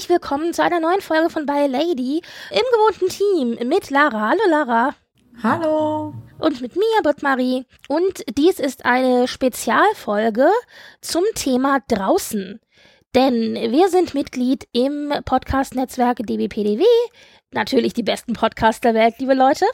Herzlich 0.00 0.18
willkommen 0.18 0.54
zu 0.54 0.62
einer 0.62 0.80
neuen 0.80 1.02
Folge 1.02 1.28
von 1.28 1.44
By 1.44 1.66
Lady 1.66 2.22
im 2.50 2.62
gewohnten 2.72 3.08
Team 3.10 3.68
mit 3.68 3.90
Lara. 3.90 4.30
Hallo 4.30 4.40
Lara. 4.48 4.94
Hallo. 5.42 6.14
Und 6.38 6.62
mit 6.62 6.74
mir, 6.74 7.02
Britt-Marie. 7.02 7.66
Und 7.86 8.24
dies 8.34 8.58
ist 8.60 8.86
eine 8.86 9.28
Spezialfolge 9.28 10.48
zum 11.02 11.22
Thema 11.34 11.80
draußen. 11.88 12.60
Denn 13.14 13.54
wir 13.56 13.90
sind 13.90 14.14
Mitglied 14.14 14.66
im 14.72 15.12
Podcast-Netzwerk 15.26 16.20
DBPDW, 16.20 16.82
natürlich 17.52 17.92
die 17.92 18.02
besten 18.02 18.32
Podcasts 18.32 18.80
der 18.80 18.94
Welt, 18.94 19.14
liebe 19.18 19.34
Leute. 19.34 19.64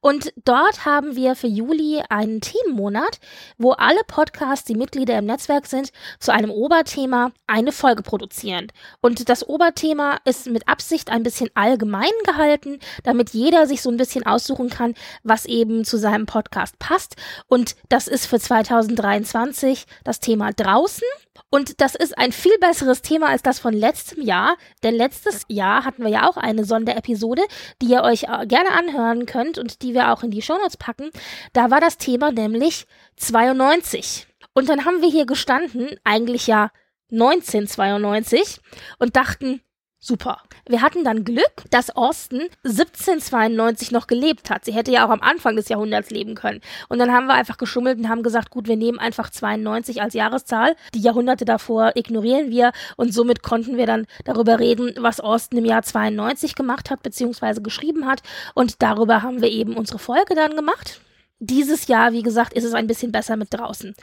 Und 0.00 0.32
dort 0.44 0.84
haben 0.84 1.16
wir 1.16 1.34
für 1.36 1.46
Juli 1.46 2.02
einen 2.08 2.40
Themenmonat, 2.40 3.20
wo 3.58 3.72
alle 3.72 4.00
Podcasts, 4.06 4.64
die 4.64 4.74
Mitglieder 4.74 5.18
im 5.18 5.26
Netzwerk 5.26 5.66
sind, 5.66 5.92
zu 6.18 6.32
einem 6.32 6.50
Oberthema 6.50 7.32
eine 7.46 7.72
Folge 7.72 8.02
produzieren. 8.02 8.68
Und 9.00 9.28
das 9.28 9.46
Oberthema 9.46 10.18
ist 10.24 10.46
mit 10.46 10.68
Absicht 10.68 11.10
ein 11.10 11.22
bisschen 11.22 11.50
allgemein 11.54 12.10
gehalten, 12.24 12.78
damit 13.04 13.30
jeder 13.30 13.66
sich 13.66 13.82
so 13.82 13.90
ein 13.90 13.96
bisschen 13.96 14.26
aussuchen 14.26 14.70
kann, 14.70 14.94
was 15.22 15.44
eben 15.46 15.84
zu 15.84 15.98
seinem 15.98 16.26
Podcast 16.26 16.78
passt. 16.78 17.16
Und 17.46 17.76
das 17.88 18.08
ist 18.08 18.26
für 18.26 18.40
2023 18.40 19.86
das 20.04 20.20
Thema 20.20 20.52
draußen. 20.52 21.06
Und 21.50 21.80
das 21.80 21.94
ist 21.94 22.16
ein 22.18 22.32
viel 22.32 22.56
besseres 22.58 23.02
Thema 23.02 23.28
als 23.28 23.42
das 23.42 23.58
von 23.58 23.72
letztem 23.72 24.22
Jahr, 24.22 24.56
denn 24.82 24.94
letztes 24.94 25.44
Jahr 25.48 25.84
hatten 25.84 26.02
wir 26.02 26.10
ja 26.10 26.28
auch 26.28 26.36
eine 26.36 26.64
Sonderepisode, 26.64 27.42
die 27.80 27.86
ihr 27.86 28.02
euch 28.02 28.24
äh, 28.24 28.46
gerne 28.46 28.72
anhören 28.72 29.26
könnt 29.26 29.58
und 29.58 29.82
die 29.82 29.94
wir 29.94 30.12
auch 30.12 30.22
in 30.22 30.30
die 30.30 30.42
Shownotes 30.42 30.76
packen. 30.76 31.10
Da 31.52 31.70
war 31.70 31.80
das 31.80 31.98
Thema 31.98 32.30
nämlich 32.32 32.86
92. 33.16 34.26
Und 34.54 34.68
dann 34.68 34.84
haben 34.84 35.02
wir 35.02 35.10
hier 35.10 35.26
gestanden, 35.26 35.98
eigentlich 36.04 36.46
ja 36.46 36.70
1992 37.12 38.60
und 38.98 39.16
dachten, 39.16 39.60
Super. 40.02 40.38
Wir 40.66 40.80
hatten 40.80 41.04
dann 41.04 41.24
Glück, 41.24 41.64
dass 41.68 41.94
Austin 41.94 42.48
1792 42.64 43.90
noch 43.90 44.06
gelebt 44.06 44.48
hat. 44.48 44.64
Sie 44.64 44.72
hätte 44.72 44.90
ja 44.90 45.06
auch 45.06 45.10
am 45.10 45.20
Anfang 45.20 45.56
des 45.56 45.68
Jahrhunderts 45.68 46.08
leben 46.08 46.34
können. 46.34 46.62
Und 46.88 46.98
dann 46.98 47.12
haben 47.12 47.26
wir 47.26 47.34
einfach 47.34 47.58
geschummelt 47.58 47.98
und 47.98 48.08
haben 48.08 48.22
gesagt, 48.22 48.48
gut, 48.48 48.66
wir 48.66 48.78
nehmen 48.78 48.98
einfach 48.98 49.28
92 49.28 50.00
als 50.00 50.14
Jahreszahl. 50.14 50.74
Die 50.94 51.02
Jahrhunderte 51.02 51.44
davor 51.44 51.92
ignorieren 51.96 52.50
wir 52.50 52.72
und 52.96 53.12
somit 53.12 53.42
konnten 53.42 53.76
wir 53.76 53.84
dann 53.84 54.06
darüber 54.24 54.58
reden, 54.58 54.94
was 54.98 55.20
Austin 55.20 55.58
im 55.58 55.66
Jahr 55.66 55.82
92 55.82 56.54
gemacht 56.54 56.88
hat, 56.88 57.02
beziehungsweise 57.02 57.60
geschrieben 57.60 58.06
hat. 58.06 58.22
Und 58.54 58.80
darüber 58.80 59.20
haben 59.20 59.42
wir 59.42 59.50
eben 59.50 59.76
unsere 59.76 59.98
Folge 59.98 60.34
dann 60.34 60.56
gemacht. 60.56 61.02
Dieses 61.40 61.88
Jahr, 61.88 62.12
wie 62.12 62.22
gesagt, 62.22 62.54
ist 62.54 62.64
es 62.64 62.72
ein 62.72 62.86
bisschen 62.86 63.12
besser 63.12 63.36
mit 63.36 63.52
draußen. 63.52 63.94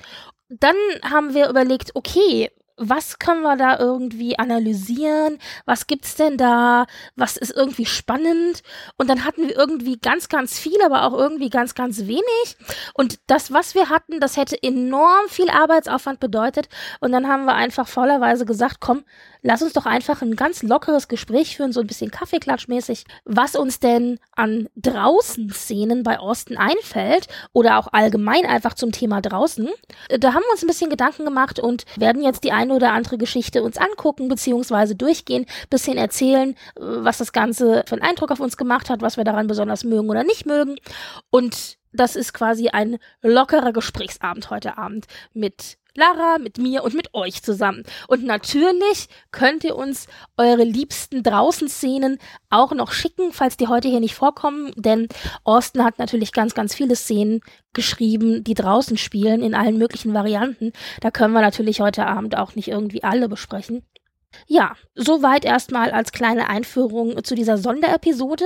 Dann 0.50 0.76
haben 1.04 1.34
wir 1.34 1.50
überlegt, 1.50 1.96
okay, 1.96 2.52
was 2.78 3.18
können 3.18 3.42
wir 3.42 3.58
da 3.58 3.80
irgendwie 3.80 4.38
analysieren? 4.38 5.40
Was 5.66 5.88
gibt's 5.88 6.16
denn 6.16 6.38
da? 6.38 6.86
Was 7.16 7.36
ist 7.36 7.52
irgendwie 7.52 7.88
spannend? 7.88 8.62
Und 8.98 9.10
dann 9.10 9.26
hatten 9.26 9.48
wir 9.48 9.56
irgendwie 9.56 9.98
ganz, 9.98 10.30
ganz 10.30 10.60
viel, 10.60 10.80
aber 10.86 11.04
auch 11.04 11.14
irgendwie 11.14 11.50
ganz, 11.50 11.74
ganz 11.74 12.02
wenig. 12.02 12.58
Und 12.94 13.20
das, 13.28 13.52
was 13.52 13.74
wir 13.74 13.90
hatten, 13.90 14.20
das 14.20 14.38
hätte 14.38 14.62
enorm 14.62 15.28
viel 15.28 15.50
Arbeitsaufwand 15.50 16.20
bedeutet. 16.20 16.70
Und 17.00 17.12
dann 17.12 17.28
haben 17.28 17.46
wir 17.46 17.56
einfach 17.56 17.88
vollerweise 17.88 18.46
gesagt, 18.46 18.78
komm, 18.80 19.04
lass 19.48 19.62
uns 19.62 19.72
doch 19.72 19.86
einfach 19.86 20.22
ein 20.22 20.36
ganz 20.36 20.62
lockeres 20.62 21.08
Gespräch 21.08 21.56
führen, 21.56 21.72
so 21.72 21.80
ein 21.80 21.88
bisschen 21.88 22.12
Kaffeeklatschmäßig, 22.12 23.06
was 23.24 23.56
uns 23.56 23.80
denn 23.80 24.20
an 24.36 24.68
draußen 24.76 25.50
Szenen 25.52 26.04
bei 26.04 26.20
Austin 26.20 26.58
einfällt 26.58 27.30
oder 27.54 27.80
auch 27.80 27.88
allgemein 27.94 28.46
einfach 28.46 28.74
zum 28.74 28.92
Thema 28.92 29.22
draußen. 29.22 29.70
Da 30.20 30.34
haben 30.34 30.44
wir 30.44 30.52
uns 30.52 30.64
ein 30.64 30.68
bisschen 30.68 30.90
Gedanken 30.90 31.24
gemacht 31.24 31.62
und 31.62 31.86
werden 31.96 32.24
jetzt 32.24 32.44
die 32.44 32.52
eine 32.52 32.74
oder 32.74 32.92
andere 32.92 33.18
Geschichte 33.18 33.64
uns 33.64 33.78
angucken 33.78 34.28
beziehungsweise 34.28 34.96
durchgehen, 34.96 35.46
bisschen 35.70 35.98
erzählen, 35.98 36.54
was 36.76 37.18
das 37.18 37.32
Ganze 37.32 37.86
für 37.88 37.96
einen 37.96 38.04
Eindruck 38.04 38.32
auf 38.32 38.42
uns 38.42 38.58
gemacht 38.58 38.90
hat, 38.90 39.02
was 39.02 39.16
wir 39.16 39.24
daran 39.24 39.48
besonders 39.48 39.86
mögen 39.86 40.10
oder 40.10 40.26
nicht 40.26 40.46
mögen 40.46 40.76
und 41.30 41.78
das 41.94 42.18
ist 42.18 42.34
quasi 42.34 42.68
ein 42.68 42.98
lockerer 43.22 43.72
Gesprächsabend 43.72 44.50
heute 44.50 44.78
Abend 44.78 45.08
mit 45.34 45.78
Lara, 45.98 46.38
mit 46.38 46.60
mir 46.60 46.84
und 46.84 46.94
mit 46.94 47.14
euch 47.16 47.42
zusammen. 47.42 47.84
Und 48.08 48.24
natürlich 48.24 49.10
könnt 49.32 49.64
ihr 49.64 49.76
uns 49.76 50.08
eure 50.38 50.64
liebsten 50.64 51.24
Draußen-Szenen 51.24 52.20
auch 52.52 52.72
noch 52.72 52.92
schicken, 52.92 53.34
falls 53.34 53.58
die 53.58 53.68
heute 53.68 53.88
hier 53.90 54.00
nicht 54.00 54.14
vorkommen, 54.16 54.72
denn 54.76 55.08
Austin 55.44 55.84
hat 55.84 55.98
natürlich 55.98 56.32
ganz, 56.32 56.54
ganz 56.54 56.76
viele 56.76 56.96
Szenen 56.96 57.42
geschrieben, 57.74 58.44
die 58.44 58.54
draußen 58.54 58.98
spielen 58.98 59.42
in 59.42 59.56
allen 59.56 59.78
möglichen 59.78 60.14
Varianten. 60.14 60.72
Da 61.02 61.10
können 61.10 61.34
wir 61.34 61.42
natürlich 61.42 61.82
heute 61.82 62.06
Abend 62.06 62.38
auch 62.38 62.56
nicht 62.56 62.68
irgendwie 62.68 63.04
alle 63.04 63.28
besprechen. 63.28 63.84
Ja, 64.46 64.76
soweit 64.96 65.46
erstmal 65.46 65.92
als 65.92 66.12
kleine 66.12 66.50
Einführung 66.50 67.24
zu 67.24 67.36
dieser 67.36 67.58
Sonderepisode. 67.58 68.46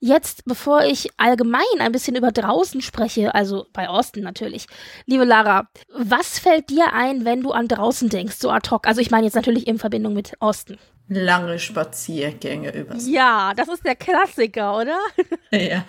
Jetzt, 0.00 0.44
bevor 0.44 0.82
ich 0.84 1.08
allgemein 1.16 1.62
ein 1.78 1.92
bisschen 1.92 2.16
über 2.16 2.32
draußen 2.32 2.82
spreche, 2.82 3.34
also 3.34 3.66
bei 3.72 3.88
Austin 3.88 4.24
natürlich. 4.24 4.66
Liebe 5.06 5.24
Lara, 5.24 5.68
was 5.94 6.38
fällt 6.38 6.70
dir 6.70 6.92
ein, 6.92 7.24
wenn 7.24 7.42
du 7.42 7.52
an 7.52 7.68
draußen 7.68 8.08
denkst, 8.08 8.36
so 8.36 8.50
ad 8.50 8.70
hoc? 8.70 8.86
Also 8.86 9.00
ich 9.00 9.10
meine 9.10 9.26
jetzt 9.26 9.36
natürlich 9.36 9.66
in 9.66 9.78
Verbindung 9.78 10.14
mit 10.14 10.32
Austin 10.40 10.78
lange 11.14 11.58
Spaziergänge 11.58 12.74
übers. 12.74 13.08
Ja, 13.08 13.52
das 13.54 13.68
ist 13.68 13.84
der 13.84 13.96
Klassiker, 13.96 14.78
oder? 14.78 14.98
ja. 15.50 15.84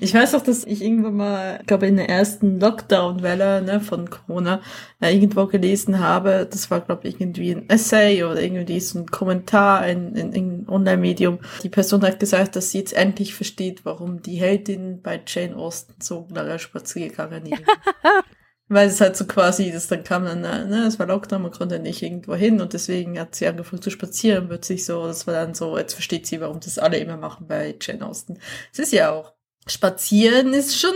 Ich 0.00 0.14
weiß 0.14 0.34
auch, 0.34 0.42
dass 0.42 0.64
ich 0.64 0.82
irgendwann 0.82 1.16
mal, 1.16 1.58
ich 1.60 1.66
glaube 1.66 1.86
in 1.86 1.96
der 1.96 2.08
ersten 2.08 2.60
Lockdown-Welle 2.60 3.62
ne, 3.62 3.80
von 3.80 4.08
Corona 4.10 4.60
äh, 5.00 5.14
irgendwo 5.14 5.46
gelesen 5.46 5.98
habe, 5.98 6.46
das 6.50 6.70
war, 6.70 6.80
glaube 6.80 7.08
ich, 7.08 7.20
irgendwie 7.20 7.52
ein 7.52 7.68
Essay 7.68 8.24
oder 8.24 8.42
irgendwie 8.42 8.80
so 8.80 9.00
ein 9.00 9.06
Kommentar 9.06 9.86
in, 9.86 10.14
in, 10.14 10.32
in 10.32 10.68
Online-Medium. 10.68 11.38
Die 11.62 11.68
Person 11.68 12.02
hat 12.02 12.20
gesagt, 12.20 12.56
dass 12.56 12.70
sie 12.70 12.78
jetzt 12.78 12.92
endlich 12.92 13.34
versteht, 13.34 13.84
warum 13.84 14.22
die 14.22 14.36
Heldin 14.36 15.02
bei 15.02 15.20
Jane 15.26 15.56
Austen 15.56 15.94
so 16.00 16.26
lange 16.30 16.58
Spaziergänge 16.58 17.40
nehmen. 17.40 17.64
Weil 18.72 18.88
es 18.88 19.02
halt 19.02 19.18
so 19.18 19.26
quasi, 19.26 19.70
das 19.70 19.88
dann 19.88 20.02
kam 20.02 20.24
dann, 20.24 20.44
äh, 20.44 20.64
ne, 20.64 20.86
es 20.86 20.98
war 20.98 21.06
Lockdown, 21.06 21.42
man 21.42 21.50
konnte 21.50 21.78
nicht 21.78 22.00
irgendwo 22.00 22.34
hin 22.34 22.62
und 22.62 22.72
deswegen 22.72 23.18
hat 23.20 23.34
sie 23.34 23.46
angefangen 23.46 23.82
zu 23.82 23.90
spazieren, 23.90 24.48
wird 24.48 24.64
sich 24.64 24.86
so, 24.86 25.06
das 25.06 25.26
war 25.26 25.34
dann 25.34 25.52
so, 25.52 25.76
jetzt 25.76 25.92
versteht 25.92 26.26
sie, 26.26 26.40
warum 26.40 26.58
das 26.58 26.78
alle 26.78 26.96
immer 26.96 27.18
machen 27.18 27.46
bei 27.46 27.76
Jane 27.78 28.06
Austen. 28.06 28.38
Es 28.72 28.78
ist 28.78 28.92
ja 28.94 29.10
auch, 29.10 29.34
spazieren 29.66 30.54
ist 30.54 30.80
schon, 30.80 30.94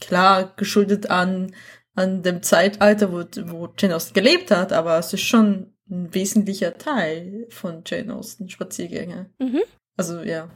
klar, 0.00 0.52
geschuldet 0.56 1.08
an, 1.08 1.54
an 1.94 2.24
dem 2.24 2.42
Zeitalter, 2.42 3.12
wo, 3.12 3.22
wo 3.52 3.68
Jane 3.78 3.94
Austen 3.94 4.14
gelebt 4.14 4.50
hat, 4.50 4.72
aber 4.72 4.98
es 4.98 5.12
ist 5.12 5.20
schon 5.22 5.74
ein 5.88 6.12
wesentlicher 6.12 6.76
Teil 6.76 7.46
von 7.50 7.84
Jane 7.86 8.16
Austen, 8.16 8.48
Spaziergänge. 8.48 9.30
Mhm. 9.38 9.62
Also, 9.96 10.22
ja. 10.22 10.50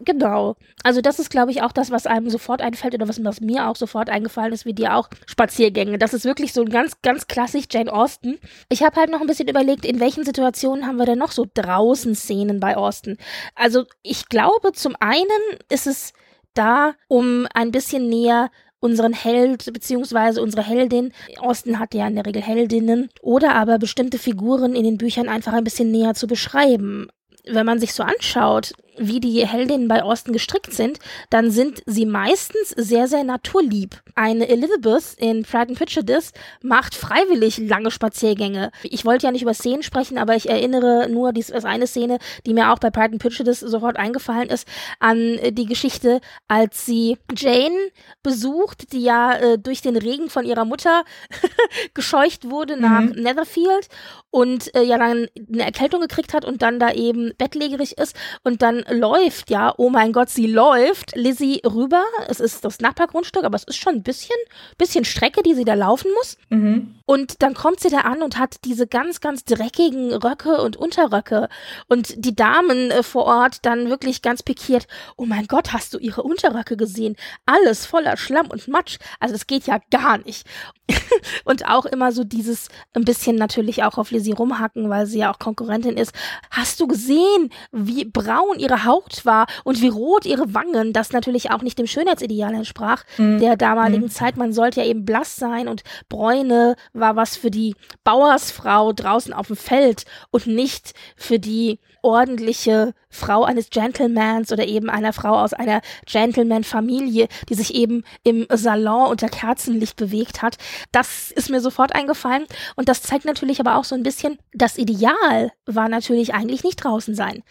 Genau. 0.00 0.56
Also 0.82 1.00
das 1.00 1.18
ist, 1.18 1.30
glaube 1.30 1.50
ich, 1.50 1.62
auch 1.62 1.72
das, 1.72 1.90
was 1.90 2.06
einem 2.06 2.28
sofort 2.28 2.60
einfällt 2.60 2.94
oder 2.94 3.08
was, 3.08 3.22
was, 3.24 3.40
mir 3.40 3.68
auch 3.68 3.76
sofort 3.76 4.10
eingefallen 4.10 4.52
ist, 4.52 4.66
wie 4.66 4.74
dir 4.74 4.94
auch 4.94 5.08
Spaziergänge. 5.26 5.98
Das 5.98 6.12
ist 6.12 6.24
wirklich 6.24 6.52
so 6.52 6.62
ein 6.62 6.68
ganz, 6.68 7.00
ganz 7.02 7.26
klassisch 7.26 7.64
Jane 7.70 7.92
Austen. 7.92 8.38
Ich 8.68 8.82
habe 8.82 8.96
halt 8.96 9.10
noch 9.10 9.20
ein 9.20 9.26
bisschen 9.26 9.48
überlegt, 9.48 9.84
in 9.84 10.00
welchen 10.00 10.24
Situationen 10.24 10.86
haben 10.86 10.96
wir 10.96 11.06
denn 11.06 11.18
noch 11.18 11.32
so 11.32 11.46
draußen 11.52 12.14
Szenen 12.14 12.60
bei 12.60 12.76
Austen. 12.76 13.16
Also 13.54 13.84
ich 14.02 14.28
glaube, 14.28 14.72
zum 14.72 14.94
einen 15.00 15.28
ist 15.70 15.86
es 15.86 16.12
da, 16.54 16.94
um 17.08 17.46
ein 17.54 17.70
bisschen 17.70 18.08
näher 18.08 18.50
unseren 18.80 19.14
Held 19.14 19.72
beziehungsweise 19.72 20.42
unsere 20.42 20.62
Heldin, 20.62 21.12
Austen 21.38 21.78
hat 21.78 21.94
ja 21.94 22.06
in 22.06 22.14
der 22.14 22.26
Regel 22.26 22.42
Heldinnen, 22.42 23.08
oder 23.22 23.54
aber 23.54 23.78
bestimmte 23.78 24.18
Figuren 24.18 24.76
in 24.76 24.84
den 24.84 24.98
Büchern 24.98 25.28
einfach 25.28 25.54
ein 25.54 25.64
bisschen 25.64 25.90
näher 25.90 26.14
zu 26.14 26.26
beschreiben 26.26 27.08
wenn 27.46 27.66
man 27.66 27.78
sich 27.78 27.92
so 27.92 28.02
anschaut, 28.02 28.72
wie 28.98 29.20
die 29.20 29.46
Heldinnen 29.46 29.88
bei 29.88 30.02
Austin 30.02 30.32
gestrickt 30.32 30.72
sind, 30.72 30.98
dann 31.30 31.50
sind 31.50 31.82
sie 31.86 32.06
meistens 32.06 32.70
sehr, 32.70 33.08
sehr 33.08 33.24
naturlieb. 33.24 34.02
Eine 34.14 34.48
Elizabeth 34.48 35.14
in 35.18 35.42
Pride 35.42 35.68
and 35.68 35.78
Prejudice 35.78 36.32
macht 36.62 36.94
freiwillig 36.94 37.58
lange 37.58 37.90
Spaziergänge. 37.90 38.70
Ich 38.82 39.04
wollte 39.04 39.26
ja 39.26 39.32
nicht 39.32 39.42
über 39.42 39.54
Szenen 39.54 39.82
sprechen, 39.82 40.18
aber 40.18 40.36
ich 40.36 40.48
erinnere 40.48 41.08
nur, 41.10 41.32
dies 41.32 41.50
ist 41.50 41.64
eine 41.64 41.86
Szene, 41.86 42.18
die 42.46 42.54
mir 42.54 42.72
auch 42.72 42.78
bei 42.78 42.90
Pride 42.90 43.12
and 43.12 43.22
Prejudice 43.22 43.60
sofort 43.60 43.96
eingefallen 43.96 44.48
ist, 44.48 44.66
an 45.00 45.38
die 45.50 45.66
Geschichte, 45.66 46.20
als 46.48 46.86
sie 46.86 47.18
Jane 47.36 47.90
besucht, 48.22 48.92
die 48.92 49.02
ja 49.02 49.34
äh, 49.34 49.58
durch 49.58 49.82
den 49.82 49.96
Regen 49.96 50.30
von 50.30 50.44
ihrer 50.44 50.64
Mutter 50.64 51.04
gescheucht 51.94 52.50
wurde 52.50 52.80
nach 52.80 53.02
mhm. 53.02 53.22
Netherfield 53.22 53.88
und 54.30 54.74
äh, 54.74 54.82
ja 54.82 54.98
dann 54.98 55.28
eine 55.52 55.64
Erkältung 55.64 56.00
gekriegt 56.00 56.34
hat 56.34 56.44
und 56.44 56.62
dann 56.62 56.78
da 56.78 56.92
eben 56.92 57.32
bettlägerig 57.38 57.98
ist 57.98 58.16
und 58.44 58.62
dann 58.62 58.84
läuft 58.88 59.50
ja, 59.50 59.74
oh 59.76 59.90
mein 59.90 60.12
Gott, 60.12 60.28
sie 60.30 60.46
läuft 60.46 61.14
Lizzie 61.16 61.60
rüber. 61.64 62.02
Es 62.28 62.40
ist 62.40 62.64
das 62.64 62.80
Nachbargrundstück, 62.80 63.44
aber 63.44 63.56
es 63.56 63.64
ist 63.64 63.76
schon 63.76 63.94
ein 63.94 64.02
bisschen, 64.02 64.36
bisschen 64.78 65.04
Strecke, 65.04 65.42
die 65.42 65.54
sie 65.54 65.64
da 65.64 65.74
laufen 65.74 66.10
muss. 66.16 66.36
Mhm. 66.50 66.94
Und 67.04 67.42
dann 67.42 67.54
kommt 67.54 67.80
sie 67.80 67.88
da 67.88 68.00
an 68.00 68.22
und 68.22 68.38
hat 68.38 68.64
diese 68.64 68.86
ganz, 68.86 69.20
ganz 69.20 69.44
dreckigen 69.44 70.12
Röcke 70.12 70.60
und 70.60 70.76
Unterröcke. 70.76 71.48
Und 71.88 72.14
die 72.16 72.34
Damen 72.34 72.90
äh, 72.90 73.02
vor 73.02 73.24
Ort 73.24 73.64
dann 73.64 73.90
wirklich 73.90 74.22
ganz 74.22 74.42
pikiert, 74.42 74.86
oh 75.16 75.24
mein 75.24 75.46
Gott, 75.46 75.72
hast 75.72 75.94
du 75.94 75.98
ihre 75.98 76.22
Unterröcke 76.22 76.76
gesehen? 76.76 77.16
Alles 77.46 77.86
voller 77.86 78.16
Schlamm 78.16 78.48
und 78.48 78.68
Matsch. 78.68 78.98
Also 79.20 79.34
das 79.34 79.46
geht 79.46 79.66
ja 79.66 79.80
gar 79.90 80.18
nicht. 80.18 80.46
und 81.44 81.68
auch 81.68 81.84
immer 81.86 82.12
so 82.12 82.24
dieses 82.24 82.68
ein 82.94 83.04
bisschen 83.04 83.36
natürlich 83.36 83.82
auch 83.82 83.98
auf 83.98 84.10
Lizzie 84.10 84.32
rumhacken, 84.32 84.88
weil 84.88 85.06
sie 85.06 85.18
ja 85.18 85.32
auch 85.32 85.38
Konkurrentin 85.38 85.96
ist. 85.96 86.12
Hast 86.50 86.80
du 86.80 86.86
gesehen, 86.86 87.50
wie 87.72 88.04
braun 88.04 88.58
ihre 88.58 88.75
Haut 88.84 89.24
war 89.24 89.46
und 89.64 89.80
wie 89.80 89.88
rot 89.88 90.26
ihre 90.26 90.54
Wangen? 90.54 90.92
Das 90.92 91.12
natürlich 91.12 91.50
auch 91.50 91.62
nicht 91.62 91.78
dem 91.78 91.86
Schönheitsideal 91.86 92.54
entsprach 92.54 93.04
mhm. 93.18 93.40
der 93.40 93.56
damaligen 93.56 94.04
mhm. 94.04 94.10
Zeit. 94.10 94.36
Man 94.36 94.52
sollte 94.52 94.80
ja 94.80 94.86
eben 94.86 95.04
blass 95.04 95.36
sein 95.36 95.68
und 95.68 95.82
Bräune 96.08 96.76
war 96.92 97.16
was 97.16 97.36
für 97.36 97.50
die 97.50 97.74
Bauersfrau 98.04 98.92
draußen 98.92 99.32
auf 99.32 99.48
dem 99.48 99.56
Feld 99.56 100.04
und 100.30 100.46
nicht 100.46 100.94
für 101.16 101.38
die 101.38 101.78
ordentliche 102.06 102.94
Frau 103.10 103.42
eines 103.42 103.70
Gentlemans 103.70 104.52
oder 104.52 104.64
eben 104.64 104.88
einer 104.88 105.12
Frau 105.12 105.40
aus 105.40 105.52
einer 105.52 105.80
Gentleman-Familie, 106.06 107.26
die 107.48 107.54
sich 107.54 107.74
eben 107.74 108.04
im 108.22 108.46
Salon 108.48 109.08
unter 109.08 109.28
Kerzenlicht 109.28 109.96
bewegt 109.96 110.40
hat. 110.40 110.56
Das 110.92 111.32
ist 111.32 111.50
mir 111.50 111.60
sofort 111.60 111.94
eingefallen 111.96 112.46
und 112.76 112.88
das 112.88 113.02
zeigt 113.02 113.24
natürlich 113.24 113.58
aber 113.58 113.76
auch 113.76 113.84
so 113.84 113.96
ein 113.96 114.04
bisschen, 114.04 114.38
das 114.52 114.78
Ideal 114.78 115.50
war 115.66 115.88
natürlich 115.88 116.32
eigentlich 116.32 116.62
nicht 116.62 116.76
draußen 116.76 117.16
sein. 117.16 117.42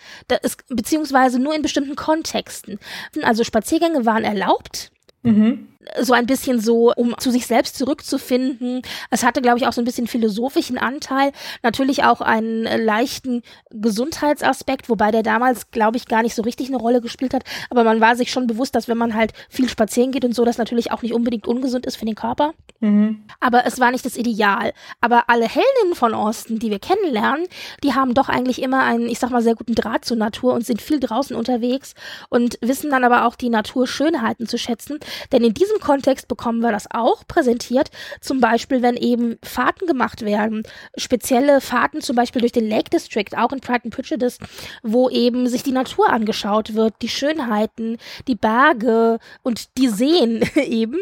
Ist, 0.41 0.63
beziehungsweise 0.69 1.37
nur 1.37 1.53
in 1.53 1.61
bestimmten 1.61 1.97
Kontexten. 1.97 2.79
Also 3.23 3.43
Spaziergänge 3.43 4.05
waren 4.05 4.23
erlaubt. 4.23 4.91
Mhm 5.23 5.74
so 5.99 6.13
ein 6.13 6.25
bisschen 6.25 6.59
so, 6.59 6.93
um 6.95 7.15
zu 7.17 7.31
sich 7.31 7.47
selbst 7.47 7.77
zurückzufinden. 7.77 8.81
Es 9.09 9.23
hatte, 9.23 9.41
glaube 9.41 9.57
ich, 9.57 9.67
auch 9.67 9.73
so 9.73 9.81
ein 9.81 9.85
bisschen 9.85 10.07
philosophischen 10.07 10.77
Anteil. 10.77 11.31
Natürlich 11.63 12.03
auch 12.03 12.21
einen 12.21 12.65
äh, 12.65 12.77
leichten 12.77 13.41
Gesundheitsaspekt, 13.71 14.89
wobei 14.89 15.11
der 15.11 15.23
damals, 15.23 15.71
glaube 15.71 15.97
ich, 15.97 16.07
gar 16.07 16.21
nicht 16.21 16.35
so 16.35 16.41
richtig 16.41 16.67
eine 16.67 16.77
Rolle 16.77 17.01
gespielt 17.01 17.33
hat. 17.33 17.43
Aber 17.69 17.83
man 17.83 18.01
war 18.01 18.15
sich 18.15 18.31
schon 18.31 18.47
bewusst, 18.47 18.75
dass 18.75 18.87
wenn 18.87 18.97
man 18.97 19.15
halt 19.15 19.33
viel 19.49 19.69
spazieren 19.69 20.11
geht 20.11 20.25
und 20.25 20.33
so, 20.33 20.45
das 20.45 20.57
natürlich 20.57 20.91
auch 20.91 21.01
nicht 21.01 21.13
unbedingt 21.13 21.47
ungesund 21.47 21.85
ist 21.85 21.97
für 21.97 22.05
den 22.05 22.15
Körper. 22.15 22.53
Mhm. 22.79 23.23
Aber 23.39 23.65
es 23.65 23.79
war 23.79 23.91
nicht 23.91 24.05
das 24.05 24.17
Ideal. 24.17 24.73
Aber 25.01 25.29
alle 25.29 25.47
Heldinnen 25.47 25.95
von 25.95 26.13
Austin, 26.13 26.59
die 26.59 26.69
wir 26.69 26.79
kennenlernen, 26.79 27.47
die 27.83 27.93
haben 27.93 28.13
doch 28.13 28.29
eigentlich 28.29 28.61
immer 28.61 28.83
einen, 28.83 29.07
ich 29.07 29.19
sag 29.19 29.29
mal, 29.29 29.41
sehr 29.41 29.55
guten 29.55 29.75
Draht 29.75 30.05
zur 30.05 30.17
Natur 30.17 30.53
und 30.53 30.65
sind 30.65 30.81
viel 30.81 30.99
draußen 30.99 31.35
unterwegs 31.35 31.93
und 32.29 32.57
wissen 32.61 32.89
dann 32.91 33.03
aber 33.03 33.25
auch 33.25 33.35
die 33.35 33.49
Naturschönheiten 33.49 34.47
zu 34.47 34.57
schätzen. 34.57 34.99
Denn 35.31 35.43
in 35.43 35.53
diesem 35.53 35.74
diesem 35.75 35.85
Kontext 35.85 36.27
bekommen 36.27 36.59
wir 36.59 36.71
das 36.71 36.87
auch 36.91 37.27
präsentiert. 37.27 37.89
Zum 38.21 38.39
Beispiel, 38.39 38.81
wenn 38.81 38.95
eben 38.95 39.37
Fahrten 39.43 39.87
gemacht 39.87 40.23
werden. 40.23 40.63
Spezielle 40.97 41.61
Fahrten 41.61 42.01
zum 42.01 42.15
Beispiel 42.15 42.41
durch 42.41 42.51
den 42.51 42.69
Lake 42.69 42.89
District, 42.89 43.37
auch 43.37 43.51
in 43.51 43.59
Pride 43.59 43.81
and 43.85 43.93
Prejudice, 43.93 44.39
wo 44.83 45.09
eben 45.09 45.47
sich 45.47 45.63
die 45.63 45.71
Natur 45.71 46.09
angeschaut 46.09 46.73
wird, 46.73 46.95
die 47.01 47.09
Schönheiten, 47.09 47.97
die 48.27 48.35
Berge 48.35 49.19
und 49.43 49.77
die 49.77 49.89
Seen 49.89 50.43
eben. 50.55 50.97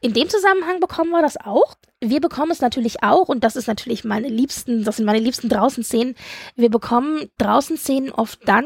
In 0.00 0.12
dem 0.12 0.28
Zusammenhang 0.28 0.80
bekommen 0.80 1.10
wir 1.10 1.22
das 1.22 1.36
auch. 1.36 1.74
Wir 2.02 2.20
bekommen 2.20 2.50
es 2.50 2.62
natürlich 2.62 3.02
auch, 3.02 3.28
und 3.28 3.44
das 3.44 3.56
ist 3.56 3.66
natürlich 3.66 4.04
meine 4.04 4.28
liebsten, 4.28 4.84
das 4.84 4.96
sind 4.96 5.04
meine 5.04 5.18
liebsten 5.18 5.50
Draußen-Szenen. 5.50 6.14
Wir 6.56 6.70
bekommen 6.70 7.28
Draußen-Szenen 7.36 8.10
oft 8.10 8.40
dann, 8.46 8.64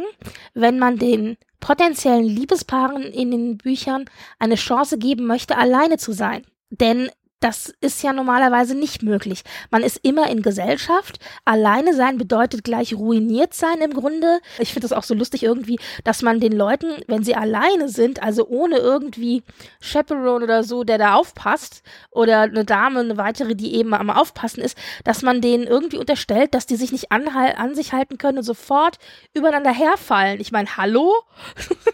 wenn 0.55 0.79
man 0.79 0.99
den 0.99 1.37
potenziellen 1.65 2.25
Liebespaaren 2.25 3.05
in 3.05 3.31
den 3.31 3.57
Büchern 3.57 4.05
eine 4.39 4.57
Chance 4.57 4.99
geben 4.99 5.27
möchte, 5.27 5.57
alleine 5.57 5.97
zu 5.97 6.13
sein. 6.13 6.45
Denn 6.69 7.09
das 7.41 7.75
ist 7.81 8.03
ja 8.03 8.13
normalerweise 8.13 8.75
nicht 8.75 9.03
möglich. 9.03 9.43
Man 9.71 9.83
ist 9.83 10.01
immer 10.03 10.31
in 10.31 10.41
Gesellschaft. 10.41 11.19
Alleine 11.45 11.95
sein 11.95 12.17
bedeutet 12.17 12.65
gleich 12.65 12.95
ruiniert 12.95 13.53
sein 13.53 13.83
im 13.83 13.93
Grunde. 13.93 14.41
Ich 14.59 14.73
finde 14.73 14.89
das 14.89 14.97
auch 14.97 15.03
so 15.03 15.15
lustig 15.15 15.43
irgendwie, 15.43 15.79
dass 16.05 16.23
man 16.23 16.41
den 16.41 16.53
Leuten, 16.53 17.03
wenn 17.07 17.23
sie 17.23 17.35
alleine 17.35 17.91
sind, 17.91 18.23
also 18.23 18.47
ohne 18.47 18.79
irgendwie 18.79 19.43
Chaperone 19.81 20.45
oder 20.45 20.65
so, 20.65 20.85
der 20.85 20.97
da 20.97 21.15
aufpasst, 21.17 21.83
oder 22.11 22.43
eine 22.43 22.65
Dame, 22.65 23.01
eine 23.01 23.17
weitere, 23.19 23.55
die 23.55 23.75
eben 23.75 23.93
am 23.93 24.09
Aufpassen 24.11 24.61
ist, 24.61 24.79
dass 25.05 25.23
man 25.23 25.41
denen 25.41 25.67
irgendwie 25.67 25.99
unterstellt, 25.99 26.55
dass 26.55 26.67
die 26.67 26.77
sich 26.77 26.93
nicht 26.93 27.13
an, 27.13 27.29
an 27.29 27.75
sich 27.75 27.93
halten 27.93 28.17
können 28.17 28.39
und 28.39 28.45
sofort 28.45 28.99
übereinander 29.35 29.73
herfallen. 29.73 30.41
Ich 30.41 30.53
meine, 30.53 30.77
hallo? 30.77 31.13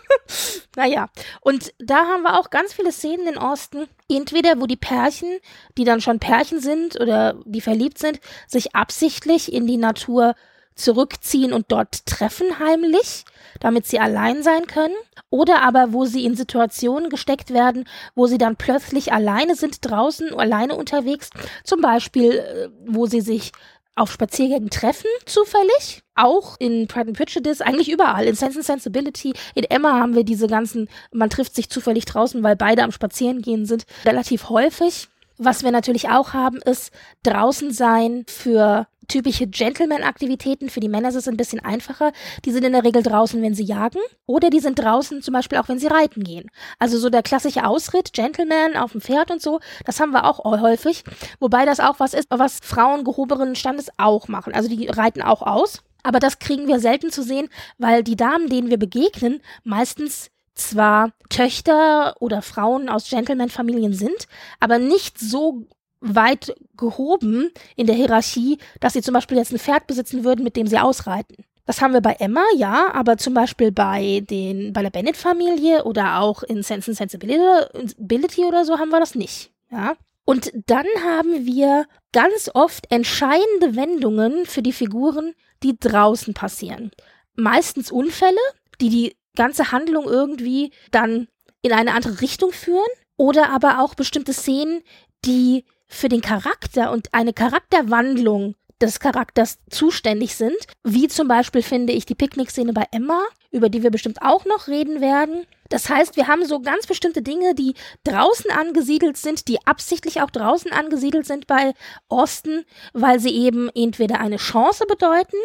naja. 0.76 1.08
Und 1.40 1.72
da 1.78 2.06
haben 2.06 2.22
wir 2.22 2.38
auch 2.38 2.50
ganz 2.50 2.72
viele 2.72 2.92
Szenen 2.92 3.26
in 3.26 3.38
Austin, 3.38 3.88
entweder 4.16 4.60
wo 4.60 4.66
die 4.66 4.76
Pärchen, 4.76 5.38
die 5.76 5.84
dann 5.84 6.00
schon 6.00 6.18
Pärchen 6.18 6.60
sind 6.60 7.00
oder 7.00 7.34
die 7.44 7.60
verliebt 7.60 7.98
sind, 7.98 8.20
sich 8.46 8.74
absichtlich 8.74 9.52
in 9.52 9.66
die 9.66 9.76
Natur 9.76 10.34
zurückziehen 10.74 11.52
und 11.52 11.66
dort 11.68 12.06
treffen 12.06 12.58
heimlich, 12.58 13.24
damit 13.60 13.86
sie 13.86 14.00
allein 14.00 14.42
sein 14.42 14.66
können, 14.66 14.94
oder 15.28 15.62
aber 15.62 15.92
wo 15.92 16.04
sie 16.06 16.24
in 16.24 16.34
Situationen 16.34 17.10
gesteckt 17.10 17.52
werden, 17.52 17.86
wo 18.14 18.26
sie 18.26 18.38
dann 18.38 18.56
plötzlich 18.56 19.12
alleine 19.12 19.54
sind 19.54 19.78
draußen, 19.82 20.34
alleine 20.34 20.76
unterwegs, 20.76 21.30
zum 21.64 21.80
Beispiel, 21.80 22.38
äh, 22.38 22.68
wo 22.86 23.06
sie 23.06 23.20
sich 23.20 23.52
auf 23.94 24.10
Spaziergängen 24.10 24.70
treffen, 24.70 25.08
zufällig. 25.26 26.02
Auch 26.22 26.56
in 26.58 26.86
Pride 26.86 27.08
and 27.08 27.16
Prejudice, 27.16 27.62
eigentlich 27.62 27.90
überall. 27.90 28.26
In 28.26 28.34
Sense 28.34 28.58
and 28.58 28.66
Sensibility, 28.66 29.32
in 29.54 29.64
Emma 29.64 29.98
haben 29.98 30.14
wir 30.14 30.24
diese 30.24 30.48
ganzen, 30.48 30.88
man 31.12 31.30
trifft 31.30 31.54
sich 31.54 31.70
zufällig 31.70 32.04
draußen, 32.04 32.42
weil 32.42 32.56
beide 32.56 32.82
am 32.82 32.92
Spazierengehen 32.92 33.64
sind, 33.64 33.84
relativ 34.04 34.50
häufig. 34.50 35.08
Was 35.38 35.62
wir 35.62 35.70
natürlich 35.70 36.10
auch 36.10 36.34
haben, 36.34 36.58
ist 36.58 36.92
draußen 37.22 37.72
sein 37.72 38.26
für 38.28 38.86
typische 39.08 39.46
Gentleman-Aktivitäten. 39.46 40.68
Für 40.68 40.80
die 40.80 40.88
Männer 40.88 41.08
ist 41.08 41.14
es 41.14 41.28
ein 41.28 41.36
bisschen 41.36 41.60
einfacher. 41.60 42.12
Die 42.44 42.52
sind 42.52 42.64
in 42.64 42.72
der 42.72 42.84
Regel 42.84 43.02
draußen, 43.02 43.40
wenn 43.42 43.54
sie 43.54 43.64
jagen. 43.64 44.00
Oder 44.26 44.50
die 44.50 44.60
sind 44.60 44.78
draußen 44.78 45.22
zum 45.22 45.32
Beispiel 45.32 45.58
auch, 45.58 45.68
wenn 45.68 45.78
sie 45.78 45.88
reiten 45.88 46.22
gehen. 46.22 46.50
Also 46.78 46.98
so 46.98 47.10
der 47.10 47.22
klassische 47.22 47.64
Ausritt, 47.66 48.12
Gentleman 48.12 48.76
auf 48.76 48.92
dem 48.92 49.00
Pferd 49.00 49.30
und 49.30 49.42
so, 49.42 49.60
das 49.84 49.98
haben 49.98 50.12
wir 50.12 50.24
auch 50.24 50.44
häufig. 50.44 51.04
Wobei 51.40 51.64
das 51.64 51.80
auch 51.80 51.98
was 51.98 52.14
ist, 52.14 52.28
was 52.30 52.60
Frauen 52.62 53.04
gehobenen 53.04 53.56
Standes 53.56 53.88
auch 53.96 54.28
machen. 54.28 54.54
Also 54.54 54.68
die 54.68 54.88
reiten 54.88 55.22
auch 55.22 55.42
aus. 55.42 55.82
Aber 56.02 56.18
das 56.18 56.38
kriegen 56.38 56.68
wir 56.68 56.80
selten 56.80 57.10
zu 57.10 57.22
sehen, 57.22 57.48
weil 57.78 58.02
die 58.02 58.16
Damen, 58.16 58.48
denen 58.48 58.70
wir 58.70 58.78
begegnen, 58.78 59.40
meistens 59.64 60.30
zwar 60.54 61.12
Töchter 61.28 62.16
oder 62.20 62.42
Frauen 62.42 62.88
aus 62.88 63.08
Gentleman-Familien 63.08 63.94
sind, 63.94 64.28
aber 64.58 64.78
nicht 64.78 65.18
so 65.18 65.66
weit 66.00 66.54
gehoben 66.76 67.50
in 67.76 67.86
der 67.86 67.96
Hierarchie, 67.96 68.58
dass 68.80 68.94
sie 68.94 69.02
zum 69.02 69.14
Beispiel 69.14 69.36
jetzt 69.36 69.52
ein 69.52 69.58
Pferd 69.58 69.86
besitzen 69.86 70.24
würden, 70.24 70.44
mit 70.44 70.56
dem 70.56 70.66
sie 70.66 70.78
ausreiten. 70.78 71.44
Das 71.66 71.80
haben 71.80 71.92
wir 71.92 72.00
bei 72.00 72.14
Emma, 72.14 72.42
ja, 72.56 72.92
aber 72.94 73.16
zum 73.16 73.34
Beispiel 73.34 73.70
bei 73.70 74.24
den, 74.28 74.72
bei 74.72 74.82
der 74.82 74.90
Bennett-Familie 74.90 75.84
oder 75.84 76.20
auch 76.20 76.42
in 76.42 76.62
Sense 76.62 76.90
and 76.90 76.98
Sensibility 76.98 78.44
oder 78.44 78.64
so 78.64 78.78
haben 78.78 78.88
wir 78.90 78.98
das 78.98 79.14
nicht, 79.14 79.52
ja. 79.70 79.94
Und 80.24 80.52
dann 80.66 80.86
haben 81.02 81.46
wir 81.46 81.86
ganz 82.12 82.50
oft 82.54 82.90
entscheidende 82.90 83.76
Wendungen 83.76 84.46
für 84.46 84.62
die 84.62 84.72
Figuren, 84.72 85.34
die 85.62 85.78
draußen 85.78 86.34
passieren. 86.34 86.90
Meistens 87.34 87.90
Unfälle, 87.90 88.38
die 88.80 88.90
die 88.90 89.16
ganze 89.36 89.72
Handlung 89.72 90.04
irgendwie 90.04 90.72
dann 90.90 91.28
in 91.62 91.72
eine 91.72 91.94
andere 91.94 92.20
Richtung 92.20 92.52
führen 92.52 92.88
oder 93.16 93.50
aber 93.50 93.80
auch 93.80 93.94
bestimmte 93.94 94.32
Szenen, 94.32 94.82
die 95.24 95.64
für 95.86 96.08
den 96.08 96.20
Charakter 96.20 96.92
und 96.92 97.12
eine 97.12 97.32
Charakterwandlung 97.32 98.54
des 98.80 99.00
Charakters 99.00 99.58
zuständig 99.68 100.36
sind, 100.36 100.56
wie 100.84 101.08
zum 101.08 101.28
Beispiel 101.28 101.62
finde 101.62 101.92
ich 101.92 102.06
die 102.06 102.14
Picknick-Szene 102.14 102.72
bei 102.72 102.84
Emma, 102.92 103.22
über 103.50 103.68
die 103.68 103.82
wir 103.82 103.90
bestimmt 103.90 104.22
auch 104.22 104.46
noch 104.46 104.68
reden 104.68 105.00
werden. 105.00 105.46
Das 105.70 105.88
heißt, 105.88 106.16
wir 106.16 106.26
haben 106.26 106.44
so 106.44 106.60
ganz 106.60 106.86
bestimmte 106.86 107.22
Dinge, 107.22 107.54
die 107.54 107.74
draußen 108.04 108.50
angesiedelt 108.50 109.16
sind, 109.16 109.48
die 109.48 109.64
absichtlich 109.66 110.20
auch 110.20 110.30
draußen 110.30 110.72
angesiedelt 110.72 111.26
sind 111.26 111.46
bei 111.46 111.72
Austin, 112.08 112.64
weil 112.92 113.20
sie 113.20 113.34
eben 113.34 113.70
entweder 113.74 114.20
eine 114.20 114.36
Chance 114.36 114.84
bedeuten 114.86 115.36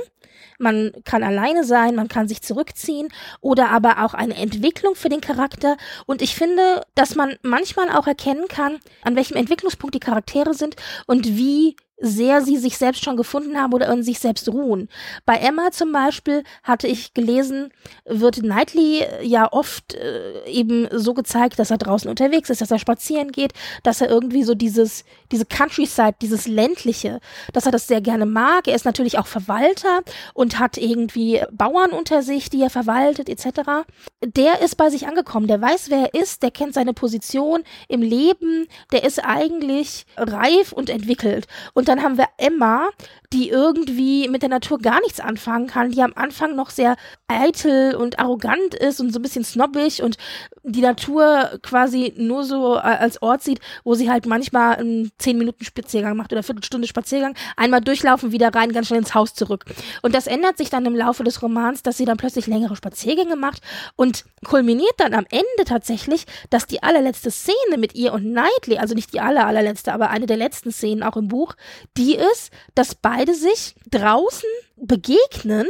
man 0.60 0.92
kann 1.04 1.24
alleine 1.24 1.64
sein, 1.64 1.96
man 1.96 2.08
kann 2.08 2.28
sich 2.28 2.42
zurückziehen 2.42 3.10
oder 3.42 3.70
aber 3.70 4.04
auch 4.04 4.14
eine 4.14 4.36
Entwicklung 4.36 4.96
für 4.96 5.10
den 5.10 5.22
Charakter. 5.22 5.78
Und 6.06 6.22
ich 6.22 6.36
finde, 6.36 6.82
dass 6.96 7.16
man 7.16 7.36
manchmal 7.42 7.90
auch 7.90 8.08
erkennen 8.08 8.48
kann, 8.48 8.80
an 9.02 9.16
welchem 9.16 9.38
Entwicklungspunkt 9.38 9.96
die 9.96 10.00
Charaktere 10.00 10.54
sind 10.54 10.76
und 11.06 11.38
wie 11.38 11.76
sehr 11.98 12.42
sie 12.42 12.58
sich 12.58 12.78
selbst 12.78 13.04
schon 13.04 13.16
gefunden 13.16 13.58
haben 13.58 13.74
oder 13.74 13.92
in 13.92 14.04
sich 14.04 14.20
selbst 14.20 14.50
ruhen. 14.50 14.90
Bei 15.26 15.36
Emma 15.36 15.72
zum 15.72 15.94
Beispiel 15.94 16.44
hatte 16.62 16.88
ich 16.88 17.14
gelesen, 17.14 17.72
wird 18.04 18.42
Knightley 18.42 19.06
ja 19.22 19.52
oft 19.52 19.94
äh, 19.94 20.46
eben 20.46 20.88
so 20.92 21.14
gezeigt, 21.14 21.58
dass 21.58 21.72
er 21.72 21.78
draußen 21.78 22.10
unterwegs 22.10 22.50
ist, 22.50 22.60
dass 22.60 22.72
er 22.72 22.80
spazieren 22.80 23.32
geht, 23.32 23.54
dass 23.84 24.02
er 24.02 24.10
irgendwie 24.10 24.44
so 24.44 24.56
dieses, 24.56 25.06
diese 25.32 25.46
Countryside, 25.46 26.16
dieses 26.22 26.48
ländliche, 26.48 27.22
dass 27.54 27.66
er 27.66 27.72
das 27.72 27.88
sehr 27.88 28.02
gerne 28.02 28.26
mag. 28.26 28.68
Er 28.68 28.76
ist 28.76 28.86
natürlich 28.86 29.18
auch 29.18 29.28
Verwalter 29.28 30.02
und 30.34 30.60
hat 30.60 30.78
irgendwie 30.78 31.42
Bauern 31.52 31.92
unter 31.92 32.22
sich, 32.22 32.50
die 32.50 32.62
er 32.62 32.70
verwaltet 32.70 33.30
etc. 33.30 33.86
Der 34.24 34.62
ist 34.62 34.76
bei 34.76 34.90
sich 34.90 35.08
angekommen, 35.08 35.48
der 35.48 35.62
weiß, 35.62 35.90
wer 35.90 36.14
er 36.14 36.22
ist, 36.22 36.44
der 36.44 36.52
kennt 36.52 36.74
seine 36.74 36.94
Position 36.94 37.64
im 37.88 38.02
Leben, 38.02 38.68
der 38.92 39.04
ist 39.04 39.20
eigentlich 39.20 40.06
reif 40.18 40.72
und 40.72 40.90
entwickelt. 40.90 41.48
Und 41.74 41.88
dann 41.88 42.02
haben 42.02 42.18
wir 42.18 42.28
Emma, 42.38 42.90
die 43.34 43.50
irgendwie 43.50 44.30
mit 44.30 44.42
der 44.42 44.50
Natur 44.50 44.80
gar 44.80 45.02
nichts 45.02 45.20
anfangen 45.20 45.68
kann, 45.68 45.92
die 45.92 46.02
am 46.02 46.14
Anfang 46.16 46.56
noch 46.56 46.70
sehr 46.70 46.96
eitel 47.28 47.96
und 47.96 48.20
arrogant 48.20 48.76
ist 48.76 49.00
und 49.00 49.12
so 49.12 49.20
ein 49.20 49.22
bisschen 49.22 49.44
snobbig 49.44 50.02
und 50.02 50.18
die 50.64 50.82
Natur 50.82 51.60
quasi 51.62 52.14
nur 52.18 52.44
so 52.44 52.76
als 52.76 53.22
Ort 53.22 53.44
sieht, 53.44 53.60
wo 53.84 53.96
sie 53.96 54.10
halt 54.10 54.26
manchmal 54.26 54.78
einen 54.78 55.12
10 55.18 55.38
Minuten 55.38 55.66
Spaziergang 55.66 56.16
macht 56.16 56.32
oder 56.32 56.44
Viertelstunde 56.44 56.88
Spaziergang, 56.88 57.36
einmal 57.56 57.82
durchlaufen, 57.82 58.32
wieder 58.32 58.54
rein, 58.54 58.72
ganz 58.72 58.88
schnell 58.88 59.00
ins 59.00 59.14
Haus 59.14 59.34
zurück. 59.34 59.66
Und 60.02 60.15
das 60.16 60.28
ändert 60.28 60.58
sich 60.58 60.70
dann 60.70 60.86
im 60.86 60.96
Laufe 60.96 61.26
des 61.26 61.42
Romans, 61.42 61.84
dass 61.84 61.98
sie 61.98 62.06
dann 62.06 62.16
plötzlich 62.16 62.48
längere 62.48 62.78
Spaziergänge 62.78 63.36
macht 63.36 63.62
und 63.98 64.24
kulminiert 64.46 64.94
dann 64.98 65.14
am 65.14 65.26
Ende 65.30 65.66
tatsächlich, 65.66 66.26
dass 66.50 66.68
die 66.68 66.82
allerletzte 66.82 67.32
Szene 67.32 67.78
mit 67.78 67.96
ihr 67.96 68.14
und 68.14 68.24
Knightley, 68.24 68.78
also 68.78 68.96
nicht 68.96 69.14
die 69.14 69.20
aller, 69.20 69.46
allerletzte, 69.46 69.92
aber 69.92 70.12
eine 70.12 70.26
der 70.26 70.38
letzten 70.38 70.72
Szenen 70.72 71.04
auch 71.04 71.18
im 71.18 71.28
Buch, 71.28 71.56
die 71.98 72.16
ist, 72.16 72.52
dass 72.76 72.96
beide 72.96 73.36
sich 73.36 73.76
draußen 73.92 74.48
begegnen 74.78 75.68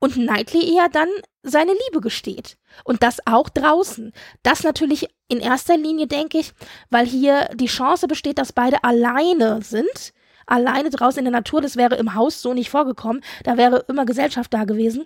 und 0.00 0.14
Knightley 0.14 0.76
eher 0.76 0.90
dann 0.90 1.08
seine 1.42 1.72
Liebe 1.72 2.02
gesteht. 2.02 2.58
Und 2.84 3.02
das 3.02 3.26
auch 3.26 3.48
draußen. 3.48 4.12
Das 4.42 4.64
natürlich 4.64 5.08
in 5.28 5.40
erster 5.40 5.78
Linie, 5.78 6.06
denke 6.06 6.38
ich, 6.38 6.52
weil 6.90 7.06
hier 7.06 7.48
die 7.54 7.66
Chance 7.66 8.06
besteht, 8.06 8.36
dass 8.36 8.52
beide 8.52 8.84
alleine 8.84 9.62
sind. 9.62 10.12
Alleine 10.48 10.90
draußen 10.90 11.18
in 11.18 11.26
der 11.26 11.32
Natur, 11.32 11.60
das 11.60 11.76
wäre 11.76 11.96
im 11.96 12.14
Haus 12.14 12.40
so 12.42 12.54
nicht 12.54 12.70
vorgekommen. 12.70 13.22
Da 13.44 13.56
wäre 13.56 13.84
immer 13.88 14.06
Gesellschaft 14.06 14.52
da 14.52 14.64
gewesen. 14.64 15.04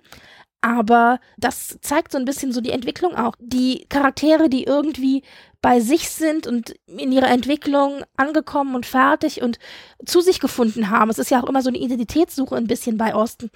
Aber 0.61 1.19
das 1.37 1.77
zeigt 1.81 2.13
so 2.13 2.17
ein 2.17 2.23
bisschen 2.23 2.53
so 2.53 2.61
die 2.61 2.71
Entwicklung 2.71 3.15
auch. 3.15 3.35
Die 3.39 3.85
Charaktere, 3.89 4.47
die 4.47 4.63
irgendwie 4.63 5.21
bei 5.61 5.81
sich 5.81 6.09
sind 6.09 6.47
und 6.47 6.75
in 6.87 7.11
ihrer 7.11 7.29
Entwicklung 7.29 8.03
angekommen 8.15 8.73
und 8.73 8.85
fertig 8.85 9.41
und 9.41 9.59
zu 10.05 10.21
sich 10.21 10.39
gefunden 10.39 10.89
haben. 10.89 11.09
Es 11.09 11.19
ist 11.19 11.31
ja 11.31 11.41
auch 11.41 11.49
immer 11.49 11.61
so 11.61 11.67
eine 11.67 11.79
Identitätssuche 11.79 12.55
ein 12.55 12.67
bisschen 12.67 12.97
bei 12.97 13.13
Osten. 13.13 13.51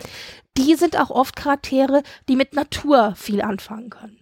Die 0.58 0.76
sind 0.76 1.00
auch 1.00 1.10
oft 1.10 1.38
Charaktere, 1.38 2.04
die 2.28 2.36
mit 2.36 2.54
Natur 2.54 3.14
viel 3.16 3.42
anfangen 3.42 3.90
können. 3.90 4.20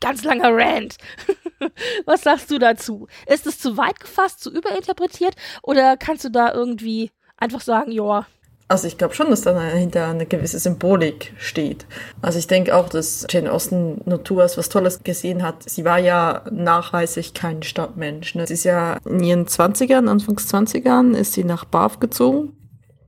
Ganz 0.00 0.24
langer 0.24 0.50
Rant. 0.52 0.96
Was 2.04 2.22
sagst 2.22 2.50
du 2.50 2.58
dazu? 2.58 3.08
Ist 3.26 3.46
es 3.46 3.58
zu 3.58 3.76
weit 3.76 4.00
gefasst, 4.00 4.40
zu 4.40 4.52
überinterpretiert 4.52 5.34
oder 5.62 5.96
kannst 5.96 6.24
du 6.24 6.30
da 6.30 6.52
irgendwie 6.52 7.10
einfach 7.36 7.60
sagen, 7.60 7.90
ja, 7.90 8.26
also 8.66 8.88
ich 8.88 8.96
glaube 8.96 9.14
schon, 9.14 9.28
dass 9.28 9.42
da 9.42 9.52
dahinter 9.52 10.08
eine 10.08 10.24
gewisse 10.24 10.58
Symbolik 10.58 11.34
steht. 11.38 11.84
Also 12.22 12.38
ich 12.38 12.46
denke 12.46 12.74
auch, 12.74 12.88
dass 12.88 13.26
Jane 13.28 13.52
Austen 13.52 14.00
Natur 14.06 14.42
als 14.42 14.56
was 14.56 14.70
Tolles 14.70 15.02
gesehen 15.04 15.42
hat. 15.42 15.68
Sie 15.68 15.84
war 15.84 15.98
ja 15.98 16.42
nachweislich 16.50 17.34
kein 17.34 17.62
Stadtmensch. 17.62 18.34
Ne? 18.34 18.46
Sie 18.46 18.54
ist 18.54 18.64
ja 18.64 18.96
in 19.04 19.22
ihren 19.22 19.46
20ern, 19.46 20.08
Anfangs 20.08 20.52
20ern, 20.52 21.14
ist 21.14 21.34
sie 21.34 21.44
nach 21.44 21.66
Bath 21.66 22.00
gezogen. 22.00 22.56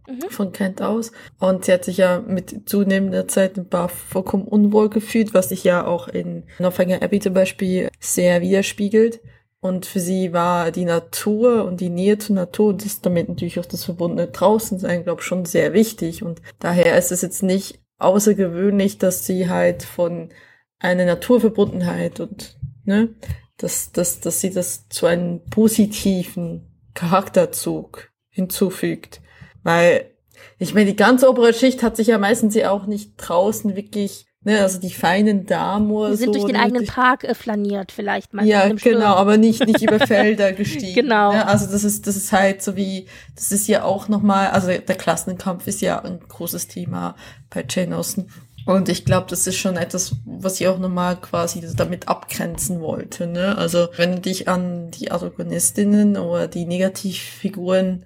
Mhm. 0.08 0.30
Von 0.30 0.52
Kent 0.52 0.82
aus. 0.82 1.12
Und 1.38 1.64
sie 1.64 1.72
hat 1.72 1.84
sich 1.84 1.96
ja 1.96 2.20
mit 2.20 2.68
zunehmender 2.68 3.28
Zeit 3.28 3.58
in 3.58 3.68
Bath 3.68 3.90
vollkommen 3.90 4.46
unwohl 4.46 4.88
gefühlt, 4.88 5.34
was 5.34 5.48
sich 5.48 5.64
ja 5.64 5.86
auch 5.86 6.08
in 6.08 6.44
Northanger 6.58 7.02
Abbey 7.02 7.20
zum 7.20 7.34
Beispiel 7.34 7.88
sehr 7.98 8.40
widerspiegelt. 8.40 9.20
Und 9.60 9.86
für 9.86 10.00
sie 10.00 10.32
war 10.32 10.70
die 10.70 10.84
Natur 10.84 11.64
und 11.64 11.80
die 11.80 11.88
Nähe 11.88 12.18
zur 12.18 12.36
Natur 12.36 12.68
und 12.68 12.84
das 12.84 13.00
damit 13.00 13.28
natürlich 13.28 13.58
auch 13.58 13.66
das 13.66 13.84
verbundene 13.84 14.28
Draußensein, 14.28 15.02
glaube 15.02 15.22
ich, 15.22 15.26
schon 15.26 15.44
sehr 15.44 15.72
wichtig. 15.72 16.22
Und 16.22 16.40
daher 16.60 16.96
ist 16.96 17.10
es 17.10 17.22
jetzt 17.22 17.42
nicht 17.42 17.80
außergewöhnlich, 17.98 18.98
dass 18.98 19.26
sie 19.26 19.48
halt 19.48 19.82
von 19.82 20.30
einer 20.78 21.04
Naturverbundenheit 21.04 22.20
und, 22.20 22.58
ne, 22.84 23.08
dass, 23.56 23.92
dass, 23.92 24.20
dass 24.20 24.40
sie 24.40 24.52
das 24.52 24.88
zu 24.88 25.06
einem 25.06 25.42
positiven 25.46 26.66
Charakterzug 26.94 28.10
hinzufügt. 28.28 29.20
Weil, 29.66 30.12
ich 30.60 30.74
meine, 30.74 30.86
die 30.86 30.94
ganze 30.94 31.28
obere 31.28 31.52
Schicht 31.52 31.82
hat 31.82 31.96
sich 31.96 32.06
ja 32.06 32.18
meistens 32.18 32.54
ja 32.54 32.70
auch 32.70 32.86
nicht 32.86 33.14
draußen 33.16 33.74
wirklich 33.74 34.26
Ne, 34.42 34.60
also 34.60 34.78
die 34.78 34.92
feinen 34.92 35.44
Damen 35.44 35.90
oder 35.90 36.10
Die 36.10 36.18
sind 36.18 36.26
so, 36.26 36.32
durch 36.34 36.44
den 36.44 36.54
ne, 36.54 36.62
eigenen 36.62 36.84
die, 36.84 36.88
Park 36.88 37.24
äh, 37.24 37.34
flaniert 37.34 37.90
vielleicht 37.90 38.32
mal. 38.32 38.46
Ja, 38.46 38.68
genau, 38.68 39.16
aber 39.16 39.38
nicht, 39.38 39.66
nicht 39.66 39.82
über 39.82 39.98
Felder 40.06 40.52
gestiegen. 40.52 40.94
genau. 40.94 41.32
Ne? 41.32 41.48
Also 41.48 41.66
das 41.66 41.82
ist, 41.82 42.06
das 42.06 42.14
ist 42.16 42.30
halt 42.30 42.62
so 42.62 42.76
wie, 42.76 43.08
das 43.34 43.50
ist 43.50 43.66
ja 43.66 43.82
auch 43.82 44.06
nochmal, 44.06 44.50
also 44.50 44.68
der 44.68 44.94
Klassenkampf 44.94 45.66
ist 45.66 45.80
ja 45.80 46.00
ein 46.00 46.20
großes 46.28 46.68
Thema 46.68 47.16
bei 47.50 47.64
Jane 47.68 47.96
Austen. 47.96 48.28
Und 48.66 48.88
ich 48.88 49.04
glaube, 49.04 49.26
das 49.28 49.48
ist 49.48 49.56
schon 49.56 49.76
etwas, 49.76 50.14
was 50.24 50.60
ich 50.60 50.68
auch 50.68 50.78
nochmal 50.78 51.16
quasi 51.16 51.66
damit 51.76 52.06
abgrenzen 52.06 52.80
wollte. 52.80 53.26
Ne? 53.26 53.58
Also 53.58 53.88
wenn 53.96 54.12
du 54.12 54.20
dich 54.20 54.48
an 54.48 54.92
die 54.92 55.10
Antagonistinnen 55.10 56.16
oder 56.18 56.46
die 56.46 56.66
Negativfiguren 56.66 58.04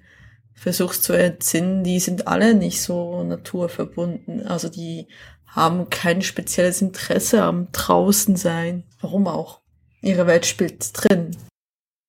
versuchst 0.61 1.01
zu 1.01 1.13
entsinnen, 1.13 1.83
die 1.83 1.99
sind 1.99 2.27
alle 2.27 2.53
nicht 2.53 2.83
so 2.83 3.23
naturverbunden. 3.23 4.45
Also 4.45 4.69
die 4.69 5.07
haben 5.47 5.89
kein 5.89 6.21
spezielles 6.21 6.83
Interesse 6.83 7.41
am 7.41 7.71
draußen 7.71 8.35
sein. 8.35 8.83
Warum 8.99 9.27
auch? 9.27 9.61
Ihre 10.03 10.27
Welt 10.27 10.45
spielt 10.45 10.91
drin. 10.93 11.35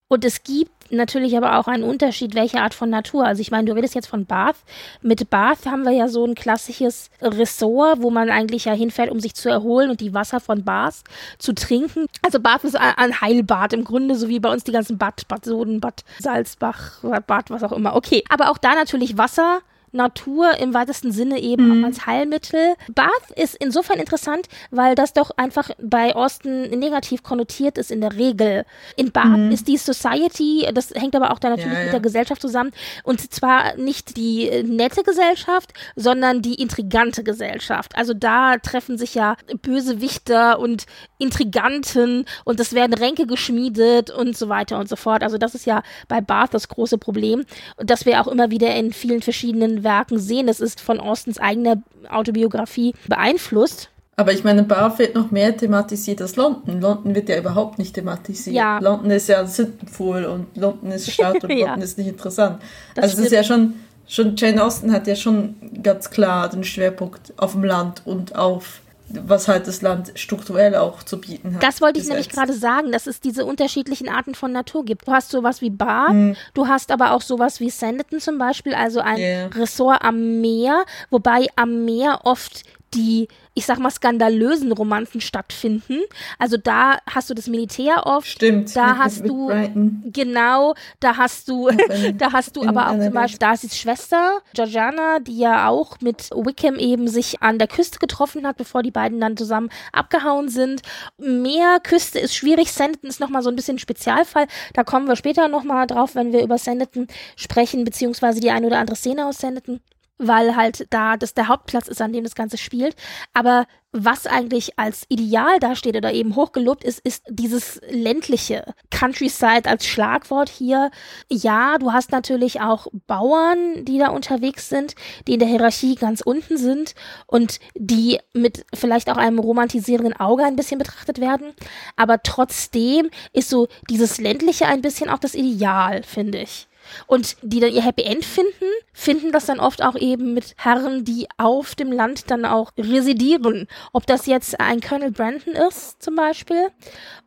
Und 0.08 0.26
es 0.26 0.42
gibt 0.42 0.81
natürlich 0.92 1.36
aber 1.36 1.58
auch 1.58 1.66
einen 1.66 1.82
Unterschied, 1.82 2.34
welche 2.34 2.60
Art 2.60 2.74
von 2.74 2.90
Natur. 2.90 3.24
Also 3.24 3.40
ich 3.40 3.50
meine, 3.50 3.66
du 3.66 3.74
redest 3.74 3.94
jetzt 3.94 4.08
von 4.08 4.26
Bath. 4.26 4.56
Mit 5.00 5.30
Bath 5.30 5.66
haben 5.66 5.84
wir 5.84 5.92
ja 5.92 6.08
so 6.08 6.24
ein 6.24 6.34
klassisches 6.34 7.10
Ressort, 7.20 8.02
wo 8.02 8.10
man 8.10 8.30
eigentlich 8.30 8.66
ja 8.66 8.72
hinfährt, 8.72 9.10
um 9.10 9.20
sich 9.20 9.34
zu 9.34 9.48
erholen 9.48 9.90
und 9.90 10.00
die 10.00 10.14
Wasser 10.14 10.40
von 10.40 10.64
Bath 10.64 11.02
zu 11.38 11.54
trinken. 11.54 12.06
Also 12.22 12.40
Bath 12.40 12.64
ist 12.64 12.76
ein 12.76 13.20
Heilbad 13.20 13.72
im 13.72 13.84
Grunde, 13.84 14.14
so 14.14 14.28
wie 14.28 14.40
bei 14.40 14.52
uns 14.52 14.64
die 14.64 14.72
ganzen 14.72 14.98
Bad, 14.98 15.26
Bad 15.28 15.44
Soden, 15.44 15.80
Bad 15.80 16.04
Salzbach, 16.18 17.02
Bad, 17.26 17.50
was 17.50 17.62
auch 17.62 17.72
immer. 17.72 17.96
Okay, 17.96 18.22
aber 18.28 18.50
auch 18.50 18.58
da 18.58 18.74
natürlich 18.74 19.16
Wasser 19.18 19.60
Natur 19.92 20.58
im 20.58 20.74
weitesten 20.74 21.12
Sinne 21.12 21.40
eben 21.40 21.68
mhm. 21.68 21.84
auch 21.84 21.86
als 21.88 22.06
Heilmittel. 22.06 22.74
Bath 22.94 23.30
ist 23.36 23.56
insofern 23.56 23.98
interessant, 23.98 24.48
weil 24.70 24.94
das 24.94 25.12
doch 25.12 25.30
einfach 25.36 25.70
bei 25.80 26.14
Austin 26.14 26.70
negativ 26.78 27.22
konnotiert 27.22 27.78
ist 27.78 27.90
in 27.90 28.00
der 28.00 28.16
Regel. 28.16 28.64
In 28.96 29.12
Bath 29.12 29.38
mhm. 29.38 29.52
ist 29.52 29.68
die 29.68 29.76
Society, 29.76 30.66
das 30.74 30.90
hängt 30.90 31.14
aber 31.14 31.30
auch 31.30 31.38
da 31.38 31.50
natürlich 31.50 31.72
ja, 31.72 31.78
ja. 31.78 31.84
mit 31.84 31.92
der 31.92 32.00
Gesellschaft 32.00 32.42
zusammen, 32.42 32.72
und 33.04 33.32
zwar 33.32 33.76
nicht 33.76 34.16
die 34.16 34.62
nette 34.64 35.02
Gesellschaft, 35.02 35.72
sondern 35.96 36.42
die 36.42 36.54
intrigante 36.54 37.22
Gesellschaft. 37.22 37.96
Also 37.96 38.14
da 38.14 38.56
treffen 38.58 38.98
sich 38.98 39.14
ja 39.14 39.36
Bösewichter 39.62 40.58
und 40.58 40.86
Intriganten 41.18 42.24
und 42.44 42.60
es 42.60 42.72
werden 42.72 42.94
Ränke 42.94 43.26
geschmiedet 43.26 44.10
und 44.10 44.36
so 44.36 44.48
weiter 44.48 44.78
und 44.78 44.88
so 44.88 44.96
fort. 44.96 45.22
Also 45.22 45.38
das 45.38 45.54
ist 45.54 45.66
ja 45.66 45.82
bei 46.08 46.20
Bath 46.20 46.54
das 46.54 46.68
große 46.68 46.98
Problem, 46.98 47.44
das 47.76 48.06
wir 48.06 48.20
auch 48.20 48.28
immer 48.28 48.50
wieder 48.50 48.74
in 48.74 48.92
vielen 48.92 49.22
verschiedenen 49.22 49.81
Werken 49.84 50.18
sehen. 50.18 50.46
Das 50.46 50.60
ist 50.60 50.80
von 50.80 51.00
Austens 51.00 51.38
eigener 51.38 51.82
Autobiografie 52.08 52.94
beeinflusst. 53.08 53.90
Aber 54.16 54.32
ich 54.32 54.44
meine, 54.44 54.62
Bar 54.62 54.98
wird 54.98 55.14
noch 55.14 55.30
mehr 55.30 55.56
thematisiert 55.56 56.20
als 56.20 56.36
London. 56.36 56.80
London 56.80 57.14
wird 57.14 57.28
ja 57.28 57.38
überhaupt 57.38 57.78
nicht 57.78 57.94
thematisiert. 57.94 58.54
Ja. 58.54 58.78
London 58.78 59.10
ist 59.10 59.28
ja 59.28 59.40
ein 59.40 59.46
Sittenpfuhl 59.46 60.24
und 60.24 60.56
London 60.56 60.92
ist 60.92 61.10
Stadt 61.10 61.42
und 61.44 61.50
ja. 61.50 61.66
London 61.66 61.82
ist 61.82 61.98
nicht 61.98 62.08
interessant. 62.08 62.60
Das 62.94 63.04
also 63.04 63.18
es 63.18 63.26
ist 63.26 63.32
ja 63.32 63.42
schon, 63.42 63.74
schon, 64.06 64.36
Jane 64.36 64.62
Austen 64.62 64.92
hat 64.92 65.06
ja 65.06 65.16
schon 65.16 65.54
ganz 65.82 66.10
klar 66.10 66.50
den 66.50 66.62
Schwerpunkt 66.62 67.32
auf 67.38 67.52
dem 67.52 67.64
Land 67.64 68.02
und 68.04 68.36
auf 68.36 68.80
was 69.24 69.48
halt 69.48 69.66
das 69.66 69.82
Land 69.82 70.12
strukturell 70.14 70.74
auch 70.74 71.02
zu 71.02 71.20
bieten 71.20 71.54
hat. 71.54 71.62
Das 71.62 71.80
wollte 71.80 72.00
ich 72.00 72.08
nämlich 72.08 72.28
gerade 72.28 72.52
sagen, 72.52 72.92
dass 72.92 73.06
es 73.06 73.20
diese 73.20 73.44
unterschiedlichen 73.44 74.08
Arten 74.08 74.34
von 74.34 74.52
Natur 74.52 74.84
gibt. 74.84 75.06
Du 75.08 75.12
hast 75.12 75.30
sowas 75.30 75.60
wie 75.60 75.70
Bath, 75.70 76.10
hm. 76.10 76.36
du 76.54 76.68
hast 76.68 76.90
aber 76.90 77.12
auch 77.12 77.22
sowas 77.22 77.60
wie 77.60 77.70
Sanditon 77.70 78.20
zum 78.20 78.38
Beispiel, 78.38 78.74
also 78.74 79.00
ein 79.00 79.18
yeah. 79.18 79.46
Ressort 79.48 80.02
am 80.02 80.40
Meer, 80.40 80.84
wobei 81.10 81.46
am 81.56 81.84
Meer 81.84 82.20
oft 82.24 82.64
die, 82.94 83.28
ich 83.54 83.66
sag 83.66 83.78
mal, 83.78 83.90
skandalösen 83.90 84.72
Romanzen 84.72 85.20
stattfinden. 85.20 86.00
Also 86.38 86.56
da 86.56 86.98
hast 87.10 87.30
du 87.30 87.34
das 87.34 87.46
Militär 87.46 88.06
oft. 88.06 88.26
Stimmt. 88.28 88.74
Da 88.76 88.88
mit, 88.88 88.98
hast 88.98 89.20
mit 89.22 89.30
du, 89.30 89.46
Brighton. 89.48 90.02
genau, 90.06 90.74
da 91.00 91.16
hast 91.16 91.48
du, 91.48 91.68
in- 91.68 91.78
da 92.18 92.32
hast 92.32 92.56
du 92.56 92.62
aber 92.64 92.90
auch 92.90 92.98
zum 92.98 93.12
Beispiel 93.12 93.38
Darcys 93.38 93.76
Schwester, 93.76 94.40
Georgiana, 94.54 95.18
die 95.20 95.38
ja 95.38 95.68
auch 95.68 96.00
mit 96.00 96.30
Wickham 96.30 96.76
eben 96.76 97.08
sich 97.08 97.42
an 97.42 97.58
der 97.58 97.68
Küste 97.68 97.98
getroffen 97.98 98.46
hat, 98.46 98.56
bevor 98.56 98.82
die 98.82 98.90
beiden 98.90 99.20
dann 99.20 99.36
zusammen 99.36 99.70
abgehauen 99.92 100.48
sind. 100.48 100.82
Mehr 101.18 101.78
Küste 101.82 102.18
ist 102.18 102.34
schwierig, 102.34 102.72
Sanditon 102.72 103.08
ist 103.10 103.20
nochmal 103.20 103.42
so 103.42 103.50
ein 103.50 103.56
bisschen 103.56 103.76
ein 103.76 103.80
Spezialfall. 103.80 104.46
Da 104.74 104.84
kommen 104.84 105.06
wir 105.08 105.16
später 105.16 105.48
nochmal 105.48 105.86
drauf, 105.86 106.14
wenn 106.14 106.32
wir 106.32 106.42
über 106.42 106.58
Sanditon 106.58 107.06
sprechen, 107.36 107.84
beziehungsweise 107.84 108.40
die 108.40 108.50
eine 108.50 108.66
oder 108.66 108.78
andere 108.78 108.96
Szene 108.96 109.26
aus 109.26 109.38
Sanditon 109.38 109.80
weil 110.22 110.56
halt 110.56 110.86
da 110.90 111.16
das 111.16 111.34
der 111.34 111.48
Hauptplatz 111.48 111.88
ist, 111.88 112.00
an 112.00 112.12
dem 112.12 112.24
das 112.24 112.34
Ganze 112.34 112.56
spielt. 112.56 112.96
Aber 113.34 113.66
was 113.92 114.26
eigentlich 114.26 114.78
als 114.78 115.04
Ideal 115.08 115.58
dasteht 115.60 115.96
oder 115.96 116.12
eben 116.12 116.34
hochgelobt 116.34 116.82
ist, 116.82 117.00
ist 117.00 117.24
dieses 117.28 117.78
ländliche 117.90 118.74
Countryside 118.90 119.68
als 119.68 119.86
Schlagwort 119.86 120.48
hier. 120.48 120.90
Ja, 121.30 121.76
du 121.76 121.92
hast 121.92 122.10
natürlich 122.10 122.62
auch 122.62 122.86
Bauern, 123.06 123.84
die 123.84 123.98
da 123.98 124.08
unterwegs 124.08 124.70
sind, 124.70 124.94
die 125.26 125.34
in 125.34 125.40
der 125.40 125.48
Hierarchie 125.48 125.94
ganz 125.96 126.22
unten 126.22 126.56
sind 126.56 126.94
und 127.26 127.60
die 127.74 128.18
mit 128.32 128.64
vielleicht 128.72 129.10
auch 129.10 129.18
einem 129.18 129.38
romantisierenden 129.38 130.18
Auge 130.18 130.44
ein 130.44 130.56
bisschen 130.56 130.78
betrachtet 130.78 131.20
werden. 131.20 131.52
Aber 131.96 132.22
trotzdem 132.22 133.10
ist 133.34 133.50
so 133.50 133.68
dieses 133.90 134.18
ländliche 134.18 134.66
ein 134.66 134.80
bisschen 134.80 135.10
auch 135.10 135.18
das 135.18 135.34
Ideal, 135.34 136.02
finde 136.02 136.38
ich. 136.38 136.66
Und 137.06 137.36
die 137.42 137.60
dann 137.60 137.72
ihr 137.72 137.82
Happy 137.82 138.02
End 138.02 138.24
finden, 138.24 138.52
finden 138.92 139.32
das 139.32 139.46
dann 139.46 139.60
oft 139.60 139.82
auch 139.82 139.96
eben 139.96 140.34
mit 140.34 140.54
Herren, 140.56 141.04
die 141.04 141.26
auf 141.38 141.74
dem 141.74 141.92
Land 141.92 142.30
dann 142.30 142.44
auch 142.44 142.72
residieren. 142.78 143.68
Ob 143.92 144.06
das 144.06 144.26
jetzt 144.26 144.60
ein 144.60 144.80
Colonel 144.80 145.10
Brandon 145.10 145.54
ist, 145.54 146.02
zum 146.02 146.14
Beispiel, 146.14 146.68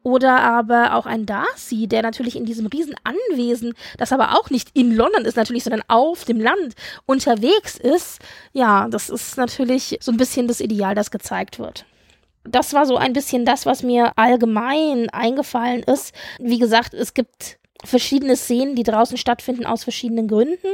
oder 0.03 0.39
aber 0.41 0.93
auch 0.95 1.05
ein 1.05 1.25
Darcy, 1.25 1.87
der 1.87 2.03
natürlich 2.03 2.35
in 2.35 2.45
diesem 2.45 2.67
riesen 2.67 2.95
Anwesen, 3.03 3.73
das 3.97 4.11
aber 4.11 4.39
auch 4.39 4.49
nicht 4.49 4.69
in 4.73 4.95
London 4.95 5.25
ist 5.25 5.37
natürlich, 5.37 5.63
sondern 5.63 5.83
auf 5.87 6.25
dem 6.25 6.39
Land 6.39 6.75
unterwegs 7.05 7.77
ist. 7.77 8.19
Ja, 8.53 8.87
das 8.89 9.09
ist 9.09 9.37
natürlich 9.37 9.97
so 10.01 10.11
ein 10.11 10.17
bisschen 10.17 10.47
das 10.47 10.61
Ideal, 10.61 10.95
das 10.95 11.11
gezeigt 11.11 11.59
wird. 11.59 11.85
Das 12.43 12.73
war 12.73 12.85
so 12.85 12.97
ein 12.97 13.13
bisschen 13.13 13.45
das, 13.45 13.65
was 13.65 13.81
mir 13.81 14.11
allgemein 14.17 15.09
eingefallen 15.09 15.81
ist. 15.81 16.13
Wie 16.39 16.59
gesagt, 16.59 16.93
es 16.93 17.15
gibt 17.15 17.57
verschiedene 17.85 18.35
Szenen, 18.35 18.75
die 18.75 18.83
draußen 18.83 19.17
stattfinden 19.17 19.65
aus 19.65 19.83
verschiedenen 19.83 20.27
Gründen. 20.27 20.67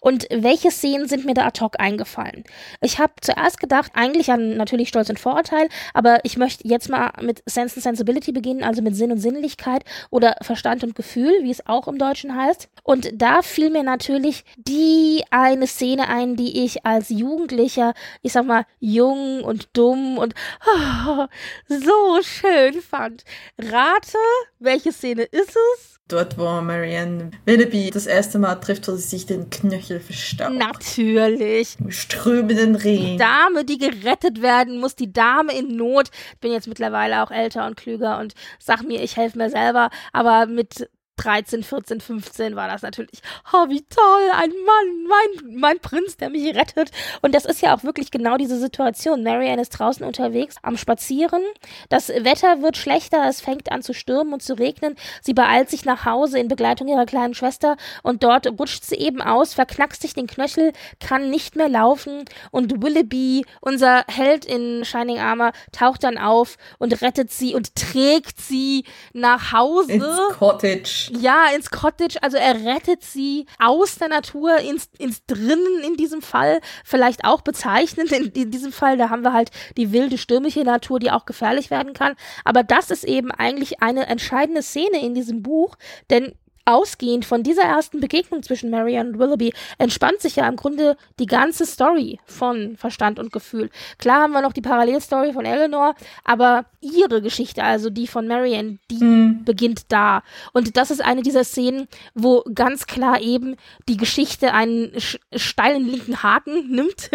Und 0.00 0.26
welche 0.30 0.70
Szenen 0.70 1.08
sind 1.08 1.24
mir 1.24 1.34
da 1.34 1.46
ad 1.46 1.60
hoc 1.60 1.78
eingefallen? 1.78 2.44
Ich 2.80 2.98
habe 2.98 3.12
zuerst 3.20 3.60
gedacht, 3.60 3.92
eigentlich 3.94 4.30
an 4.30 4.56
natürlich 4.56 4.88
Stolz 4.88 5.10
und 5.10 5.20
Vorurteil, 5.20 5.68
aber 5.94 6.20
ich 6.24 6.36
möchte 6.36 6.66
jetzt 6.66 6.88
mal 6.88 7.12
mit 7.20 7.42
Sense 7.46 7.76
and 7.76 7.82
Sensibility 7.82 8.32
beginnen, 8.32 8.64
also 8.64 8.82
mit 8.82 8.96
Sinn 8.96 9.12
und 9.12 9.18
Sinnlichkeit 9.18 9.84
oder 10.10 10.36
Verstand 10.42 10.84
und 10.84 10.94
Gefühl, 10.94 11.32
wie 11.42 11.50
es 11.50 11.66
auch 11.66 11.88
im 11.88 11.98
Deutschen 11.98 12.34
heißt. 12.36 12.68
Und 12.82 13.10
da 13.14 13.42
fiel 13.42 13.70
mir 13.70 13.82
natürlich 13.82 14.44
die 14.56 15.24
eine 15.30 15.66
Szene 15.66 16.08
ein, 16.08 16.36
die 16.36 16.64
ich 16.64 16.84
als 16.84 17.08
Jugendlicher, 17.08 17.94
ich 18.22 18.32
sag 18.32 18.46
mal, 18.46 18.64
jung 18.80 19.44
und 19.44 19.68
dumm 19.72 20.18
und 20.18 20.34
oh, 20.66 21.26
so 21.68 22.22
schön 22.22 22.80
fand. 22.80 23.24
Rate, 23.58 24.18
welche 24.58 24.92
Szene 24.92 25.22
ist 25.22 25.56
es? 25.56 25.91
Dort, 26.12 26.36
wo 26.36 26.60
Marianne 26.60 27.30
Willoughby 27.46 27.90
das 27.90 28.06
erste 28.06 28.38
Mal 28.38 28.56
trifft, 28.56 28.86
wo 28.86 28.92
sie 28.92 29.08
sich 29.08 29.24
den 29.24 29.48
Knöchel 29.48 29.98
verstaucht. 29.98 30.52
Natürlich. 30.52 31.76
Im 31.80 31.90
strömenden 31.90 32.74
Regen. 32.74 33.16
Dame, 33.16 33.64
die 33.64 33.78
gerettet 33.78 34.42
werden 34.42 34.78
muss, 34.78 34.94
die 34.94 35.10
Dame 35.10 35.56
in 35.58 35.74
Not. 35.74 36.10
Ich 36.34 36.40
bin 36.40 36.52
jetzt 36.52 36.68
mittlerweile 36.68 37.22
auch 37.22 37.30
älter 37.30 37.66
und 37.66 37.78
klüger 37.78 38.18
und 38.18 38.34
sag 38.58 38.82
mir, 38.82 39.02
ich 39.02 39.16
helfe 39.16 39.38
mir 39.38 39.48
selber, 39.48 39.88
aber 40.12 40.44
mit 40.44 40.90
13, 41.22 41.62
14, 41.62 42.00
15 42.00 42.56
war 42.56 42.68
das 42.68 42.82
natürlich, 42.82 43.22
oh, 43.52 43.68
wie 43.68 43.82
toll, 43.82 44.30
ein 44.32 44.50
Mann, 44.50 45.06
mein, 45.08 45.60
mein 45.60 45.78
Prinz, 45.78 46.16
der 46.16 46.30
mich 46.30 46.54
rettet. 46.54 46.90
Und 47.20 47.34
das 47.34 47.44
ist 47.44 47.62
ja 47.62 47.74
auch 47.74 47.84
wirklich 47.84 48.10
genau 48.10 48.36
diese 48.36 48.58
Situation. 48.58 49.22
Marianne 49.22 49.62
ist 49.62 49.70
draußen 49.70 50.04
unterwegs 50.04 50.56
am 50.62 50.76
Spazieren. 50.76 51.42
Das 51.88 52.08
Wetter 52.08 52.62
wird 52.62 52.76
schlechter, 52.76 53.24
es 53.28 53.40
fängt 53.40 53.70
an 53.70 53.82
zu 53.82 53.94
stürmen 53.94 54.32
und 54.32 54.42
zu 54.42 54.54
regnen. 54.54 54.96
Sie 55.20 55.34
beeilt 55.34 55.70
sich 55.70 55.84
nach 55.84 56.04
Hause 56.04 56.38
in 56.38 56.48
Begleitung 56.48 56.88
ihrer 56.88 57.06
kleinen 57.06 57.34
Schwester 57.34 57.76
und 58.02 58.22
dort 58.22 58.46
rutscht 58.46 58.84
sie 58.84 58.96
eben 58.96 59.22
aus, 59.22 59.54
verknackst 59.54 60.02
sich 60.02 60.14
den 60.14 60.26
Knöchel, 60.26 60.72
kann 61.00 61.30
nicht 61.30 61.56
mehr 61.56 61.68
laufen 61.68 62.24
und 62.50 62.82
Willoughby, 62.82 63.44
unser 63.60 64.04
Held 64.08 64.44
in 64.44 64.84
Shining 64.84 65.18
Armor, 65.18 65.52
taucht 65.70 66.04
dann 66.04 66.18
auf 66.18 66.56
und 66.78 67.00
rettet 67.02 67.30
sie 67.30 67.54
und 67.54 67.74
trägt 67.76 68.40
sie 68.40 68.84
nach 69.12 69.52
Hause. 69.52 69.92
Ins 69.92 70.18
Cottage. 70.38 71.11
Ja, 71.14 71.48
ins 71.54 71.70
Cottage. 71.70 72.16
Also 72.22 72.38
er 72.38 72.64
rettet 72.64 73.02
sie 73.04 73.44
aus 73.58 73.96
der 73.96 74.08
Natur 74.08 74.56
ins, 74.60 74.88
ins 74.98 75.26
Drinnen 75.26 75.82
in 75.84 75.94
diesem 75.98 76.22
Fall. 76.22 76.62
Vielleicht 76.86 77.26
auch 77.26 77.42
bezeichnend 77.42 78.12
in, 78.12 78.28
in 78.28 78.50
diesem 78.50 78.72
Fall. 78.72 78.96
Da 78.96 79.10
haben 79.10 79.20
wir 79.22 79.34
halt 79.34 79.50
die 79.76 79.92
wilde, 79.92 80.16
stürmische 80.16 80.64
Natur, 80.64 81.00
die 81.00 81.10
auch 81.10 81.26
gefährlich 81.26 81.70
werden 81.70 81.92
kann. 81.92 82.14
Aber 82.46 82.62
das 82.62 82.90
ist 82.90 83.04
eben 83.04 83.30
eigentlich 83.30 83.82
eine 83.82 84.06
entscheidende 84.06 84.62
Szene 84.62 85.04
in 85.04 85.12
diesem 85.12 85.42
Buch, 85.42 85.76
denn 86.08 86.32
Ausgehend 86.64 87.24
von 87.24 87.42
dieser 87.42 87.62
ersten 87.62 88.00
Begegnung 88.00 88.42
zwischen 88.42 88.70
Marianne 88.70 89.10
und 89.10 89.18
Willoughby 89.18 89.52
entspannt 89.78 90.20
sich 90.20 90.36
ja 90.36 90.46
im 90.48 90.56
Grunde 90.56 90.96
die 91.18 91.26
ganze 91.26 91.66
Story 91.66 92.20
von 92.24 92.76
Verstand 92.76 93.18
und 93.18 93.32
Gefühl. 93.32 93.70
Klar 93.98 94.22
haben 94.22 94.32
wir 94.32 94.42
noch 94.42 94.52
die 94.52 94.60
Parallelstory 94.60 95.32
von 95.32 95.44
Eleanor, 95.44 95.94
aber 96.24 96.66
ihre 96.80 97.20
Geschichte, 97.20 97.64
also 97.64 97.90
die 97.90 98.06
von 98.06 98.26
Marianne, 98.28 98.78
die 98.90 99.02
Mhm. 99.02 99.44
beginnt 99.44 99.82
da. 99.88 100.22
Und 100.52 100.76
das 100.76 100.90
ist 100.90 101.02
eine 101.02 101.22
dieser 101.22 101.44
Szenen, 101.44 101.88
wo 102.14 102.44
ganz 102.54 102.86
klar 102.86 103.20
eben 103.20 103.56
die 103.88 103.96
Geschichte 103.96 104.52
einen 104.54 104.92
steilen 105.34 105.86
linken 105.88 106.22
Haken 106.22 106.70
nimmt 106.74 107.10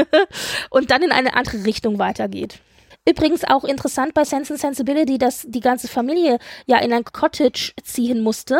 und 0.69 0.91
dann 0.91 1.03
in 1.03 1.12
eine 1.12 1.36
andere 1.36 1.63
Richtung 1.65 1.99
weitergeht. 1.99 2.60
Übrigens 3.07 3.45
auch 3.45 3.63
interessant 3.63 4.13
bei 4.13 4.25
Sense 4.25 4.53
and 4.53 4.59
Sensibility, 4.59 5.17
dass 5.17 5.45
die 5.47 5.61
ganze 5.61 5.87
Familie 5.87 6.39
ja 6.65 6.79
in 6.79 6.91
ein 6.91 7.05
Cottage 7.05 7.73
ziehen 7.83 8.21
musste. 8.21 8.59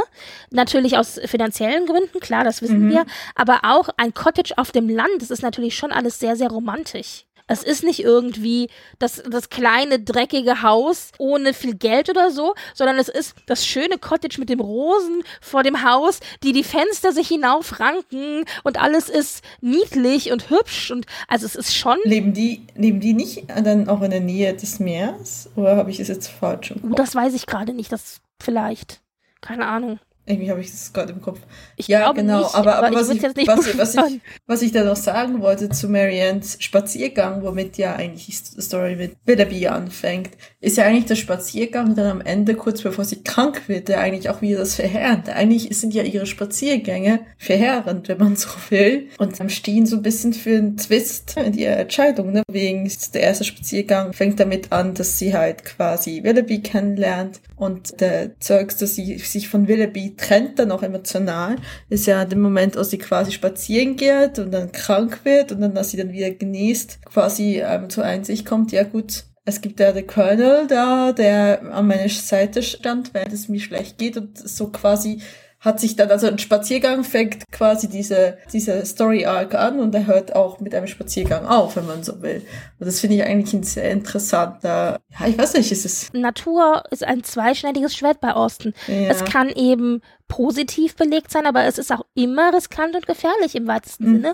Natürlich 0.52 0.98
aus 0.98 1.20
finanziellen 1.26 1.86
Gründen, 1.86 2.20
klar, 2.22 2.46
das 2.46 2.62
wissen 2.62 2.90
wir. 2.90 3.06
Aber 3.36 3.60
auch 3.64 3.90
ein 3.98 4.14
Cottage 4.14 4.54
auf 4.58 4.72
dem 4.72 4.88
Land, 4.88 5.10
das 5.20 5.32
ist 5.32 5.42
natürlich 5.42 5.76
schon 5.76 5.92
alles 5.92 6.20
sehr, 6.20 6.36
sehr 6.38 6.50
romantisch. 6.50 7.27
Es 7.48 7.64
ist 7.64 7.84
nicht 7.84 8.02
irgendwie 8.04 8.70
das, 9.00 9.24
das 9.30 9.50
kleine, 9.50 10.00
dreckige 10.00 10.62
Haus 10.62 11.12
ohne 11.18 11.54
viel 11.54 11.76
Geld 11.76 12.10
oder 12.10 12.30
so, 12.32 12.54
sondern 12.74 12.98
es 12.98 13.08
ist 13.10 13.36
das 13.46 13.66
schöne 13.66 13.98
Cottage 13.98 14.40
mit 14.40 14.50
dem 14.50 14.60
Rosen 14.60 15.24
vor 15.42 15.64
dem 15.64 15.84
Haus, 15.84 16.20
die 16.44 16.52
die 16.52 16.64
Fenster 16.64 17.12
sich 17.14 17.30
hinaufranken 17.30 18.44
und 18.64 18.82
alles 18.82 19.10
ist 19.10 19.44
niedlich 19.62 20.32
und 20.32 20.50
hübsch 20.50 20.92
und 20.92 21.06
also 21.28 21.46
es 21.46 21.56
ist 21.56 21.76
schon 21.76 21.98
Leben 22.04 22.34
die, 22.34 22.68
leben 22.76 23.00
die 23.00 23.14
nicht 23.14 23.46
dann 23.50 23.88
auch 23.90 24.02
in 24.02 24.12
der 24.12 24.20
Nähe 24.22 24.54
des 24.54 24.80
Meeres? 24.80 25.50
Oder 25.56 25.78
habe 25.78 25.90
ich 25.90 26.00
es 26.00 26.08
jetzt 26.08 26.28
falsch 26.28 26.72
im 26.72 26.82
Gut, 26.82 26.92
Kopf? 26.92 26.98
das 27.00 27.16
weiß 27.16 27.34
ich 27.34 27.46
gerade 27.46 27.74
nicht, 27.74 27.92
das 27.92 28.20
vielleicht. 28.42 29.02
Keine 29.42 29.68
Ahnung. 29.68 30.00
Irgendwie 30.28 30.52
habe 30.52 30.60
ich 30.60 30.70
das 30.70 30.92
gerade 30.92 31.14
im 31.14 31.22
Kopf. 31.22 31.40
Ich 31.78 31.88
ja, 31.88 32.12
genau. 32.12 32.40
nicht, 32.40 32.54
aber, 32.54 32.76
aber, 32.76 32.88
aber 32.88 32.90
ich 32.90 33.08
was, 33.08 33.10
ich, 33.10 33.22
nicht 33.22 33.48
was, 33.48 33.78
was, 33.78 33.96
ich, 33.96 34.22
was 34.46 34.62
ich 34.62 34.74
da 34.74 34.84
noch 34.84 34.98
sagen 34.98 35.42
wollte 35.42 35.70
zu 35.70 35.88
Mariannes 35.88 36.58
Spaziergang, 36.60 37.44
womit 37.44 37.78
ja 37.78 37.96
eigentlich 37.96 38.26
die 38.26 38.62
Story 38.62 38.98
mit 38.98 39.16
Willoughby 39.26 39.68
anfängt, 39.68 40.32
ist 40.60 40.76
ja 40.76 40.84
eigentlich 40.84 41.06
der 41.06 41.16
Spaziergang 41.16 41.96
dann 41.96 42.08
am 42.08 42.22
Ende, 42.22 42.56
kurz 42.56 42.82
bevor 42.82 43.06
sie 43.06 43.24
krank 43.24 43.70
wird, 43.70 43.88
der 43.88 44.02
eigentlich 44.02 44.30
auch 44.30 44.42
wieder 44.42 44.58
das 44.58 44.76
Verheerende. 44.76 45.34
Eigentlich 45.34 45.70
sind 45.78 45.94
ja 45.94 46.04
ihre 46.04 46.26
Spaziergänge 46.26 47.22
verheerend, 47.38 48.10
wenn 48.10 48.18
man 48.18 48.36
so 48.36 48.50
will, 48.70 49.08
und 49.18 49.38
stehen 49.50 49.86
so 49.86 49.96
ein 49.96 50.02
bisschen 50.02 50.34
für 50.34 50.58
einen 50.58 50.76
Twist 50.76 51.38
in 51.38 51.54
ihrer 51.54 51.78
Entscheidung. 51.78 52.34
Ne? 52.34 52.44
Wegen 52.52 52.92
der 53.14 53.22
erste 53.22 53.46
Spaziergang 53.46 54.12
fängt 54.12 54.42
damit 54.42 54.74
an, 54.74 54.94
dass 54.94 55.18
sie 55.18 55.34
halt 55.34 55.64
quasi 55.64 56.24
Willoughby 56.24 56.62
kennenlernt 56.62 57.40
und 57.56 58.02
der 58.02 58.38
Zeugs, 58.40 58.76
dass 58.76 58.96
sie 58.96 59.18
sich 59.20 59.48
von 59.48 59.70
Willoughby 59.70 60.17
trennt, 60.18 60.60
dann 60.60 60.72
auch 60.72 60.84
emotional, 60.84 61.56
ist 61.90 62.08
ja 62.08 62.26
der 62.26 62.38
Moment, 62.38 62.78
als 62.78 62.90
sie 62.90 62.98
quasi 62.98 63.32
spazieren 63.32 63.96
geht 63.96 64.40
und 64.40 64.52
dann 64.52 64.72
krank 64.72 65.22
wird 65.24 65.52
und 65.52 65.62
dann, 65.62 65.76
dass 65.76 65.92
sie 65.92 65.98
dann 65.98 66.12
wieder 66.12 66.32
genießt, 66.32 67.06
quasi 67.06 67.62
ähm, 67.64 67.90
zur 67.90 68.04
Einsicht 68.04 68.46
kommt, 68.46 68.72
ja 68.72 68.84
gut, 68.84 69.24
es 69.46 69.62
gibt 69.62 69.80
ja 69.80 69.94
den 69.94 70.06
Colonel 70.06 70.68
da, 70.68 71.14
der 71.14 71.62
an 71.74 71.88
meiner 71.88 72.10
Seite 72.10 72.62
stand, 72.62 73.14
während 73.14 73.32
es 73.32 73.48
mir 73.48 73.62
schlecht 73.62 73.98
geht 73.98 74.18
und 74.18 74.38
so 74.38 74.68
quasi 74.68 75.22
hat 75.60 75.80
sich 75.80 75.96
dann, 75.96 76.10
also 76.12 76.28
ein 76.28 76.38
Spaziergang 76.38 77.04
fängt 77.04 77.52
quasi 77.52 77.90
diese, 77.90 78.38
diese 78.54 78.86
Story 78.86 79.26
Arc 79.26 79.56
an 79.56 79.80
und 79.80 79.94
er 79.96 80.06
hört 80.06 80.36
auch 80.36 80.60
mit 80.60 80.76
einem 80.76 80.88
Spaziergang 80.88 81.48
auf, 81.48 81.76
wenn 81.76 81.88
man 81.88 82.04
so 82.04 82.22
will. 82.22 82.44
Und 82.80 82.86
das 82.86 83.00
finde 83.00 83.16
ich 83.16 83.24
eigentlich 83.24 83.54
ein 83.54 83.64
sehr 83.64 83.90
interessanter, 83.90 85.00
ja, 85.20 85.28
ich 85.28 85.38
weiß 85.38 85.54
nicht, 85.54 85.72
ist 85.72 85.86
es. 85.86 86.14
Natur 86.14 86.84
ist 86.92 87.04
ein 87.04 87.24
zweischneidiges 87.24 87.96
Schwert 87.96 88.22
bei 88.22 88.34
Austin. 88.34 88.74
Ja. 88.88 89.10
Es 89.10 89.26
kann 89.26 89.50
eben 89.50 90.02
positiv 90.28 90.96
belegt 90.96 91.32
sein, 91.32 91.46
aber 91.46 91.64
es 91.64 91.78
ist 91.78 91.92
auch 91.92 92.06
immer 92.14 92.54
riskant 92.54 92.96
und 92.96 93.08
gefährlich 93.08 93.56
im 93.56 93.68
weitesten 93.68 94.10
mhm. 94.10 94.16
Sinne. 94.16 94.32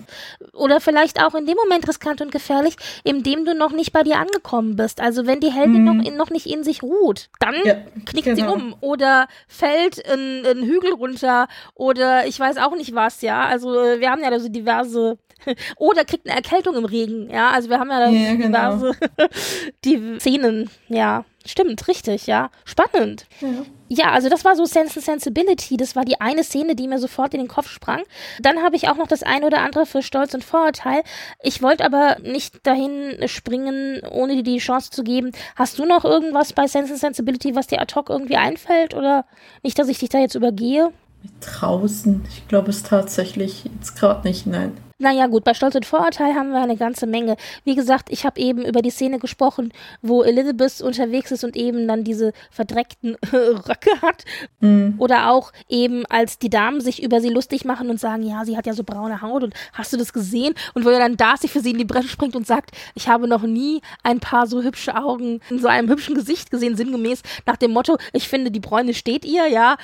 Oder 0.52 0.80
vielleicht 0.80 1.22
auch 1.22 1.34
in 1.34 1.46
dem 1.46 1.56
Moment 1.56 1.88
riskant 1.88 2.20
und 2.20 2.32
gefährlich, 2.32 2.76
in 3.04 3.22
dem 3.22 3.44
du 3.44 3.54
noch 3.54 3.72
nicht 3.72 3.92
bei 3.92 4.02
dir 4.02 4.18
angekommen 4.18 4.76
bist. 4.76 5.00
Also 5.00 5.26
wenn 5.26 5.40
die 5.40 5.52
Heldin 5.52 5.84
mhm. 5.84 5.84
noch, 5.84 6.04
in, 6.04 6.16
noch 6.16 6.30
nicht 6.30 6.46
in 6.46 6.64
sich 6.64 6.82
ruht, 6.82 7.28
dann 7.40 7.54
ja, 7.64 7.74
knickt 8.06 8.24
genau. 8.24 8.36
sie 8.36 8.42
um 8.44 8.74
oder 8.80 9.28
fällt 9.48 10.04
einen 10.08 10.64
Hügel 10.64 10.92
runter 10.92 11.48
oder 11.74 12.26
ich 12.26 12.38
weiß 12.38 12.56
auch 12.58 12.74
nicht 12.76 12.94
was, 12.94 13.22
ja. 13.22 13.44
Also 13.44 13.78
äh, 13.80 14.00
wir 14.00 14.10
haben 14.10 14.22
ja 14.22 14.38
so 14.38 14.48
diverse 14.48 15.18
oder 15.76 16.04
kriegt 16.04 16.28
eine 16.28 16.36
Erkältung 16.36 16.76
im 16.76 16.84
Regen, 16.84 17.30
ja. 17.30 17.50
Also 17.50 17.68
wir 17.68 17.78
haben 17.78 17.90
ja, 17.90 18.08
ja 18.08 18.34
genau. 18.34 18.92
die 19.84 20.18
Szenen, 20.18 20.70
ja. 20.88 21.24
Stimmt, 21.46 21.88
richtig, 21.88 22.26
ja. 22.26 22.50
Spannend. 22.64 23.26
Ja. 23.40 23.48
ja. 23.88 24.12
also 24.12 24.30
das 24.30 24.46
war 24.46 24.56
so 24.56 24.64
Sense 24.64 24.98
and 24.98 25.04
Sensibility. 25.04 25.76
Das 25.76 25.94
war 25.94 26.04
die 26.04 26.18
eine 26.18 26.42
Szene, 26.42 26.74
die 26.74 26.88
mir 26.88 26.98
sofort 26.98 27.34
in 27.34 27.40
den 27.40 27.48
Kopf 27.48 27.68
sprang. 27.68 28.02
Dann 28.40 28.62
habe 28.62 28.76
ich 28.76 28.88
auch 28.88 28.96
noch 28.96 29.06
das 29.06 29.22
eine 29.22 29.46
oder 29.46 29.60
andere 29.60 29.84
für 29.84 30.02
Stolz 30.02 30.32
und 30.32 30.42
Vorurteil. 30.42 31.02
Ich 31.42 31.60
wollte 31.60 31.84
aber 31.84 32.16
nicht 32.22 32.66
dahin 32.66 33.28
springen, 33.28 34.00
ohne 34.10 34.36
dir 34.36 34.42
die 34.42 34.58
Chance 34.58 34.90
zu 34.90 35.04
geben. 35.04 35.32
Hast 35.54 35.78
du 35.78 35.84
noch 35.84 36.04
irgendwas 36.06 36.54
bei 36.54 36.66
Sense 36.66 36.92
and 36.92 37.00
Sensibility, 37.00 37.54
was 37.54 37.66
dir 37.66 37.80
ad 37.80 37.94
hoc 37.94 38.08
irgendwie 38.08 38.36
einfällt? 38.36 38.94
Oder 38.94 39.26
nicht, 39.62 39.78
dass 39.78 39.88
ich 39.88 39.98
dich 39.98 40.08
da 40.08 40.18
jetzt 40.18 40.36
übergehe? 40.36 40.92
Draußen. 41.40 42.24
Ich 42.30 42.48
glaube 42.48 42.70
es 42.70 42.84
tatsächlich 42.84 43.64
jetzt 43.64 43.96
gerade 43.96 44.26
nicht, 44.26 44.46
nein. 44.46 44.72
Naja 44.98 45.26
gut, 45.26 45.44
bei 45.44 45.54
Stolz 45.54 45.74
und 45.74 45.86
Vorurteil 45.86 46.34
haben 46.34 46.50
wir 46.50 46.60
eine 46.60 46.76
ganze 46.76 47.06
Menge. 47.06 47.36
Wie 47.64 47.74
gesagt, 47.74 48.10
ich 48.10 48.24
habe 48.24 48.40
eben 48.40 48.64
über 48.64 48.82
die 48.82 48.90
Szene 48.90 49.18
gesprochen, 49.18 49.72
wo 50.02 50.22
Elizabeth 50.22 50.80
unterwegs 50.80 51.32
ist 51.32 51.44
und 51.44 51.56
eben 51.56 51.88
dann 51.88 52.04
diese 52.04 52.32
verdreckten 52.50 53.16
Röcke 53.32 54.00
hat. 54.02 54.24
Mhm. 54.60 54.94
Oder 54.98 55.30
auch 55.30 55.52
eben, 55.68 56.06
als 56.06 56.38
die 56.38 56.50
Damen 56.50 56.80
sich 56.80 57.02
über 57.02 57.20
sie 57.20 57.28
lustig 57.28 57.64
machen 57.64 57.90
und 57.90 57.98
sagen, 57.98 58.22
ja, 58.22 58.44
sie 58.44 58.56
hat 58.56 58.66
ja 58.66 58.72
so 58.72 58.84
braune 58.84 59.22
Haut 59.22 59.42
und 59.42 59.54
hast 59.72 59.92
du 59.92 59.96
das 59.96 60.12
gesehen? 60.12 60.54
Und 60.74 60.84
wo 60.84 60.90
er 60.90 61.00
dann 61.00 61.16
Darcy 61.16 61.48
für 61.48 61.60
sie 61.60 61.70
in 61.70 61.78
die 61.78 61.84
Bresche 61.84 62.08
springt 62.08 62.36
und 62.36 62.46
sagt, 62.46 62.70
ich 62.94 63.08
habe 63.08 63.28
noch 63.28 63.42
nie 63.42 63.80
ein 64.02 64.20
paar 64.20 64.46
so 64.46 64.62
hübsche 64.62 64.96
Augen 64.96 65.40
in 65.50 65.58
so 65.58 65.68
einem 65.68 65.88
hübschen 65.88 66.14
Gesicht 66.14 66.50
gesehen, 66.50 66.76
sinngemäß 66.76 67.22
nach 67.46 67.56
dem 67.56 67.72
Motto, 67.72 67.98
ich 68.12 68.28
finde, 68.28 68.50
die 68.50 68.60
Bräune 68.60 68.94
steht 68.94 69.24
ihr, 69.24 69.48
ja. 69.48 69.76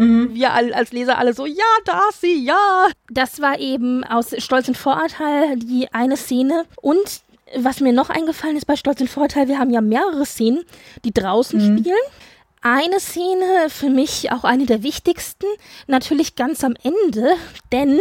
Mhm. 0.00 0.34
Wir 0.34 0.52
als 0.52 0.92
Leser 0.92 1.18
alle 1.18 1.34
so, 1.34 1.46
ja, 1.46 1.64
Darcy, 1.84 2.44
ja. 2.44 2.86
Das 3.10 3.40
war 3.40 3.58
eben 3.58 4.04
aus 4.04 4.34
Stolz 4.38 4.68
und 4.68 4.76
Vorurteil 4.76 5.56
die 5.56 5.92
eine 5.92 6.16
Szene. 6.16 6.64
Und 6.80 7.22
was 7.56 7.80
mir 7.80 7.92
noch 7.92 8.10
eingefallen 8.10 8.56
ist 8.56 8.66
bei 8.66 8.76
Stolz 8.76 9.00
und 9.00 9.10
Vorurteil, 9.10 9.48
wir 9.48 9.58
haben 9.58 9.70
ja 9.70 9.80
mehrere 9.80 10.24
Szenen, 10.24 10.64
die 11.04 11.12
draußen 11.12 11.58
mhm. 11.58 11.78
spielen. 11.78 11.96
Eine 12.62 13.00
Szene, 13.00 13.68
für 13.68 13.88
mich 13.88 14.32
auch 14.32 14.44
eine 14.44 14.66
der 14.66 14.82
wichtigsten, 14.82 15.46
natürlich 15.86 16.34
ganz 16.34 16.62
am 16.62 16.74
Ende, 16.82 17.32
denn 17.72 17.98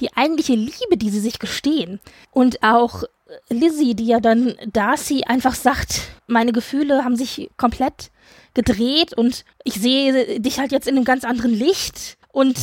die 0.00 0.12
eigentliche 0.16 0.54
Liebe, 0.54 0.96
die 0.96 1.10
sie 1.10 1.20
sich 1.20 1.38
gestehen 1.38 2.00
und 2.30 2.62
auch 2.62 3.04
Lizzie, 3.48 3.94
die 3.94 4.06
ja 4.06 4.20
dann 4.20 4.54
Darcy 4.72 5.22
einfach 5.26 5.54
sagt, 5.54 6.02
meine 6.26 6.52
Gefühle 6.52 7.04
haben 7.04 7.16
sich 7.16 7.50
komplett 7.56 8.10
gedreht 8.54 9.14
und 9.16 9.44
ich 9.64 9.74
sehe 9.74 10.40
dich 10.40 10.58
halt 10.58 10.72
jetzt 10.72 10.86
in 10.86 10.96
einem 10.96 11.04
ganz 11.04 11.24
anderen 11.24 11.52
Licht 11.52 12.16
und 12.32 12.56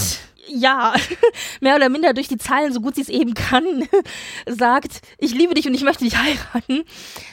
ja, 0.51 0.93
mehr 1.61 1.75
oder 1.75 1.89
minder 1.89 2.13
durch 2.13 2.27
die 2.27 2.37
Zeilen, 2.37 2.73
so 2.73 2.81
gut 2.81 2.95
sie 2.95 3.01
es 3.01 3.09
eben 3.09 3.33
kann, 3.33 3.87
sagt, 4.47 5.01
ich 5.17 5.33
liebe 5.33 5.53
dich 5.53 5.67
und 5.67 5.73
ich 5.73 5.83
möchte 5.83 6.03
dich 6.03 6.17
heiraten. 6.17 6.83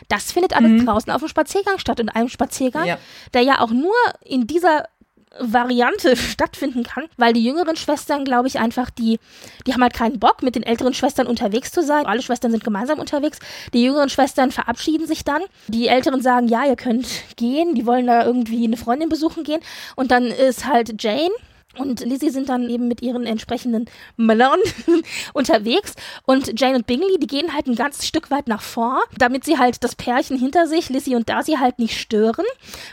Das 0.08 0.32
findet 0.32 0.54
alles 0.54 0.70
mhm. 0.70 0.86
draußen 0.86 1.10
auf 1.10 1.20
dem 1.20 1.28
Spaziergang 1.28 1.78
statt. 1.78 2.00
Und 2.00 2.10
einem 2.10 2.28
Spaziergang, 2.28 2.86
ja. 2.86 2.98
der 3.34 3.42
ja 3.42 3.60
auch 3.60 3.70
nur 3.70 3.94
in 4.24 4.46
dieser 4.46 4.84
Variante 5.40 6.16
stattfinden 6.16 6.83
kann, 6.83 7.05
weil 7.16 7.33
die 7.33 7.44
jüngeren 7.44 7.77
Schwestern, 7.77 8.25
glaube 8.25 8.49
ich, 8.49 8.59
einfach 8.59 8.90
die, 8.90 9.18
die 9.66 9.72
haben 9.72 9.83
halt 9.83 9.94
keinen 9.94 10.18
Bock, 10.18 10.42
mit 10.42 10.55
den 10.55 10.62
älteren 10.62 10.94
Schwestern 10.94 11.27
unterwegs 11.27 11.70
zu 11.70 11.83
sein. 11.83 12.07
Alle 12.07 12.22
Schwestern 12.22 12.51
sind 12.51 12.64
gemeinsam 12.64 12.99
unterwegs. 12.99 13.38
Die 13.72 13.83
jüngeren 13.83 14.09
Schwestern 14.09 14.53
verabschieden 14.53 15.07
sich 15.07 15.25
dann. 15.25 15.42
Die 15.68 15.88
älteren 15.88 16.22
sagen, 16.22 16.49
ja, 16.49 16.64
ihr 16.64 16.77
könnt 16.77 17.07
gehen. 17.37 17.75
Die 17.75 17.87
wollen 17.87 18.07
da 18.07 18.25
irgendwie 18.25 18.64
eine 18.64 18.77
Freundin 18.77 19.09
besuchen 19.09 19.44
gehen. 19.44 19.61
Und 19.94 20.11
dann 20.11 20.27
ist 20.27 20.66
halt 20.66 21.03
Jane, 21.03 21.31
und 21.78 22.00
Lizzie 22.00 22.30
sind 22.30 22.48
dann 22.48 22.68
eben 22.68 22.88
mit 22.88 23.02
ihren 23.02 23.26
entsprechenden 23.26 23.86
Männern 24.16 24.58
unterwegs. 25.32 25.94
Und 26.24 26.58
Jane 26.58 26.76
und 26.76 26.86
Bingley, 26.86 27.18
die 27.18 27.26
gehen 27.26 27.54
halt 27.54 27.66
ein 27.66 27.74
ganzes 27.74 28.06
Stück 28.06 28.30
weit 28.30 28.48
nach 28.48 28.62
vor, 28.62 29.00
damit 29.18 29.44
sie 29.44 29.58
halt 29.58 29.82
das 29.84 29.94
Pärchen 29.94 30.38
hinter 30.38 30.66
sich, 30.66 30.88
Lizzie 30.88 31.16
und 31.16 31.28
Darcy, 31.28 31.56
halt 31.60 31.78
nicht 31.78 31.98
stören. 31.98 32.44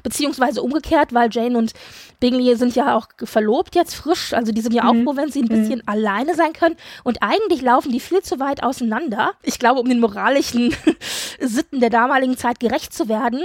Beziehungsweise 0.03 0.61
umgekehrt, 0.61 1.13
weil 1.13 1.29
Jane 1.31 1.57
und 1.57 1.73
Bingley 2.19 2.55
sind 2.55 2.75
ja 2.75 2.95
auch 2.95 3.07
verlobt 3.23 3.75
jetzt 3.75 3.95
frisch. 3.95 4.33
Also 4.33 4.51
die 4.51 4.61
sind 4.61 4.73
ja 4.73 4.87
auch 4.87 4.93
mhm. 4.93 5.03
froh, 5.03 5.15
wenn 5.15 5.31
sie 5.31 5.41
ein 5.41 5.49
bisschen 5.49 5.79
mhm. 5.79 5.87
alleine 5.87 6.35
sein 6.35 6.53
können. 6.53 6.77
Und 7.03 7.21
eigentlich 7.21 7.61
laufen 7.61 7.91
die 7.91 7.99
viel 7.99 8.21
zu 8.21 8.39
weit 8.39 8.63
auseinander. 8.63 9.33
Ich 9.43 9.59
glaube, 9.59 9.81
um 9.81 9.89
den 9.89 9.99
moralischen 9.99 10.73
Sitten 11.39 11.79
der 11.79 11.89
damaligen 11.89 12.37
Zeit 12.37 12.59
gerecht 12.59 12.93
zu 12.93 13.09
werden. 13.09 13.41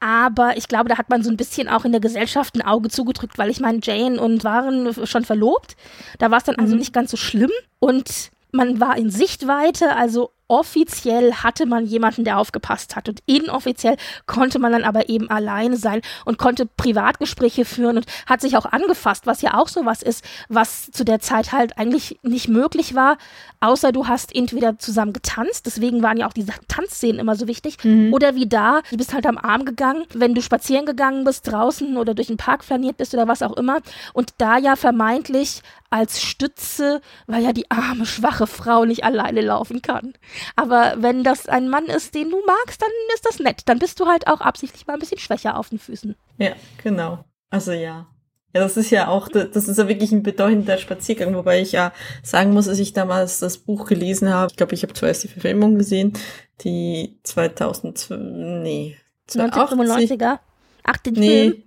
Aber 0.00 0.56
ich 0.56 0.66
glaube, 0.66 0.88
da 0.88 0.96
hat 0.96 1.10
man 1.10 1.22
so 1.22 1.30
ein 1.30 1.36
bisschen 1.36 1.68
auch 1.68 1.84
in 1.84 1.92
der 1.92 2.00
Gesellschaft 2.00 2.54
ein 2.54 2.62
Auge 2.62 2.88
zugedrückt, 2.88 3.36
weil 3.36 3.50
ich 3.50 3.60
meine, 3.60 3.80
Jane 3.82 4.20
und 4.20 4.44
waren 4.44 4.94
schon 5.06 5.24
verlobt. 5.24 5.76
Da 6.18 6.30
war 6.30 6.38
es 6.38 6.44
dann 6.44 6.56
also 6.56 6.72
mhm. 6.72 6.78
nicht 6.78 6.94
ganz 6.94 7.10
so 7.10 7.18
schlimm. 7.18 7.50
Und 7.78 8.30
man 8.50 8.80
war 8.80 8.96
in 8.96 9.10
Sichtweite, 9.10 9.94
also 9.94 10.32
offiziell 10.50 11.32
hatte 11.32 11.64
man 11.64 11.86
jemanden, 11.86 12.24
der 12.24 12.38
aufgepasst 12.38 12.96
hat 12.96 13.08
und 13.08 13.22
inoffiziell 13.26 13.96
konnte 14.26 14.58
man 14.58 14.72
dann 14.72 14.82
aber 14.82 15.08
eben 15.08 15.30
alleine 15.30 15.76
sein 15.76 16.02
und 16.24 16.38
konnte 16.38 16.66
Privatgespräche 16.66 17.64
führen 17.64 17.96
und 17.96 18.06
hat 18.26 18.40
sich 18.40 18.56
auch 18.56 18.66
angefasst, 18.66 19.26
was 19.26 19.42
ja 19.42 19.54
auch 19.54 19.68
sowas 19.68 20.02
ist, 20.02 20.24
was 20.48 20.90
zu 20.90 21.04
der 21.04 21.20
Zeit 21.20 21.52
halt 21.52 21.78
eigentlich 21.78 22.18
nicht 22.22 22.48
möglich 22.48 22.96
war, 22.96 23.16
außer 23.60 23.92
du 23.92 24.08
hast 24.08 24.34
entweder 24.34 24.76
zusammen 24.78 25.12
getanzt, 25.12 25.66
deswegen 25.66 26.02
waren 26.02 26.16
ja 26.16 26.26
auch 26.26 26.32
diese 26.32 26.52
Tanzszenen 26.66 27.20
immer 27.20 27.36
so 27.36 27.46
wichtig, 27.46 27.76
mhm. 27.84 28.12
oder 28.12 28.34
wie 28.34 28.48
da, 28.48 28.80
du 28.90 28.96
bist 28.96 29.14
halt 29.14 29.26
am 29.26 29.38
Arm 29.38 29.64
gegangen, 29.64 30.04
wenn 30.12 30.34
du 30.34 30.42
spazieren 30.42 30.84
gegangen 30.84 31.24
bist 31.24 31.46
draußen 31.46 31.96
oder 31.96 32.14
durch 32.14 32.26
den 32.26 32.38
Park 32.38 32.64
flaniert 32.64 32.96
bist 32.96 33.14
oder 33.14 33.28
was 33.28 33.42
auch 33.42 33.56
immer 33.56 33.78
und 34.14 34.34
da 34.38 34.58
ja 34.58 34.74
vermeintlich 34.74 35.62
als 35.90 36.22
Stütze, 36.22 37.00
weil 37.26 37.42
ja 37.42 37.52
die 37.52 37.70
arme, 37.70 38.06
schwache 38.06 38.46
Frau 38.46 38.84
nicht 38.84 39.04
alleine 39.04 39.40
laufen 39.40 39.82
kann. 39.82 40.14
Aber 40.56 40.94
wenn 40.98 41.24
das 41.24 41.48
ein 41.48 41.68
Mann 41.68 41.86
ist, 41.86 42.14
den 42.14 42.30
du 42.30 42.42
magst, 42.46 42.80
dann 42.82 42.90
ist 43.14 43.26
das 43.26 43.38
nett. 43.38 43.62
Dann 43.66 43.78
bist 43.78 44.00
du 44.00 44.06
halt 44.06 44.26
auch 44.26 44.40
absichtlich 44.40 44.86
mal 44.86 44.94
ein 44.94 45.00
bisschen 45.00 45.18
schwächer 45.18 45.56
auf 45.56 45.70
den 45.70 45.78
Füßen. 45.78 46.14
Ja, 46.38 46.52
genau. 46.82 47.24
Also 47.50 47.72
ja. 47.72 48.06
Ja, 48.52 48.62
das 48.62 48.76
ist 48.76 48.90
ja 48.90 49.06
auch, 49.06 49.28
das 49.28 49.68
ist 49.68 49.78
ja 49.78 49.86
wirklich 49.86 50.10
ein 50.10 50.24
bedeutender 50.24 50.76
Spaziergang, 50.76 51.36
wobei 51.36 51.60
ich 51.60 51.70
ja 51.70 51.92
sagen 52.24 52.52
muss, 52.52 52.66
dass 52.66 52.80
ich 52.80 52.92
damals 52.92 53.38
das 53.38 53.58
Buch 53.58 53.86
gelesen 53.86 54.28
habe. 54.30 54.50
Ich 54.50 54.56
glaube, 54.56 54.74
ich 54.74 54.82
habe 54.82 54.92
zuerst 54.92 55.22
die 55.22 55.28
Verfilmung 55.28 55.78
gesehen, 55.78 56.14
die 56.62 57.20
2000, 57.22 58.08
nee, 58.10 58.96
1995er? 59.28 60.40
Ach, 60.82 60.96
den 60.96 61.14
nee, 61.14 61.50
Film? 61.50 61.62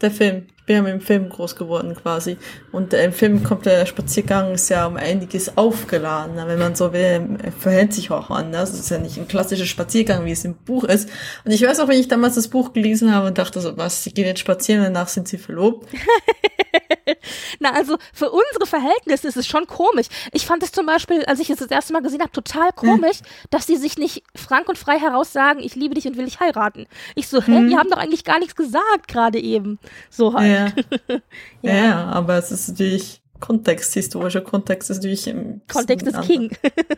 der 0.00 0.10
Film 0.10 0.46
bin 0.66 0.76
ja 0.76 0.82
mit 0.82 0.92
dem 0.92 1.00
Film 1.00 1.28
groß 1.28 1.56
geworden 1.56 1.94
quasi. 1.94 2.36
Und 2.72 2.92
äh, 2.92 3.04
im 3.04 3.12
Film 3.12 3.44
kommt 3.44 3.66
der 3.66 3.86
Spaziergang 3.86 4.54
ist 4.54 4.68
ja 4.68 4.86
um 4.86 4.96
einiges 4.96 5.56
aufgeladen. 5.56 6.36
Wenn 6.36 6.58
man 6.58 6.74
so 6.74 6.92
will, 6.92 7.38
verhält 7.58 7.94
sich 7.94 8.10
auch 8.10 8.30
anders. 8.30 8.70
Es 8.70 8.80
ist 8.80 8.90
ja 8.90 8.98
nicht 8.98 9.16
ein 9.16 9.28
klassischer 9.28 9.64
Spaziergang, 9.64 10.24
wie 10.24 10.32
es 10.32 10.44
im 10.44 10.54
Buch 10.54 10.84
ist. 10.84 11.08
Und 11.44 11.52
ich 11.52 11.62
weiß 11.62 11.78
auch, 11.80 11.88
wenn 11.88 12.00
ich 12.00 12.08
damals 12.08 12.34
das 12.34 12.48
Buch 12.48 12.72
gelesen 12.72 13.14
habe 13.14 13.28
und 13.28 13.38
dachte 13.38 13.60
so, 13.60 13.76
was, 13.76 14.02
sie 14.02 14.12
gehen 14.12 14.26
jetzt 14.26 14.40
spazieren, 14.40 14.82
danach 14.82 15.08
sind 15.08 15.28
sie 15.28 15.38
verlobt. 15.38 15.88
Na, 17.60 17.72
also 17.72 17.96
für 18.12 18.30
unsere 18.30 18.66
Verhältnisse 18.66 19.28
ist 19.28 19.36
es 19.36 19.46
schon 19.46 19.66
komisch. 19.66 20.06
Ich 20.32 20.46
fand 20.46 20.62
es 20.62 20.72
zum 20.72 20.86
Beispiel, 20.86 21.24
als 21.24 21.40
ich 21.40 21.50
es 21.50 21.58
das 21.58 21.70
erste 21.70 21.92
Mal 21.92 22.02
gesehen 22.02 22.20
habe, 22.20 22.32
total 22.32 22.72
komisch, 22.72 23.18
hm. 23.18 23.26
dass 23.50 23.66
sie 23.66 23.76
sich 23.76 23.96
nicht 23.96 24.24
frank 24.34 24.68
und 24.68 24.78
frei 24.78 24.98
heraus 24.98 25.32
sagen, 25.32 25.60
ich 25.60 25.74
liebe 25.74 25.94
dich 25.94 26.06
und 26.06 26.16
will 26.16 26.24
dich 26.24 26.40
heiraten. 26.40 26.86
Ich 27.14 27.28
so, 27.28 27.40
hä, 27.40 27.56
hm. 27.56 27.68
die 27.68 27.76
haben 27.76 27.90
doch 27.90 27.98
eigentlich 27.98 28.24
gar 28.24 28.38
nichts 28.38 28.56
gesagt 28.56 29.08
gerade 29.08 29.38
eben. 29.38 29.78
So 30.10 30.34
halt. 30.34 30.52
Ja. 30.52 30.55
ja. 31.62 31.74
ja, 31.76 32.04
aber 32.06 32.38
es 32.38 32.50
ist 32.50 32.68
natürlich 32.68 33.22
Kontext, 33.40 33.94
historischer 33.94 34.40
Kontext 34.40 34.90
ist 34.90 34.98
natürlich 34.98 35.26
im 35.26 35.60
Kontext 35.70 36.06
ist 36.06 36.20
King. 36.22 36.50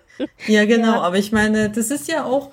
ja, 0.47 0.64
genau, 0.64 0.92
ja. 0.92 1.01
aber 1.01 1.18
ich 1.18 1.33
meine, 1.33 1.71
das 1.71 1.90
ist 1.90 2.09
ja 2.09 2.25
auch, 2.25 2.51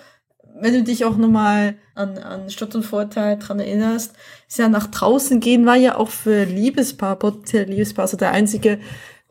wenn 0.60 0.74
du 0.74 0.84
dich 0.84 1.06
auch 1.06 1.18
nochmal 1.18 1.76
an, 1.94 2.18
an 2.18 2.50
Stolz 2.50 2.76
und 2.76 2.84
Vorteil 2.84 3.38
dran 3.38 3.60
erinnerst, 3.60 4.16
ist 4.48 4.58
ja 4.58 4.70
nach 4.70 4.88
draußen 4.88 5.40
gehen 5.40 5.66
war 5.66 5.76
ja 5.76 5.98
auch 5.98 6.10
für 6.10 6.46
Liebespaar, 6.46 7.18
potenzielle 7.18 7.66
Liebespaar, 7.66 8.08
so 8.08 8.18
der 8.18 8.32
einzige 8.32 8.80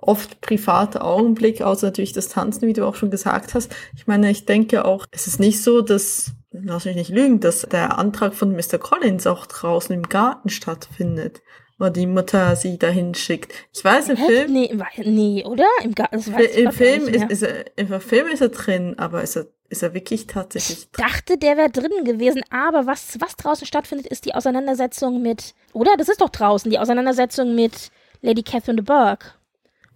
oft 0.07 0.41
private 0.41 1.03
Augenblick, 1.03 1.63
außer 1.63 1.87
natürlich 1.87 2.13
das 2.13 2.29
Tanzen, 2.29 2.69
wie 2.69 2.75
du 2.75 2.87
auch 2.87 2.95
schon 2.95 3.11
gesagt 3.11 3.55
hast. 3.55 3.75
Ich 3.97 4.07
meine, 4.07 4.31
ich 4.31 4.45
denke 4.45 4.85
auch, 4.85 5.07
es 5.11 5.27
ist 5.27 5.41
nicht 5.41 5.63
so, 5.63 5.81
dass, 5.81 6.33
lass 6.51 6.85
mich 6.85 6.97
nicht 6.97 7.11
lügen, 7.11 7.41
dass 7.41 7.63
der 7.63 7.99
Antrag 7.99 8.35
von 8.35 8.53
Mr. 8.53 8.79
Collins 8.79 9.27
auch 9.27 9.47
draußen 9.47 9.95
im 9.95 10.09
Garten 10.09 10.51
stattfindet. 10.51 11.43
Wo 11.79 11.89
die 11.89 12.07
Mutter 12.07 12.55
sie 12.57 12.79
dahin 12.79 13.15
schickt. 13.15 13.53
Ich 13.73 13.85
weiß, 13.85 14.09
im 14.11 14.17
Hä? 14.17 14.27
Film, 14.27 14.53
Nee, 14.53 14.71
nee, 15.05 15.45
oder? 15.45 15.67
Im, 15.83 15.95
Ga 15.95 16.09
das 16.11 16.33
weiß 16.33 16.51
ich 16.51 16.57
im 16.59 16.73
Film 16.73 17.09
ist, 17.09 17.31
ist 17.31 17.43
er, 17.43 17.65
im 17.77 18.01
Film 18.01 18.29
ist 18.29 18.41
er 18.41 18.49
drin, 18.51 18.95
aber 18.99 19.23
ist 19.23 19.37
er, 19.37 19.47
ist 19.69 19.83
er 19.83 19.93
wirklich 19.95 20.27
tatsächlich 20.27 20.89
drin? 20.93 21.05
dachte, 21.09 21.37
der 21.39 21.57
wäre 21.57 21.71
drin 21.71 22.05
gewesen, 22.05 22.43
aber 22.51 22.87
was, 22.87 23.19
was 23.21 23.37
draußen 23.37 23.67
stattfindet, 23.67 24.07
ist 24.07 24.25
die 24.25 24.35
Auseinandersetzung 24.35 25.21
mit, 25.23 25.55
oder? 25.73 25.93
Das 25.99 26.09
ist 26.09 26.21
doch 26.21 26.31
draußen, 26.31 26.71
die 26.71 26.79
Auseinandersetzung 26.79 27.55
mit 27.55 27.91
Lady 28.23 28.43
Catherine 28.43 28.77
de 28.77 28.85
Bourgh. 28.85 29.25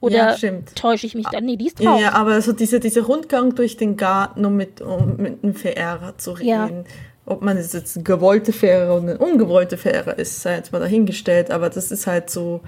Oder 0.00 0.16
Ja, 0.16 0.36
stimmt. 0.36 0.76
täusche 0.76 1.06
ich 1.06 1.14
mich 1.16 1.26
da? 1.26 1.40
Nee, 1.40 1.56
die 1.56 1.66
ist 1.66 1.80
draußen. 1.80 2.02
ja, 2.04 2.12
aber 2.12 2.40
so 2.40 2.52
dieser, 2.52 2.78
dieser 2.78 3.02
Rundgang 3.02 3.56
durch 3.56 3.76
den 3.76 3.96
Garten, 3.96 4.44
um 4.44 4.54
mit, 4.56 4.80
um 4.80 5.16
mit 5.16 5.42
einem 5.42 5.54
Verehrer 5.54 6.16
zu 6.18 6.36
Ja. 6.40 6.68
Ob 7.30 7.42
man 7.42 7.56
jetzt 7.58 7.74
eine 7.74 8.04
gewollte 8.04 8.52
Fähre 8.52 8.92
oder 8.92 9.02
eine 9.02 9.18
ungewollte 9.18 9.76
Fähre 9.76 10.12
ist, 10.12 10.42
sei 10.42 10.56
jetzt 10.56 10.72
mal 10.72 10.78
dahingestellt, 10.78 11.50
aber 11.50 11.68
das 11.68 11.90
ist 11.90 12.06
halt 12.06 12.30
so, 12.30 12.62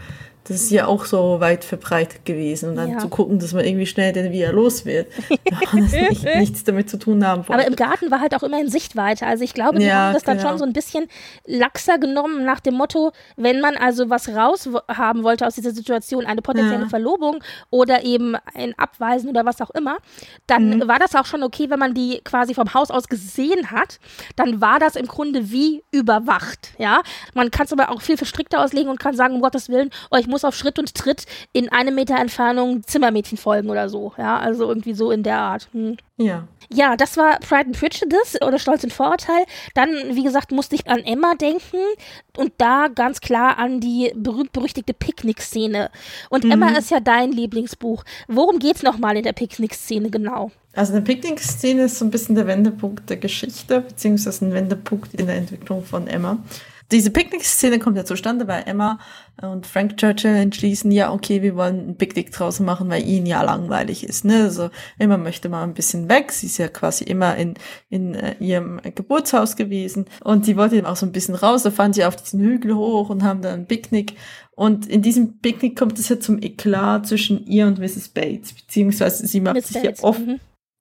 das 0.44 0.57
ist 0.62 0.70
ja 0.70 0.87
auch 0.87 1.05
so 1.05 1.38
weit 1.40 1.64
verbreitet 1.64 2.24
gewesen. 2.24 2.70
Und 2.70 2.76
dann 2.76 2.92
Ja. 2.92 2.98
zu 2.98 3.09
gucken, 3.09 3.38
dass 3.38 3.53
man 3.53 3.64
irgendwie 3.64 3.87
schnell 3.87 4.12
den 4.12 4.33
wieder 4.33 4.53
los 4.53 4.85
wird. 4.85 5.07
Nicht, 5.72 6.24
nichts 6.24 6.64
damit 6.64 6.88
zu 6.90 6.98
tun 6.98 7.24
haben 7.26 7.40
Aber 7.42 7.55
wollte. 7.55 7.66
im 7.68 7.76
Garten 7.76 8.11
war 8.11 8.20
halt 8.20 8.35
auch 8.35 8.42
immer 8.42 8.61
in 8.61 8.68
Sichtweite. 8.68 9.26
Also 9.26 9.44
ich 9.44 9.55
glaube, 9.55 9.79
die 9.79 9.85
Ja, 9.87 10.07
haben 10.07 10.14
das 10.14 10.22
dann 10.24 10.38
genau. 10.38 10.48
schon 10.50 10.59
so 10.59 10.64
ein 10.64 10.72
bisschen 10.72 11.07
laxer 11.46 11.98
genommen 11.98 12.44
nach 12.44 12.61
dem 12.61 12.74
Motto, 12.74 13.12
wenn 13.37 13.61
man 13.61 13.76
also 13.76 14.11
was 14.11 14.29
raushaben 14.29 15.22
wollte 15.22 15.46
aus 15.46 15.55
dieser 15.55 15.70
Situation, 15.72 16.26
eine 16.26 16.42
potenzielle 16.42 16.83
Ja. 16.85 16.88
Verlobung 16.88 17.42
oder 17.70 18.05
eben 18.05 18.35
ein 18.55 18.74
Abweisen 18.79 19.29
oder 19.29 19.44
was 19.44 19.61
auch 19.61 19.70
immer, 19.70 19.98
dann 20.46 20.79
Mhm. 20.79 20.88
war 20.88 20.98
das 20.98 21.14
auch 21.14 21.26
schon 21.26 21.42
okay, 21.42 21.70
wenn 21.70 21.79
man 21.79 21.94
die 21.94 22.20
quasi 22.24 22.55
vom 22.55 22.72
Haus 22.74 22.90
aus 22.90 23.09
gesehen 23.09 23.70
hat. 23.70 23.98
Dann 24.37 24.61
war 24.61 24.79
das 24.79 24.96
im 24.96 25.07
Grunde 25.07 25.50
wie 25.50 25.83
überwacht. 25.90 26.70
Ja, 26.79 27.03
man 27.35 27.50
kann 27.50 27.66
es 27.66 27.72
aber 27.72 27.90
auch 27.90 28.00
viel 28.00 28.16
verstrickter 28.16 28.61
auslegen 28.64 28.90
und 28.90 28.98
kann 28.98 29.14
sagen, 29.14 29.35
um 29.35 29.40
Gottes 29.40 29.68
Willen, 29.68 29.90
ich 30.18 30.26
muss 30.30 30.44
auf 30.44 30.54
Schritt 30.54 30.78
und 30.78 30.94
Tritt 30.94 31.26
in 31.52 31.68
einem 31.70 31.94
Meter 31.94 32.16
Entfernung 32.16 32.82
Zimmermädchen 32.84 33.38
folgen 33.38 33.70
oder 33.70 33.88
so. 33.88 34.12
Ja, 34.16 34.38
also 34.38 34.68
irgendwie 34.68 34.94
so 34.94 35.10
in 35.10 35.22
der 35.22 35.38
Art. 35.38 35.68
Hm. 35.72 35.96
ja. 36.16 36.46
Ja, 36.72 36.96
das 36.96 37.16
war 37.16 37.40
Pride 37.40 37.66
and 37.66 37.78
Prejudice 37.78 38.40
oder 38.46 38.60
Stolz 38.60 38.84
und 38.84 38.92
Vorurteil. 38.92 39.44
Dann, 39.74 39.90
wie 40.12 40.22
gesagt, 40.22 40.52
musste 40.52 40.76
ich 40.76 40.88
an 40.88 41.00
Emma 41.00 41.34
denken 41.34 41.78
und 42.36 42.52
da 42.58 42.86
ganz 42.86 43.20
klar 43.20 43.58
an 43.58 43.80
die 43.80 44.12
berühmt-berüchtigte 44.14 44.94
Picknick-Szene. 44.94 45.90
Und 46.28 46.44
Emma 46.44 46.68
ist 46.78 46.92
ja 46.92 47.00
dein 47.00 47.32
Lieblingsbuch. 47.32 48.04
Worum 48.28 48.60
geht's 48.60 48.84
nochmal 48.84 49.16
in 49.16 49.24
der 49.24 49.32
Picknick-Szene 49.32 50.10
genau? 50.10 50.52
Also 50.72 50.92
eine 50.92 51.02
Picknick-Szene 51.02 51.82
ist 51.82 51.98
so 51.98 52.04
ein 52.04 52.12
bisschen 52.12 52.36
der 52.36 52.46
Wendepunkt 52.46 53.10
der 53.10 53.16
Geschichte, 53.16 53.80
beziehungsweise 53.80 54.44
ein 54.44 54.52
Wendepunkt 54.52 55.14
in 55.14 55.26
der 55.26 55.36
Entwicklung 55.36 55.84
von 55.84 56.06
Emma. 56.06 56.38
Diese 56.92 57.11
Picknick-Szene 57.11 57.79
kommt 57.79 57.96
ja 57.96 58.05
zustande, 58.05 58.48
weil 58.48 58.64
Emma 58.66 58.98
und 59.40 59.66
Frank 59.66 59.96
Churchill 59.96 60.35
entschließen, 60.35 60.90
ja, 60.90 61.12
okay, 61.12 61.40
wir 61.40 61.55
wollen 61.57 61.90
ein 61.90 61.96
Picknick 61.96 62.33
draußen 62.33 62.66
machen, 62.66 62.90
weil 62.90 63.07
ihnen 63.07 63.26
ja 63.26 63.42
langweilig 63.42 64.05
ist. 64.05 64.24
Ne? 64.24 64.42
Also 64.42 64.70
Emma 64.98 65.16
möchte 65.16 65.48
mal 65.48 65.62
ein 65.62 65.74
bisschen 65.74 66.09
weg. 66.09 66.33
Sie 66.33 66.46
ist 66.46 66.59
ja 66.59 66.68
quasi 66.68 67.05
immer 67.05 67.37
in, 67.37 67.55
in 67.88 68.14
äh, 68.14 68.35
ihrem 68.40 68.81
Geburtshaus 68.94 69.57
gewesen. 69.57 70.07
Und 70.22 70.44
sie 70.44 70.57
wollte 70.57 70.76
eben 70.76 70.87
auch 70.87 70.96
so 70.96 71.07
ein 71.07 71.12
bisschen 71.12 71.37
raus. 71.37 71.62
Da 71.62 71.70
fahren 71.70 71.92
sie 71.92 72.05
auf 72.05 72.16
diesen 72.16 72.40
Hügel 72.40 72.74
hoch 72.74 73.09
und 73.09 73.22
haben 73.22 73.40
dann 73.40 73.61
ein 73.61 73.66
Picknick. 73.66 74.16
Und 74.61 74.87
in 74.87 75.00
diesem 75.00 75.38
Picknick 75.38 75.79
kommt 75.79 75.98
es 75.98 76.09
ja 76.09 76.20
zum 76.20 76.42
Eklat 76.42 77.07
zwischen 77.07 77.46
ihr 77.46 77.66
und 77.66 77.79
Mrs. 77.79 78.09
Bates, 78.11 78.53
beziehungsweise 78.53 79.26
sie 79.26 79.40
macht 79.40 79.55
Miss 79.55 79.68
sich 79.68 79.83
Bates, 79.83 80.00
ja 80.00 80.05
oft 80.05 80.26
mhm. 80.26 80.40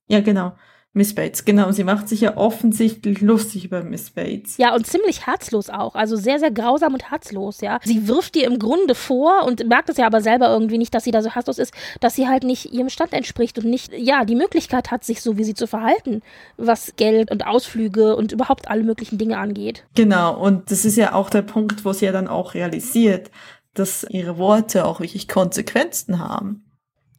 ja, 0.10 0.19
genau. 0.19 0.54
Miss 0.93 1.13
Bates, 1.13 1.45
genau. 1.45 1.71
Sie 1.71 1.84
macht 1.84 2.10
sich 2.10 2.21
ja 2.21 2.36
offensichtlich 2.36 3.21
lustig 3.21 3.63
über 3.63 3.84
Miss 3.84 4.10
Bates. 4.10 4.58
Ja, 4.58 4.73
und 4.73 4.88
ziemlich 4.88 5.28
herzlos 5.28 5.69
auch. 5.69 5.93
Also 5.93 6.15
sehr, 6.15 6.39
sehr 6.39 6.49
grausam 6.49 6.93
und 6.93 7.12
herzlos, 7.12 7.62
ja. 7.62 7.80
Sie 7.84 8.08
wirft 8.08 8.36
ihr 8.36 8.47
im 8.47 8.58
Grunde 8.58 8.95
vor 8.95 9.43
und 9.45 9.67
merkt 9.67 9.89
es 9.89 9.97
ja 9.97 10.08
aber 10.08 10.21
selber 10.21 10.49
irgendwie 10.49 10.80
nicht, 10.80 10.93
dass 10.95 11.04
sie 11.04 11.12
da 11.12 11.21
so 11.21 11.30
herzlos 11.30 11.60
ist, 11.60 11.73
dass 11.99 12.15
sie 12.15 12.28
halt 12.28 12.43
nicht 12.43 12.73
ihrem 12.73 12.89
Stand 12.89 13.13
entspricht 13.13 13.60
und 13.60 13.65
nicht, 13.65 13.93
ja, 13.95 14.25
die 14.25 14.36
Möglichkeit 14.36 14.89
hat, 14.89 15.04
sich 15.04 15.21
so 15.21 15.38
wie 15.38 15.43
sie 15.43 15.54
zu 15.54 15.67
verhalten, 15.67 16.21
was 16.58 16.95
Geld 16.95 17.30
und 17.30 17.45
Ausflüge 17.45 18.15
und 18.15 18.32
überhaupt 18.32 18.67
alle 18.67 18.84
möglichen 18.84 19.19
Dinge 19.19 19.38
angeht. 19.38 19.86
Genau. 19.93 20.39
Und 20.39 20.71
das 20.71 20.86
ist 20.86 20.95
ja 20.95 21.13
auch 21.13 21.30
der 21.30 21.43
Punkt, 21.43 21.86
wo 21.86 21.93
sie 21.93 22.06
ja 22.06 22.12
dann 22.12 22.28
auch 22.28 22.56
realisiert, 22.56 23.30
dass 23.75 24.08
ihre 24.10 24.39
Worte 24.39 24.86
auch 24.86 24.99
wirklich 24.99 25.28
Konsequenzen 25.28 26.17
haben. 26.17 26.63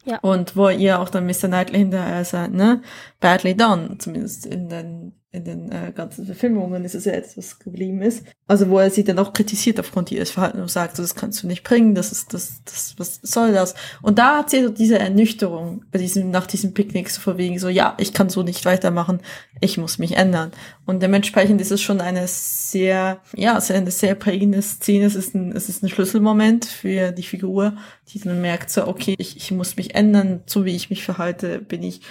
Ja. 0.05 0.19
Und 0.19 0.55
wo 0.55 0.69
ihr 0.69 0.99
auch 0.99 1.09
dann 1.09 1.25
Mr. 1.25 1.47
Knightley 1.47 1.79
hinterher 1.79 2.25
sagt, 2.25 2.53
ne, 2.53 2.81
badly 3.19 3.55
done, 3.55 3.97
zumindest 3.99 4.45
in 4.45 4.69
den, 4.69 5.13
in 5.33 5.45
den 5.45 5.71
äh, 5.71 5.93
ganzen 5.95 6.25
Verfilmungen 6.25 6.83
ist 6.83 6.93
es 6.93 7.05
ja 7.05 7.13
etwas, 7.13 7.37
was 7.37 7.59
geblieben 7.59 8.01
ist. 8.01 8.25
Also 8.47 8.69
wo 8.69 8.79
er 8.79 8.89
sie 8.89 9.05
dann 9.05 9.17
auch 9.17 9.31
kritisiert 9.31 9.79
aufgrund 9.79 10.11
ihres 10.11 10.31
Verhaltens 10.31 10.61
und 10.61 10.71
sagt, 10.71 10.97
so, 10.97 11.03
das 11.03 11.15
kannst 11.15 11.41
du 11.41 11.47
nicht 11.47 11.63
bringen, 11.63 11.95
das 11.95 12.11
ist, 12.11 12.33
das, 12.33 12.61
das, 12.65 12.95
was 12.97 13.19
soll 13.23 13.53
das? 13.53 13.73
Und 14.01 14.19
da 14.19 14.39
hat 14.39 14.49
sie 14.49 14.61
so 14.61 14.69
diese 14.69 14.99
Ernüchterung 14.99 15.85
bei 15.89 15.99
diesem, 15.99 16.31
nach 16.31 16.47
diesem 16.47 16.73
Picknick 16.73 17.09
so 17.09 17.21
vor 17.21 17.37
wegen 17.37 17.59
so, 17.59 17.69
ja, 17.69 17.95
ich 17.97 18.13
kann 18.13 18.29
so 18.29 18.43
nicht 18.43 18.65
weitermachen, 18.65 19.21
ich 19.61 19.77
muss 19.77 19.99
mich 19.99 20.17
ändern. 20.17 20.51
Und 20.85 21.01
dementsprechend 21.01 21.61
ist 21.61 21.71
es 21.71 21.81
schon 21.81 22.01
eine 22.01 22.27
sehr, 22.27 23.21
ja, 23.33 23.57
es 23.57 23.69
ist 23.69 23.75
eine 23.75 23.91
sehr 23.91 24.15
prägende 24.15 24.61
Szene. 24.61 25.05
Es 25.05 25.15
ist 25.15 25.33
ein, 25.33 25.55
es 25.55 25.69
ist 25.69 25.81
ein 25.81 25.89
Schlüsselmoment 25.89 26.65
für 26.65 27.13
die 27.13 27.23
Figur, 27.23 27.77
die 28.09 28.19
dann 28.19 28.41
merkt 28.41 28.69
so, 28.69 28.85
okay, 28.85 29.15
ich, 29.17 29.37
ich 29.37 29.51
muss 29.51 29.77
mich 29.77 29.95
ändern, 29.95 30.41
so 30.45 30.65
wie 30.65 30.75
ich 30.75 30.89
mich 30.89 31.05
verhalte, 31.05 31.59
bin 31.59 31.83
ich 31.83 32.01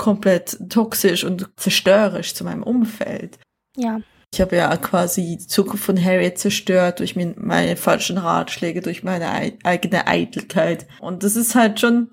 komplett 0.00 0.58
toxisch 0.70 1.24
und 1.24 1.50
zerstörerisch 1.56 2.32
zu 2.32 2.42
meinem 2.42 2.62
Umfeld. 2.62 3.38
Ja. 3.76 4.00
Ich 4.32 4.40
habe 4.40 4.56
ja 4.56 4.74
quasi 4.78 5.36
die 5.36 5.46
Zukunft 5.46 5.84
von 5.84 6.02
Harriet 6.02 6.38
zerstört 6.38 7.00
durch 7.00 7.16
meine 7.16 7.76
falschen 7.76 8.16
Ratschläge, 8.16 8.80
durch 8.80 9.02
meine 9.02 9.30
ei 9.30 9.58
eigene 9.62 10.06
Eitelkeit. 10.06 10.86
Und 11.00 11.22
das 11.22 11.36
ist 11.36 11.54
halt 11.54 11.80
schon, 11.80 12.08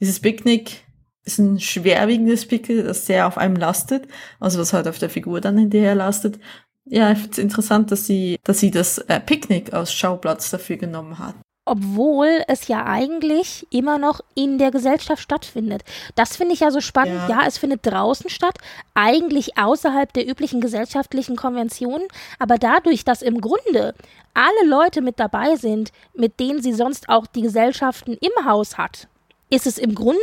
dieses 0.00 0.18
Picknick 0.18 0.84
ist 1.24 1.38
ein 1.38 1.60
schwerwiegendes 1.60 2.44
Picknick, 2.46 2.84
das 2.84 3.06
sehr 3.06 3.28
auf 3.28 3.38
einem 3.38 3.54
lastet, 3.54 4.08
also 4.40 4.58
was 4.58 4.72
halt 4.72 4.88
auf 4.88 4.98
der 4.98 5.10
Figur 5.10 5.40
dann 5.40 5.58
hinterher 5.58 5.94
lastet. 5.94 6.40
Ja, 6.86 7.12
ich 7.12 7.18
finde 7.18 7.32
es 7.32 7.38
interessant, 7.38 7.92
dass 7.92 8.04
sie, 8.04 8.38
dass 8.42 8.58
sie 8.58 8.72
das 8.72 8.98
äh, 8.98 9.20
Picknick 9.20 9.72
als 9.72 9.92
Schauplatz 9.92 10.50
dafür 10.50 10.76
genommen 10.76 11.20
hat. 11.20 11.36
Obwohl 11.68 12.42
es 12.48 12.68
ja 12.68 12.86
eigentlich 12.86 13.66
immer 13.70 13.98
noch 13.98 14.20
in 14.34 14.58
der 14.58 14.70
Gesellschaft 14.70 15.22
stattfindet. 15.22 15.82
Das 16.14 16.36
finde 16.36 16.54
ich 16.54 16.60
ja 16.60 16.70
so 16.70 16.80
spannend. 16.80 17.28
Ja. 17.28 17.40
Ja. 17.40 17.46
es 17.46 17.58
findet 17.58 17.86
draußen 17.86 18.30
statt, 18.30 18.58
eigentlich 18.94 19.58
außerhalb 19.58 20.12
der 20.12 20.28
üblichen 20.28 20.60
gesellschaftlichen 20.60 21.36
Konventionen. 21.36 22.08
Aber 22.38 22.56
dadurch, 22.58 23.04
dass 23.04 23.22
im 23.22 23.40
Grunde 23.40 23.94
alle 24.34 24.68
Leute 24.68 25.02
mit 25.02 25.20
dabei 25.20 25.56
sind, 25.56 25.92
mit 26.14 26.40
denen 26.40 26.62
sie 26.62 26.72
sonst 26.72 27.08
auch 27.08 27.26
die 27.26 27.42
Gesellschaften 27.42 28.16
im 28.20 28.44
Haus 28.44 28.78
hat, 28.78 29.08
ist 29.50 29.66
es 29.66 29.78
im 29.78 29.94
Grunde, 29.94 30.18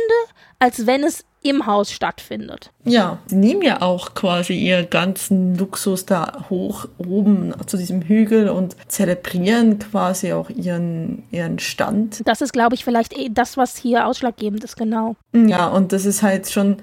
als 0.58 0.86
wenn 0.86 1.04
es 1.04 1.24
im 1.42 1.66
Haus 1.66 1.92
stattfindet. 1.92 2.72
Ja, 2.84 3.18
sie 3.26 3.36
nehmen 3.36 3.62
ja 3.62 3.82
auch 3.82 4.14
quasi 4.14 4.54
ihren 4.54 4.90
ganzen 4.90 5.56
Luxus 5.56 6.04
da 6.04 6.44
hoch 6.50 6.88
oben 6.98 7.54
zu 7.66 7.76
diesem 7.76 8.02
Hügel 8.02 8.48
und 8.48 8.76
zelebrieren 8.88 9.78
quasi 9.78 10.32
auch 10.32 10.50
ihren, 10.50 11.22
ihren 11.30 11.58
Stand. 11.58 12.22
Das 12.26 12.40
ist, 12.40 12.52
glaube 12.52 12.74
ich, 12.74 12.84
vielleicht 12.84 13.16
eh 13.16 13.28
das, 13.30 13.56
was 13.56 13.76
hier 13.76 14.06
ausschlaggebend 14.06 14.64
ist, 14.64 14.76
genau. 14.76 15.14
Ja, 15.32 15.68
und 15.68 15.92
das 15.92 16.04
ist 16.04 16.22
halt 16.22 16.50
schon, 16.50 16.78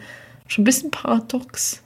schon 0.48 0.62
ein 0.62 0.66
bisschen 0.66 0.92
paradox. 0.92 1.83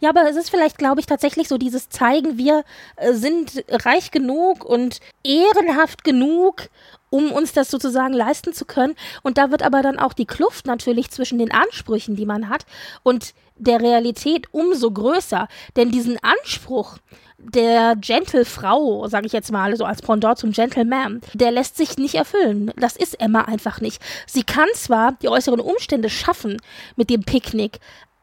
Ja, 0.00 0.10
aber 0.10 0.28
es 0.28 0.36
ist 0.36 0.50
vielleicht, 0.50 0.78
glaube 0.78 1.00
ich, 1.00 1.06
tatsächlich 1.06 1.48
so 1.48 1.58
dieses 1.58 1.88
Zeigen, 1.88 2.38
wir 2.38 2.64
äh, 2.96 3.12
sind 3.12 3.64
reich 3.70 4.10
genug 4.10 4.64
und 4.64 5.00
ehrenhaft 5.24 6.04
genug, 6.04 6.68
um 7.10 7.32
uns 7.32 7.52
das 7.52 7.70
sozusagen 7.70 8.12
leisten 8.12 8.52
zu 8.52 8.64
können. 8.64 8.94
Und 9.22 9.38
da 9.38 9.50
wird 9.50 9.62
aber 9.62 9.82
dann 9.82 9.98
auch 9.98 10.12
die 10.12 10.26
Kluft 10.26 10.66
natürlich 10.66 11.10
zwischen 11.10 11.38
den 11.38 11.52
Ansprüchen, 11.52 12.16
die 12.16 12.26
man 12.26 12.48
hat, 12.48 12.66
und 13.02 13.34
der 13.56 13.80
Realität 13.80 14.46
umso 14.52 14.90
größer. 14.90 15.48
Denn 15.76 15.90
diesen 15.90 16.18
Anspruch 16.22 16.98
der 17.38 17.94
Gentle-Frau, 17.96 19.06
sage 19.08 19.26
ich 19.26 19.32
jetzt 19.32 19.52
mal, 19.52 19.76
so 19.76 19.84
als 19.84 20.02
Pendant 20.02 20.38
zum 20.38 20.50
Gentleman, 20.50 21.20
der 21.34 21.52
lässt 21.52 21.76
sich 21.76 21.96
nicht 21.96 22.16
erfüllen. 22.16 22.72
Das 22.76 22.96
ist 22.96 23.20
Emma 23.20 23.42
einfach 23.42 23.80
nicht. 23.80 24.02
Sie 24.26 24.42
kann 24.42 24.66
zwar 24.74 25.12
die 25.22 25.28
äußeren 25.28 25.60
Umstände 25.60 26.10
schaffen 26.10 26.56
mit 26.96 27.10
dem 27.10 27.22
Picknick, 27.22 27.78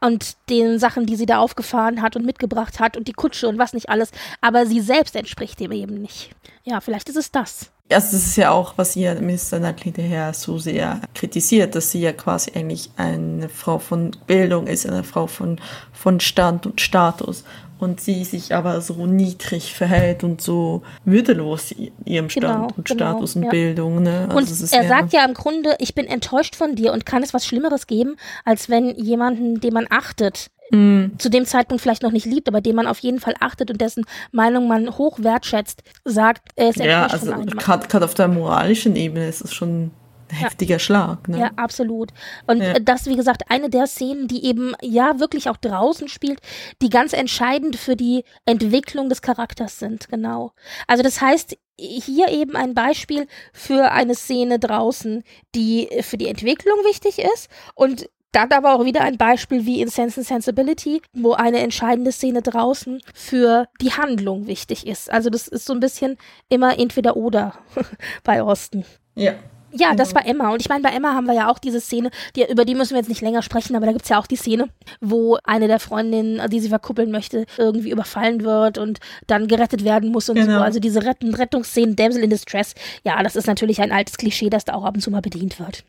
und 0.06 0.38
den 0.50 0.80
Sachen, 0.80 1.06
die 1.06 1.16
sie 1.16 1.26
da 1.26 1.40
aufgefahren 1.40 2.02
hat 2.02 2.16
und 2.16 2.26
mitgebracht 2.26 2.80
hat 2.80 2.98
und 2.98 3.08
die 3.08 3.14
Kutsche 3.14 3.48
und 3.48 3.58
was 3.58 3.74
nicht 3.74 3.90
alles. 3.90 4.12
Aber 4.42 4.66
sie 4.66 4.82
selbst 4.82 5.16
entspricht 5.16 5.60
dem 5.60 5.72
eben 5.72 6.02
nicht. 6.02 6.32
Ja, 6.64 6.82
vielleicht 6.82 7.10
ist 7.10 7.18
es 7.18 7.32
das. 7.32 7.72
Also 7.92 8.18
das 8.18 8.26
ist 8.26 8.36
ja 8.36 8.50
auch, 8.50 8.74
was 8.78 8.96
ihr 8.96 9.14
Mr. 9.22 9.60
Knightley 9.60 9.92
daher 9.92 10.34
so 10.34 10.58
sehr 10.58 11.02
kritisiert, 11.14 11.76
dass 11.76 11.92
sie 11.92 12.02
ja 12.02 12.14
quasi 12.14 12.52
eigentlich 12.56 12.90
eine 12.98 13.48
Frau 13.48 13.78
von 13.78 14.12
Bildung 14.26 14.66
ist, 14.66 14.88
eine 14.88 15.04
Frau 15.04 15.28
von, 15.28 15.60
von 16.06 16.20
Stand 16.20 16.68
und 16.68 16.82
Status. 16.82 17.44
Und 17.80 18.00
sie 18.00 18.24
sich 18.24 18.54
aber 18.54 18.80
so 18.80 19.08
niedrig 19.08 19.74
verhält 19.74 20.24
und 20.24 20.40
so 20.40 20.84
würdelos 21.04 21.74
ihrem 22.06 22.30
Stand 22.30 22.54
genau, 22.54 22.68
und 22.78 22.86
genau, 22.86 23.12
Status 23.12 23.36
und 23.36 23.44
ja. 23.44 23.50
Bildung. 23.50 24.04
Ne? 24.04 24.30
Also 24.30 24.64
und 24.64 24.72
er 24.72 24.88
sagt 24.88 25.14
ja 25.14 25.26
im 25.26 25.34
Grunde, 25.34 25.76
ich 25.80 25.96
bin 25.96 26.06
enttäuscht 26.06 26.56
von 26.56 26.76
dir 26.76 26.94
und 26.94 27.08
kann 27.08 27.24
es 27.24 27.34
was 27.34 27.46
Schlimmeres 27.46 27.88
geben, 27.88 28.18
als 28.46 28.70
wenn 28.70 28.96
jemanden, 28.96 29.60
den 29.60 29.74
man 29.74 29.88
achtet, 29.90 30.52
mm. 30.70 31.18
zu 31.18 31.30
dem 31.30 31.46
Zeitpunkt 31.46 31.82
vielleicht 31.82 32.04
noch 32.04 32.12
nicht 32.12 32.28
liebt, 32.28 32.48
aber 32.48 32.62
den 32.62 32.76
man 32.76 32.86
auf 32.86 33.00
jeden 33.00 33.20
Fall 33.20 33.34
achtet 33.40 33.72
und 33.72 33.82
dessen 33.82 34.06
Meinung 34.32 34.68
man 34.68 34.98
hoch 35.00 35.18
wertschätzt, 35.20 35.82
sagt, 36.06 36.48
er 36.56 36.70
ist 36.70 36.80
enttäuscht 36.80 37.26
ja, 37.26 37.34
also. 37.34 37.56
Gerade 37.58 38.06
auf 38.06 38.14
der 38.14 38.28
moralischen 38.28 38.96
Ebene 38.96 39.28
ist 39.28 39.42
es 39.42 39.54
schon 39.56 39.90
heftiger 40.36 40.76
ja. 40.76 40.80
Schlag. 40.80 41.28
Ne? 41.28 41.40
Ja, 41.40 41.52
absolut. 41.56 42.12
Und 42.48 42.62
ja. 42.62 42.80
das, 42.80 43.06
wie 43.06 43.16
gesagt, 43.16 43.44
eine 43.50 43.70
der 43.70 43.88
Szenen, 43.88 44.28
die 44.28 44.46
eben 44.46 44.74
ja 44.82 45.20
wirklich 45.20 45.50
auch 45.50 45.58
draußen 45.58 46.08
spielt, 46.08 46.40
die 46.82 46.90
ganz 46.90 47.14
entscheidend 47.14 47.76
für 47.76 47.96
die 47.96 48.24
Entwicklung 48.46 49.10
des 49.10 49.22
Charakters 49.22 49.80
sind, 49.80 50.10
genau. 50.10 50.52
Also 50.88 51.04
das 51.04 51.22
heißt, 51.22 51.58
hier 51.78 52.30
eben 52.30 52.56
ein 52.56 52.74
Beispiel 52.74 53.28
für 53.54 53.92
eine 53.92 54.16
Szene 54.16 54.60
draußen, 54.60 55.24
die 55.54 55.90
für 56.02 56.18
die 56.18 56.28
Entwicklung 56.28 56.78
wichtig 56.86 57.20
ist 57.20 57.50
und 57.76 58.10
dann 58.36 58.52
aber 58.52 58.76
auch 58.76 58.84
wieder 58.84 59.02
ein 59.02 59.18
Beispiel 59.18 59.66
wie 59.66 59.82
in 59.82 59.88
Sense 59.88 60.20
and 60.20 60.28
Sensibility, 60.28 61.02
wo 61.14 61.34
eine 61.34 61.60
entscheidende 61.60 62.12
Szene 62.12 62.42
draußen 62.42 63.02
für 63.14 63.68
die 63.80 63.94
Handlung 63.94 64.48
wichtig 64.48 64.86
ist. 64.86 65.10
Also 65.10 65.30
das 65.30 65.48
ist 65.48 65.66
so 65.66 65.74
ein 65.74 65.80
bisschen 65.80 66.18
immer 66.50 66.78
entweder 66.78 67.16
oder 67.16 67.54
bei 68.24 68.44
Osten. 68.44 68.84
Ja, 69.16 69.36
ja, 69.76 69.96
das 69.96 70.12
mhm. 70.12 70.16
war 70.16 70.26
Emma. 70.26 70.50
Und 70.52 70.62
ich 70.62 70.70
meine, 70.70 70.82
bei 70.82 70.90
Emma 70.90 71.14
haben 71.14 71.26
wir 71.26 71.34
ja 71.34 71.50
auch 71.50 71.60
diese 71.60 71.80
Szene, 71.80 72.10
die, 72.36 72.50
über 72.50 72.66
die 72.66 72.76
müssen 72.76 72.92
wir 72.92 72.98
jetzt 72.98 73.10
nicht 73.10 73.22
länger 73.22 73.42
sprechen, 73.42 73.76
aber 73.76 73.86
da 73.86 73.92
gibt's 73.92 74.10
ja 74.10 74.20
auch 74.20 74.28
die 74.28 74.36
Szene, 74.36 74.70
wo 75.02 75.38
eine 75.44 75.68
der 75.68 75.80
Freundinnen, 75.80 76.50
die 76.50 76.60
sie 76.60 76.70
verkuppeln 76.70 77.12
möchte, 77.12 77.46
irgendwie 77.58 77.92
überfallen 77.92 78.44
wird 78.44 78.78
und 78.78 79.00
dann 79.28 79.48
gerettet 79.48 79.84
werden 79.84 80.12
muss 80.12 80.30
und 80.30 80.36
genau. 80.36 80.60
so. 80.60 80.64
Also 80.64 80.80
diese 80.80 81.04
Rett 81.04 81.18
Rettungsszenen, 81.22 81.96
Damsel 81.96 82.24
in 82.24 82.30
Distress, 82.30 82.74
ja, 83.04 83.22
das 83.24 83.36
ist 83.36 83.48
natürlich 83.48 83.82
ein 83.82 83.92
altes 83.92 84.18
Klischee, 84.18 84.50
das 84.50 84.66
da 84.66 84.74
auch 84.74 84.84
ab 84.84 84.96
und 84.96 85.02
zu 85.02 85.12
mal 85.12 85.22
bedient 85.22 85.60
wird. 85.60 85.84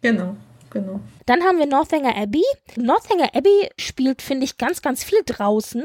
Genau 0.00 0.36
genau. 0.72 1.00
Dann 1.26 1.42
haben 1.42 1.58
wir 1.58 1.66
Northanger 1.66 2.16
Abbey. 2.16 2.42
Northanger 2.76 3.34
Abbey 3.34 3.70
spielt, 3.78 4.22
finde 4.22 4.44
ich, 4.44 4.58
ganz, 4.58 4.82
ganz 4.82 5.04
viel 5.04 5.20
draußen. 5.24 5.84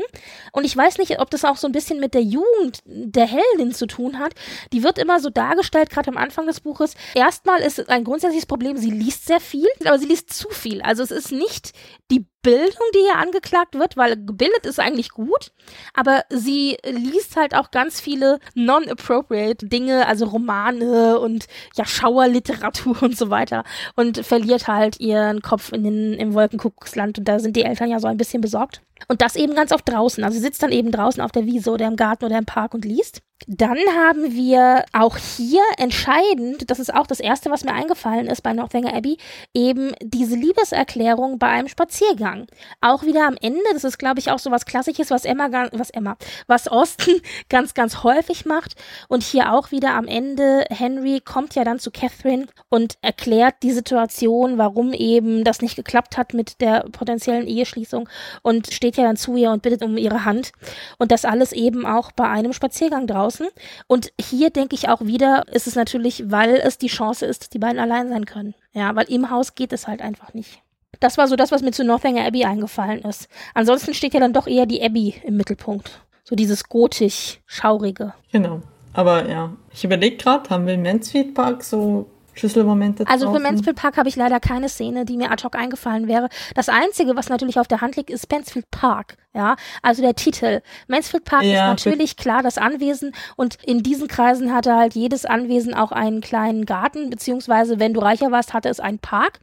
Und 0.51 0.63
ich 0.63 0.75
weiß 0.75 0.97
nicht, 0.97 1.19
ob 1.19 1.29
das 1.29 1.45
auch 1.45 1.57
so 1.57 1.67
ein 1.67 1.71
bisschen 1.71 1.99
mit 1.99 2.13
der 2.13 2.23
Jugend 2.23 2.81
der 2.85 3.27
Heldin 3.27 3.73
zu 3.73 3.85
tun 3.85 4.19
hat. 4.19 4.33
Die 4.73 4.83
wird 4.83 4.97
immer 4.97 5.19
so 5.19 5.29
dargestellt, 5.29 5.89
gerade 5.89 6.09
am 6.09 6.17
Anfang 6.17 6.47
des 6.47 6.59
Buches. 6.59 6.95
Erstmal 7.13 7.61
ist 7.61 7.89
ein 7.89 8.03
grundsätzliches 8.03 8.45
Problem, 8.45 8.77
sie 8.77 8.91
liest 8.91 9.27
sehr 9.27 9.39
viel, 9.39 9.67
aber 9.85 9.99
sie 9.99 10.07
liest 10.07 10.33
zu 10.33 10.49
viel. 10.49 10.81
Also 10.81 11.03
es 11.03 11.11
ist 11.11 11.31
nicht 11.31 11.73
die 12.11 12.25
Bildung, 12.41 12.85
die 12.95 12.99
hier 12.99 13.17
angeklagt 13.17 13.75
wird, 13.75 13.97
weil 13.97 14.15
gebildet 14.15 14.65
ist 14.65 14.79
eigentlich 14.79 15.09
gut, 15.09 15.51
aber 15.93 16.23
sie 16.29 16.77
liest 16.85 17.35
halt 17.35 17.53
auch 17.53 17.71
ganz 17.71 17.99
viele 17.99 18.39
non-appropriate 18.53 19.65
Dinge, 19.65 20.07
also 20.07 20.25
Romane 20.25 21.19
und 21.19 21.47
ja 21.75 21.85
Schauerliteratur 21.85 22.97
und 23.03 23.17
so 23.17 23.29
weiter 23.29 23.63
und 23.95 24.25
verliert 24.25 24.67
halt 24.67 24.99
ihren 24.99 25.41
Kopf 25.41 25.73
in 25.73 25.83
den, 25.83 26.13
im 26.13 26.33
Wolkenkuckucksland 26.33 27.17
und 27.19 27.27
da 27.27 27.39
sind 27.39 27.55
die 27.55 27.63
Eltern 27.63 27.89
ja 27.89 27.99
so 27.99 28.07
ein 28.07 28.17
bisschen 28.17 28.41
besorgt. 28.41 28.81
Und 29.07 29.21
das 29.21 29.35
eben 29.35 29.53
ganz 29.53 29.71
oft 29.71 29.87
draußen. 29.87 30.23
Also 30.23 30.37
sie 30.37 30.43
sitzt 30.43 30.63
dann 30.63 30.71
eben 30.71 30.91
draußen 30.91 31.21
auf 31.21 31.31
der 31.31 31.45
Wiese 31.45 31.69
oder 31.69 31.87
im 31.87 31.95
Garten 31.95 32.25
oder 32.25 32.37
im 32.37 32.45
Park 32.45 32.73
und 32.73 32.83
liest. 32.83 33.21
Dann 33.45 33.77
haben 33.95 34.33
wir 34.33 34.83
auch 34.93 35.15
hier 35.15 35.61
entscheidend, 35.77 36.71
das 36.71 36.79
ist 36.79 36.91
auch 36.93 37.05
das 37.05 37.19
erste, 37.19 37.51
was 37.51 37.63
mir 37.63 37.73
eingefallen 37.73 38.25
ist 38.25 38.41
bei 38.41 38.51
Northanger 38.51 38.95
Abbey, 38.95 39.17
eben 39.53 39.93
diese 40.01 40.35
Liebeserklärung 40.35 41.37
bei 41.37 41.47
einem 41.47 41.67
Spaziergang. 41.67 42.47
Auch 42.81 43.03
wieder 43.03 43.27
am 43.27 43.37
Ende, 43.39 43.61
das 43.73 43.83
ist 43.83 43.99
glaube 43.99 44.19
ich 44.19 44.31
auch 44.31 44.39
so 44.39 44.49
was 44.49 44.65
Klassisches, 44.65 45.11
was 45.11 45.23
Emma, 45.23 45.49
was 45.71 45.91
Emma, 45.91 46.17
was 46.47 46.67
Austin 46.67 47.21
ganz, 47.49 47.75
ganz 47.75 48.03
häufig 48.03 48.45
macht. 48.45 48.75
Und 49.07 49.21
hier 49.21 49.53
auch 49.53 49.71
wieder 49.71 49.93
am 49.93 50.07
Ende, 50.07 50.65
Henry 50.69 51.21
kommt 51.23 51.53
ja 51.53 51.63
dann 51.63 51.79
zu 51.79 51.91
Catherine 51.91 52.47
und 52.69 52.95
erklärt 53.01 53.55
die 53.61 53.71
Situation, 53.71 54.57
warum 54.57 54.93
eben 54.93 55.43
das 55.43 55.61
nicht 55.61 55.75
geklappt 55.75 56.17
hat 56.17 56.33
mit 56.33 56.59
der 56.59 56.85
potenziellen 56.91 57.47
Eheschließung 57.47 58.09
und 58.41 58.73
steht 58.73 58.97
ja 58.97 59.03
dann 59.03 59.15
zu 59.15 59.35
ihr 59.35 59.51
und 59.51 59.61
bittet 59.61 59.83
um 59.83 59.95
ihre 59.95 60.25
Hand. 60.25 60.51
Und 60.97 61.11
das 61.11 61.23
alles 61.23 61.51
eben 61.51 61.85
auch 61.85 62.11
bei 62.11 62.27
einem 62.27 62.51
Spaziergang 62.51 63.05
draußen 63.05 63.26
draußen. 63.27 63.47
Und 63.87 64.11
hier 64.19 64.49
denke 64.49 64.75
ich 64.75 64.89
auch 64.89 65.01
wieder, 65.01 65.45
ist 65.51 65.67
es 65.67 65.75
natürlich, 65.75 66.23
weil 66.31 66.55
es 66.55 66.77
die 66.77 66.87
Chance 66.87 67.25
ist, 67.25 67.41
dass 67.41 67.49
die 67.49 67.59
beiden 67.59 67.79
allein 67.79 68.09
sein 68.09 68.25
können. 68.25 68.55
Ja, 68.73 68.95
weil 68.95 69.09
im 69.11 69.29
Haus 69.29 69.55
geht 69.55 69.73
es 69.73 69.87
halt 69.87 70.01
einfach 70.01 70.33
nicht. 70.33 70.61
Das 70.99 71.17
war 71.17 71.27
so 71.27 71.35
das, 71.35 71.51
was 71.51 71.61
mir 71.61 71.71
zu 71.71 71.83
Northanger 71.83 72.25
Abbey 72.25 72.45
eingefallen 72.45 73.01
ist. 73.01 73.27
Ansonsten 73.53 73.93
steht 73.93 74.13
ja 74.13 74.19
dann 74.19 74.33
doch 74.33 74.47
eher 74.47 74.65
die 74.65 74.81
Abbey 74.81 75.15
im 75.23 75.37
Mittelpunkt. 75.37 76.01
So 76.23 76.35
dieses 76.35 76.67
gotisch-schaurige. 76.69 78.13
Genau. 78.31 78.61
Aber 78.93 79.29
ja, 79.29 79.51
ich 79.71 79.83
überlege 79.83 80.17
gerade, 80.17 80.49
haben 80.49 80.65
wir 80.65 80.73
im 80.73 80.81
Mansfield 80.81 81.35
Park 81.35 81.63
so 81.63 82.09
Schlüsselmomente 82.33 83.05
Also 83.07 83.25
draußen. 83.25 83.41
für 83.41 83.47
Mansfield 83.47 83.75
Park 83.75 83.97
habe 83.97 84.09
ich 84.09 84.15
leider 84.15 84.39
keine 84.39 84.69
Szene, 84.69 85.05
die 85.05 85.17
mir 85.17 85.31
ad 85.31 85.43
hoc 85.43 85.55
eingefallen 85.55 86.07
wäre. 86.07 86.29
Das 86.55 86.69
Einzige, 86.69 87.15
was 87.15 87.29
natürlich 87.29 87.59
auf 87.59 87.67
der 87.67 87.81
Hand 87.81 87.95
liegt, 87.95 88.09
ist 88.09 88.31
Mansfield 88.31 88.69
Park. 88.71 89.17
Ja, 89.37 89.55
also 89.83 90.01
der 90.01 90.15
Titel. 90.15 90.61
Mansfield 90.87 91.23
Park 91.23 91.43
ja, 91.43 91.51
ist 91.51 91.69
natürlich 91.85 92.17
klar 92.17 92.41
das 92.41 92.57
Anwesen 92.57 93.13
und 93.35 93.59
in 93.63 93.83
diesen 93.83 94.07
Kreisen 94.07 94.51
hatte 94.51 94.75
halt 94.75 94.95
jedes 94.95 95.25
Anwesen 95.25 95.75
auch 95.75 95.91
einen 95.91 96.21
kleinen 96.21 96.65
Garten, 96.65 97.11
beziehungsweise 97.11 97.79
wenn 97.79 97.93
du 97.93 97.99
reicher 97.99 98.31
warst, 98.31 98.55
hatte 98.55 98.67
es 98.67 98.79
einen 98.79 98.97
Park. 98.97 99.39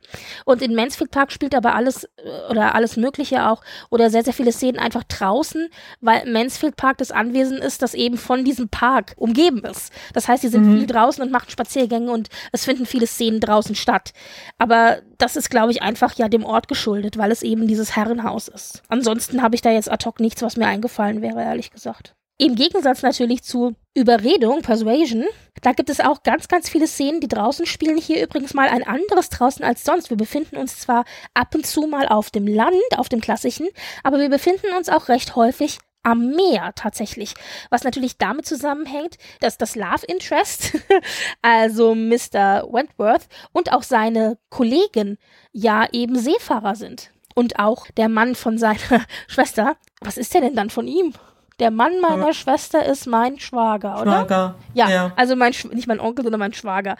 Und 0.46 0.62
in 0.62 0.74
Mansfield 0.74 1.12
Park 1.12 1.30
spielt 1.30 1.54
aber 1.54 1.76
alles 1.76 2.08
äh, 2.16 2.50
oder 2.50 2.74
alles 2.74 2.96
Mögliche 2.96 3.48
auch 3.48 3.62
oder 3.88 4.10
sehr, 4.10 4.24
sehr 4.24 4.32
viele 4.32 4.50
Szenen 4.50 4.80
einfach 4.80 5.04
draußen, 5.04 5.68
weil 6.00 6.28
Mansfield 6.28 6.74
Park 6.74 6.98
das 6.98 7.12
Anwesen 7.12 7.58
ist, 7.58 7.80
das 7.80 7.94
eben 7.94 8.16
von 8.16 8.44
diesem 8.44 8.70
Park 8.70 9.14
umgeben 9.16 9.62
ist. 9.62 9.92
Das 10.12 10.26
heißt, 10.26 10.42
sie 10.42 10.48
sind 10.48 10.66
mhm. 10.66 10.78
viel 10.78 10.86
draußen 10.88 11.22
und 11.22 11.30
machen 11.30 11.50
Spaziergänge 11.50 12.10
und 12.10 12.30
es 12.50 12.64
finden 12.64 12.84
viele 12.84 13.06
Szenen 13.06 13.38
draußen 13.38 13.76
statt. 13.76 14.10
Aber 14.58 15.02
das 15.18 15.36
ist, 15.36 15.50
glaube 15.50 15.72
ich, 15.72 15.82
einfach 15.82 16.14
ja 16.16 16.28
dem 16.28 16.44
Ort 16.44 16.68
geschuldet, 16.68 17.18
weil 17.18 17.30
es 17.30 17.42
eben 17.42 17.66
dieses 17.66 17.96
Herrenhaus 17.96 18.48
ist. 18.48 18.82
Ansonsten 18.88 19.42
habe 19.42 19.54
ich 19.54 19.62
da 19.62 19.70
jetzt 19.70 19.90
ad 19.90 20.04
hoc 20.06 20.20
nichts, 20.20 20.42
was 20.42 20.56
mir 20.56 20.66
eingefallen 20.66 21.22
wäre, 21.22 21.42
ehrlich 21.42 21.70
gesagt. 21.70 22.14
Im 22.36 22.56
Gegensatz 22.56 23.02
natürlich 23.02 23.44
zu 23.44 23.76
Überredung, 23.94 24.62
Persuasion, 24.62 25.24
da 25.62 25.72
gibt 25.72 25.88
es 25.88 26.00
auch 26.00 26.24
ganz, 26.24 26.48
ganz 26.48 26.68
viele 26.68 26.88
Szenen, 26.88 27.20
die 27.20 27.28
draußen 27.28 27.64
spielen. 27.64 27.96
Hier 27.96 28.24
übrigens 28.24 28.54
mal 28.54 28.68
ein 28.68 28.82
anderes 28.82 29.28
draußen 29.28 29.64
als 29.64 29.84
sonst. 29.84 30.10
Wir 30.10 30.16
befinden 30.16 30.56
uns 30.56 30.80
zwar 30.80 31.04
ab 31.32 31.54
und 31.54 31.64
zu 31.64 31.86
mal 31.86 32.08
auf 32.08 32.30
dem 32.30 32.48
Land, 32.48 32.74
auf 32.96 33.08
dem 33.08 33.20
klassischen, 33.20 33.68
aber 34.02 34.18
wir 34.18 34.30
befinden 34.30 34.74
uns 34.76 34.88
auch 34.88 35.08
recht 35.08 35.36
häufig 35.36 35.78
am 36.04 36.30
Meer 36.30 36.72
tatsächlich. 36.76 37.34
Was 37.70 37.82
natürlich 37.82 38.18
damit 38.18 38.46
zusammenhängt, 38.46 39.18
dass 39.40 39.58
das 39.58 39.74
Love 39.74 40.06
Interest, 40.06 40.72
also 41.42 41.94
Mr. 41.94 42.64
Wentworth 42.70 43.26
und 43.52 43.72
auch 43.72 43.82
seine 43.82 44.38
Kollegen 44.50 45.18
ja 45.52 45.86
eben 45.92 46.16
Seefahrer 46.16 46.76
sind 46.76 47.10
und 47.34 47.58
auch 47.58 47.86
der 47.96 48.08
Mann 48.08 48.34
von 48.34 48.58
seiner 48.58 48.78
Schwester. 49.26 49.76
Was 50.00 50.16
ist 50.16 50.32
der 50.34 50.42
denn 50.42 50.54
dann 50.54 50.70
von 50.70 50.86
ihm? 50.86 51.12
Der 51.60 51.70
Mann 51.70 52.00
meiner 52.00 52.28
ja. 52.28 52.32
Schwester 52.32 52.84
ist 52.84 53.06
mein 53.06 53.38
Schwager, 53.38 54.00
oder? 54.00 54.20
Schwager. 54.20 54.54
Ja, 54.74 54.90
ja. 54.90 55.12
also 55.16 55.36
mein 55.36 55.54
nicht 55.72 55.86
mein 55.86 56.00
Onkel, 56.00 56.24
sondern 56.24 56.40
mein 56.40 56.52
Schwager. 56.52 56.96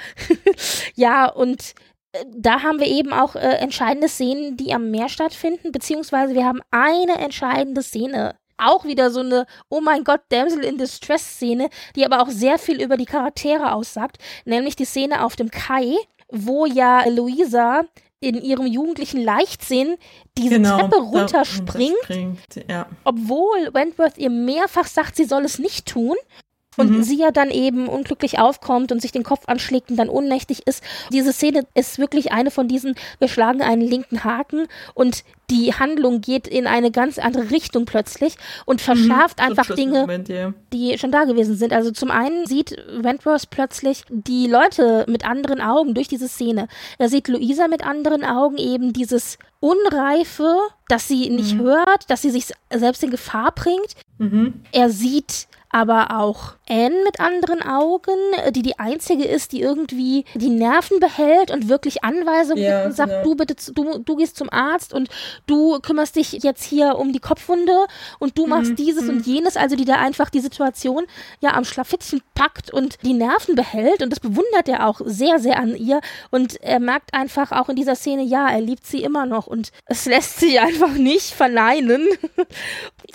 ja, 0.95 1.27
und 1.27 1.75
äh, 2.13 2.25
da 2.37 2.63
haben 2.63 2.79
wir 2.79 2.87
eben 2.87 3.13
auch 3.13 3.35
äh, 3.35 3.41
entscheidende 3.41 4.09
Szenen, 4.09 4.57
die 4.57 4.73
am 4.73 4.93
Meer 4.93 5.09
stattfinden, 5.09 5.73
beziehungsweise 5.73 6.35
wir 6.35 6.45
haben 6.45 6.61
eine 6.71 7.19
entscheidende 7.19 7.83
Szene. 7.83 8.37
Auch 8.57 8.85
wieder 8.85 9.11
so 9.11 9.21
eine, 9.21 9.47
oh 9.69 9.81
mein 9.81 10.05
Gott, 10.05 10.21
Damsel 10.29 10.65
in 10.65 10.79
Distress 10.79 11.25
Szene, 11.25 11.69
die 11.97 12.05
aber 12.05 12.23
auch 12.23 12.29
sehr 12.29 12.59
viel 12.59 12.81
über 12.81 12.97
die 12.97 13.05
Charaktere 13.05 13.73
aussagt, 13.73 14.19
nämlich 14.45 14.77
die 14.77 14.85
Szene 14.85 15.25
auf 15.25 15.37
dem 15.37 15.51
Kai, 15.51 15.97
wo 16.29 16.67
ja 16.67 17.07
Luisa 17.09 17.83
in 18.21 18.41
ihrem 18.41 18.67
jugendlichen 18.67 19.23
Leichtsinn 19.23 19.97
diese 20.39 20.57
genau, 20.57 20.79
Treppe 20.79 20.97
runterspringt, 20.97 22.39
ja. 22.69 22.87
obwohl 23.05 23.75
Wentworth 23.75 24.17
ihr 24.17 24.31
mehrfach 24.31 24.87
sagt, 24.87 25.17
sie 25.17 25.25
soll 25.25 25.45
es 25.45 25.59
nicht 25.59 25.87
tun. 25.87 26.17
Und 26.77 26.91
mhm. 26.91 27.03
sie 27.03 27.19
ja 27.19 27.31
dann 27.31 27.51
eben 27.51 27.89
unglücklich 27.89 28.39
aufkommt 28.39 28.93
und 28.93 29.01
sich 29.01 29.13
den 29.13 29.23
Kopf 29.23 29.43
anschlägt 29.47 29.91
und 29.91 29.97
dann 29.97 30.09
ohnmächtig 30.09 30.67
ist. 30.67 30.83
Diese 31.13 31.33
Szene 31.33 31.67
ist 31.75 31.99
wirklich 31.99 32.33
eine 32.33 32.51
von 32.51 32.69
diesen, 32.69 32.95
wir 33.19 33.29
schlagen 33.29 33.63
einen 33.63 33.83
linken 33.83 34.25
Haken 34.25 34.67
und 34.95 35.25
die 35.51 35.75
Handlung 35.75 36.21
geht 36.21 36.49
in 36.49 36.67
eine 36.67 36.91
ganz 36.91 37.19
andere 37.19 37.51
Richtung 37.51 37.85
plötzlich 37.85 38.37
und 38.65 38.81
mhm. 38.81 38.85
verschärft 38.85 39.39
mhm, 39.39 39.45
einfach 39.47 39.75
Dinge, 39.75 40.01
Moment, 40.01 40.29
yeah. 40.29 40.55
die 40.73 40.97
schon 40.99 41.13
da 41.13 41.25
gewesen 41.25 41.57
sind. 41.57 41.73
Also 41.73 41.91
zum 41.91 42.11
einen 42.11 42.47
sieht 42.47 42.77
Wentworth 42.91 43.51
plötzlich 43.51 44.05
die 44.09 44.47
Leute 44.47 45.05
mit 45.09 45.27
anderen 45.27 45.61
Augen 45.61 45.95
durch 45.95 46.09
diese 46.09 46.29
Szene. 46.29 46.69
Er 46.99 47.09
sieht 47.09 47.29
Luisa 47.29 47.69
mit 47.69 47.87
anderen 47.87 48.25
Augen 48.25 48.57
eben 48.57 48.93
dieses 48.93 49.39
Unreife, 49.61 50.59
dass 50.89 51.09
sie 51.09 51.31
nicht 51.31 51.55
mhm. 51.55 51.63
hört, 51.63 52.11
dass 52.11 52.23
sie 52.23 52.31
sich 52.31 52.53
selbst 52.71 53.03
in 53.03 53.11
Gefahr 53.11 53.53
bringt. 53.53 53.95
Mhm. 54.19 54.63
Er 54.73 54.91
sieht 54.91 55.47
aber 55.75 56.21
auch 56.21 56.55
Anne 56.69 56.95
mit 57.05 57.19
anderen 57.19 57.61
Augen, 57.61 58.15
die 58.51 58.63
die 58.63 58.79
einzige 58.79 59.25
ist, 59.25 59.51
die 59.51 59.61
irgendwie 59.61 60.25
die 60.35 60.49
Nerven 60.49 61.01
behält 61.01 61.51
und 61.51 61.69
wirklich 61.69 62.05
Anweisungen 62.05 62.63
Ja, 62.63 62.77
gibt 62.77 62.87
und 62.87 62.97
sagt, 62.97 63.11
genau. 63.11 63.25
du 63.25 63.35
bitte, 63.35 63.57
du, 63.73 63.99
du 63.99 64.15
gehst 64.15 64.37
zum 64.37 64.49
Arzt 64.51 64.95
und 64.95 65.09
du 65.49 65.81
kümmerst 65.81 66.15
dich 66.15 66.31
jetzt 66.45 66.63
hier 66.63 66.97
um 66.97 67.13
die 67.13 67.19
Kopfwunde 67.19 67.87
und 68.21 68.39
du 68.39 68.47
machst 68.47 68.79
dieses 68.79 69.09
und 69.09 69.27
jenes, 69.27 69.57
also 69.57 69.75
die 69.75 69.85
da 69.85 69.97
einfach 69.97 70.31
die 70.31 70.39
Situation 70.39 71.07
ja 71.41 71.55
am 71.55 71.65
Schlafittchen 71.65 72.23
packt 72.37 72.73
und 72.73 72.97
die 73.03 73.13
Nerven 73.13 73.57
behält 73.57 74.01
und 74.01 74.11
das 74.11 74.21
bewundert 74.21 74.69
er 74.69 74.87
auch 74.87 75.01
sehr, 75.05 75.41
sehr 75.41 75.59
an 75.59 75.75
ihr 75.75 76.01
und 76.31 76.55
er 76.63 76.79
merkt 76.79 77.15
einfach 77.15 77.51
auch 77.51 77.69
in 77.69 77.75
dieser 77.75 77.97
Szene, 77.97 78.23
ja, 78.23 78.49
er 78.49 78.61
liebt 78.61 78.87
sie 78.87 79.03
immer 79.03 79.27
noch 79.27 79.49
und 79.49 79.73
es 79.87 80.07
lässt 80.15 80.39
sich 80.39 80.61
einfach 80.61 80.93
nicht 80.93 81.33
verneinen. 81.33 82.07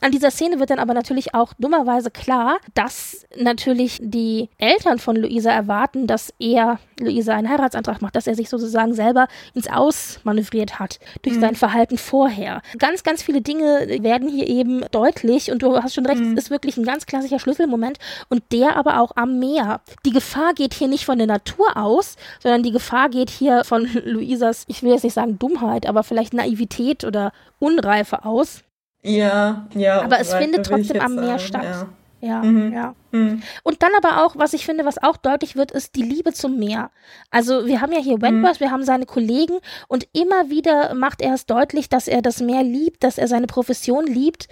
An 0.02 0.12
dieser 0.12 0.32
Szene 0.32 0.60
wird 0.60 0.70
dann 0.70 0.80
aber 0.80 0.94
natürlich 0.94 1.34
auch 1.34 1.54
dummerweise 1.60 2.12
klar, 2.12 2.58
dass 2.74 3.26
natürlich 3.38 3.98
die 4.02 4.50
Eltern 4.58 5.00
von 5.00 5.16
Luisa 5.16 5.52
erwarten, 5.52 6.08
dass 6.08 6.34
er 6.40 6.80
Luisa 7.00 7.34
einen 7.34 7.50
Heiratsantrag 7.50 8.02
macht, 8.02 8.16
dass 8.16 8.28
er 8.28 8.36
sich 8.36 8.50
sozusagen 8.50 8.94
selber 8.94 9.28
ins 9.54 9.70
Aus 9.70 10.20
manövriert 10.24 10.80
hat 10.80 11.00
durch 11.22 11.40
sein 11.40 11.56
Verhalten 11.56 11.98
vorher. 11.98 12.62
Ganz, 12.78 13.04
ganz 13.04 13.24
viele 13.24 13.42
Dinge 13.42 13.88
werden 14.02 14.30
hier 14.30 14.48
eben 14.48 14.82
deutlich 14.92 15.52
und 15.52 15.62
du 15.62 15.82
hast 15.82 15.96
schon 15.96 16.06
recht, 16.06 16.22
es 16.22 16.46
ist 16.46 16.50
wirklich 16.50 16.78
ein 16.78 16.86
ganz 16.86 17.06
klassischer 17.06 17.40
Schlüsselmoment 17.40 17.98
und 18.30 18.44
der 18.52 18.76
aber 18.76 19.00
auch 19.00 19.12
am 19.16 19.40
Meer. 19.40 19.82
Die 20.06 20.12
Gefahr 20.12 20.54
geht 20.54 20.74
hier 20.74 20.88
nicht 20.88 21.06
von 21.06 21.18
der 21.18 21.28
Natur 21.28 21.76
aus, 21.76 22.16
sondern 22.42 22.64
die 22.64 22.72
Gefahr 22.72 23.10
geht 23.10 23.30
hier 23.30 23.64
von 23.64 23.88
Luisas, 24.06 24.66
ich 24.68 24.84
will 24.84 24.92
jetzt 24.92 25.04
nicht 25.04 25.14
sagen 25.14 25.40
Dummheit, 25.40 25.88
aber 25.88 26.04
vielleicht 26.04 26.34
Naivität 26.34 27.04
oder 27.04 27.32
Unreife 27.60 28.26
aus. 28.26 28.64
Ja, 29.02 29.68
ja. 29.76 30.02
Aber 30.02 30.20
es 30.20 30.34
findet 30.34 30.66
trotzdem 30.66 31.02
am 31.02 31.16
Meer 31.16 31.26
sagen, 31.26 31.40
statt. 31.40 31.64
Ja. 31.64 31.88
Ja, 32.22 32.44
Mhm. 32.44 32.74
ja. 32.74 32.96
Mhm. 33.12 33.42
Und 33.64 33.82
dann 33.82 33.92
aber 33.98 34.26
auch, 34.26 34.36
was 34.36 34.52
ich 34.52 34.66
finde, 34.66 34.84
was 34.84 35.02
auch 35.02 35.16
deutlich 35.16 35.56
wird, 35.56 35.72
ist 35.72 35.96
die 35.96 36.02
Liebe 36.02 36.34
zum 36.34 36.60
Meer. 36.60 36.92
Also 37.32 37.66
wir 37.66 37.80
haben 37.80 37.94
ja 37.94 38.00
hier 38.02 38.22
Wentworth, 38.22 38.60
wir 38.60 38.72
haben 38.72 38.84
seine 38.84 39.06
Kollegen 39.06 39.58
und 39.88 40.06
immer 40.12 40.50
wieder 40.50 40.94
macht 40.96 41.22
er 41.22 41.34
es 41.34 41.46
deutlich, 41.46 41.88
dass 41.88 42.10
er 42.10 42.22
das 42.22 42.42
Meer 42.42 42.62
liebt, 42.64 43.06
dass 43.06 43.18
er 43.18 43.30
seine 43.30 43.48
Profession 43.48 44.06
liebt. 44.06 44.50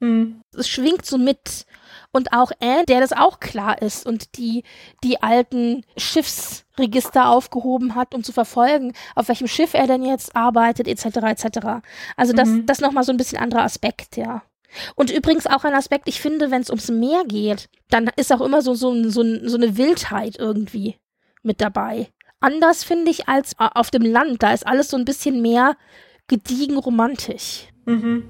Mhm. 0.00 0.42
Es 0.54 0.68
schwingt 0.68 1.06
so 1.06 1.16
mit. 1.16 1.64
Und 2.10 2.32
auch 2.32 2.50
Anne, 2.60 2.84
der 2.86 3.00
das 3.00 3.12
auch 3.12 3.38
klar 3.38 3.82
ist 3.82 4.06
und 4.06 4.38
die 4.38 4.64
die 5.04 5.22
alten 5.22 5.84
Schiffsregister 5.96 7.28
aufgehoben 7.28 7.94
hat, 7.94 8.14
um 8.14 8.24
zu 8.24 8.32
verfolgen, 8.32 8.94
auf 9.14 9.28
welchem 9.28 9.46
Schiff 9.46 9.74
er 9.74 9.86
denn 9.86 10.02
jetzt 10.02 10.34
arbeitet, 10.34 10.88
etc. 10.88 11.04
etc. 11.26 11.58
Also 12.16 12.32
das, 12.32 12.48
Mhm. 12.48 12.66
das 12.66 12.80
nochmal 12.80 13.04
so 13.04 13.12
ein 13.12 13.16
bisschen 13.18 13.38
anderer 13.38 13.62
Aspekt, 13.62 14.16
ja. 14.16 14.42
Und 14.94 15.10
übrigens 15.10 15.46
auch 15.46 15.64
ein 15.64 15.74
Aspekt, 15.74 16.08
ich 16.08 16.20
finde, 16.20 16.50
wenn 16.50 16.60
es 16.62 16.70
ums 16.70 16.90
Meer 16.90 17.24
geht, 17.26 17.68
dann 17.90 18.10
ist 18.16 18.32
auch 18.32 18.40
immer 18.42 18.62
so, 18.62 18.74
so, 18.74 18.94
so, 19.08 19.22
so 19.46 19.56
eine 19.56 19.76
Wildheit 19.76 20.36
irgendwie 20.38 20.96
mit 21.42 21.60
dabei. 21.60 22.08
Anders 22.40 22.84
finde 22.84 23.10
ich 23.10 23.28
als 23.28 23.54
auf 23.58 23.90
dem 23.90 24.02
Land. 24.02 24.42
Da 24.42 24.52
ist 24.52 24.66
alles 24.66 24.88
so 24.90 24.96
ein 24.96 25.04
bisschen 25.04 25.40
mehr 25.42 25.76
gediegen 26.26 26.76
romantisch. 26.76 27.68
Mhm. 27.86 28.24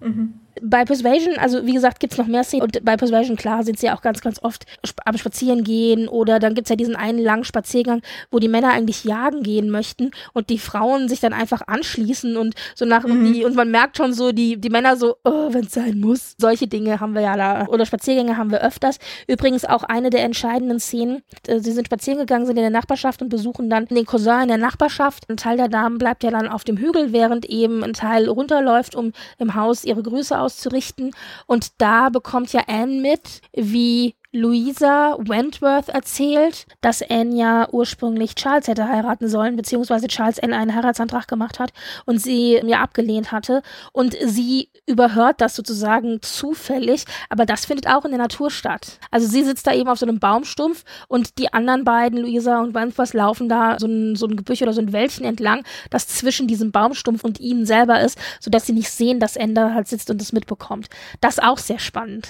Mhm. 0.00 0.40
Bei 0.60 0.84
Persuasion, 0.84 1.38
also 1.38 1.66
wie 1.66 1.72
gesagt, 1.72 2.00
gibt's 2.00 2.18
noch 2.18 2.26
mehr 2.26 2.44
Szenen 2.44 2.62
und 2.62 2.84
bei 2.84 2.96
Persuasion, 2.96 3.36
klar, 3.36 3.62
sind 3.64 3.78
sie 3.78 3.86
ja 3.86 3.96
auch 3.96 4.02
ganz, 4.02 4.20
ganz 4.20 4.42
oft 4.42 4.66
am 5.04 5.16
Spazieren 5.16 5.64
gehen 5.64 6.08
oder 6.08 6.38
dann 6.38 6.54
gibt's 6.54 6.70
ja 6.70 6.76
diesen 6.76 6.96
einen 6.96 7.18
langen 7.18 7.44
Spaziergang, 7.44 8.02
wo 8.30 8.38
die 8.38 8.48
Männer 8.48 8.72
eigentlich 8.72 9.04
jagen 9.04 9.42
gehen 9.42 9.70
möchten 9.70 10.10
und 10.32 10.50
die 10.50 10.58
Frauen 10.58 11.08
sich 11.08 11.20
dann 11.20 11.32
einfach 11.32 11.62
anschließen 11.66 12.36
und 12.36 12.54
so 12.74 12.84
nach 12.84 13.04
und, 13.04 13.24
die, 13.24 13.44
und 13.44 13.54
man 13.54 13.70
merkt 13.70 13.96
schon 13.96 14.12
so, 14.12 14.32
die, 14.32 14.60
die 14.60 14.70
Männer 14.70 14.96
so, 14.96 15.16
oh, 15.24 15.48
wenn's 15.52 15.72
sein 15.72 15.98
muss. 16.00 16.34
Solche 16.38 16.66
Dinge 16.66 17.00
haben 17.00 17.14
wir 17.14 17.22
ja 17.22 17.36
da, 17.36 17.66
oder 17.66 17.86
Spaziergänge 17.86 18.36
haben 18.36 18.50
wir 18.50 18.60
öfters. 18.62 18.98
Übrigens 19.26 19.64
auch 19.64 19.82
eine 19.82 20.10
der 20.10 20.24
entscheidenden 20.24 20.80
Szenen, 20.80 21.22
äh, 21.46 21.60
sie 21.60 21.72
sind 21.72 21.86
spazieren 21.86 22.18
gegangen, 22.18 22.46
sind 22.46 22.56
in 22.56 22.62
der 22.62 22.70
Nachbarschaft 22.70 23.22
und 23.22 23.28
besuchen 23.28 23.70
dann 23.70 23.86
den 23.86 24.06
Cousin 24.06 24.42
in 24.42 24.48
der 24.48 24.58
Nachbarschaft. 24.58 25.28
Ein 25.28 25.36
Teil 25.36 25.56
der 25.56 25.68
Damen 25.68 25.98
bleibt 25.98 26.24
ja 26.24 26.30
dann 26.30 26.48
auf 26.48 26.64
dem 26.64 26.76
Hügel, 26.76 27.12
während 27.12 27.46
eben 27.46 27.82
ein 27.82 27.94
Teil 27.94 28.28
runterläuft, 28.28 28.94
um 28.94 29.12
im 29.38 29.54
Haus 29.54 29.84
ihre 29.84 30.02
Grüße 30.02 30.38
auszurichten. 30.42 31.12
Und 31.46 31.80
da 31.80 32.08
bekommt 32.08 32.52
ja 32.52 32.62
Anne 32.66 33.00
mit, 33.00 33.40
wie 33.52 34.14
Louisa 34.34 35.18
Wentworth 35.18 35.90
erzählt, 35.90 36.64
dass 36.80 37.02
Anne 37.02 37.36
ja 37.36 37.68
ursprünglich 37.70 38.34
Charles 38.34 38.66
hätte 38.66 38.88
heiraten 38.88 39.28
sollen, 39.28 39.56
beziehungsweise 39.56 40.06
Charles 40.06 40.38
Anne 40.38 40.56
einen 40.56 40.74
Heiratsantrag 40.74 41.28
gemacht 41.28 41.58
hat 41.58 41.74
und 42.06 42.18
sie 42.18 42.54
ja 42.64 42.80
abgelehnt 42.80 43.30
hatte. 43.30 43.62
Und 43.92 44.16
sie 44.24 44.70
überhört 44.86 45.42
das 45.42 45.54
sozusagen 45.54 46.22
zufällig, 46.22 47.04
aber 47.28 47.44
das 47.44 47.66
findet 47.66 47.86
auch 47.88 48.06
in 48.06 48.12
der 48.12 48.20
Natur 48.20 48.50
statt. 48.50 48.98
Also 49.10 49.26
sie 49.28 49.44
sitzt 49.44 49.66
da 49.66 49.74
eben 49.74 49.90
auf 49.90 49.98
so 49.98 50.06
einem 50.06 50.18
Baumstumpf 50.18 50.84
und 51.08 51.38
die 51.38 51.52
anderen 51.52 51.84
beiden, 51.84 52.18
Louisa 52.18 52.62
und 52.62 52.72
Wentworth, 52.72 53.12
laufen 53.12 53.50
da 53.50 53.78
so 53.78 53.86
ein, 53.86 54.16
so 54.16 54.26
ein 54.26 54.36
Gebüsch 54.36 54.62
oder 54.62 54.72
so 54.72 54.80
ein 54.80 54.94
Wäldchen 54.94 55.26
entlang, 55.26 55.62
das 55.90 56.08
zwischen 56.08 56.48
diesem 56.48 56.72
Baumstumpf 56.72 57.22
und 57.22 57.38
ihnen 57.38 57.66
selber 57.66 58.00
ist, 58.00 58.18
sodass 58.40 58.64
sie 58.64 58.72
nicht 58.72 58.90
sehen, 58.90 59.20
dass 59.20 59.36
Anne 59.36 59.52
da 59.52 59.74
halt 59.74 59.88
sitzt 59.88 60.08
und 60.08 60.22
es 60.22 60.32
mitbekommt. 60.32 60.88
Das 61.20 61.36
ist 61.36 61.44
auch 61.44 61.58
sehr 61.58 61.78
spannend. 61.78 62.28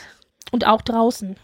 Und 0.50 0.66
auch 0.66 0.82
draußen 0.82 1.36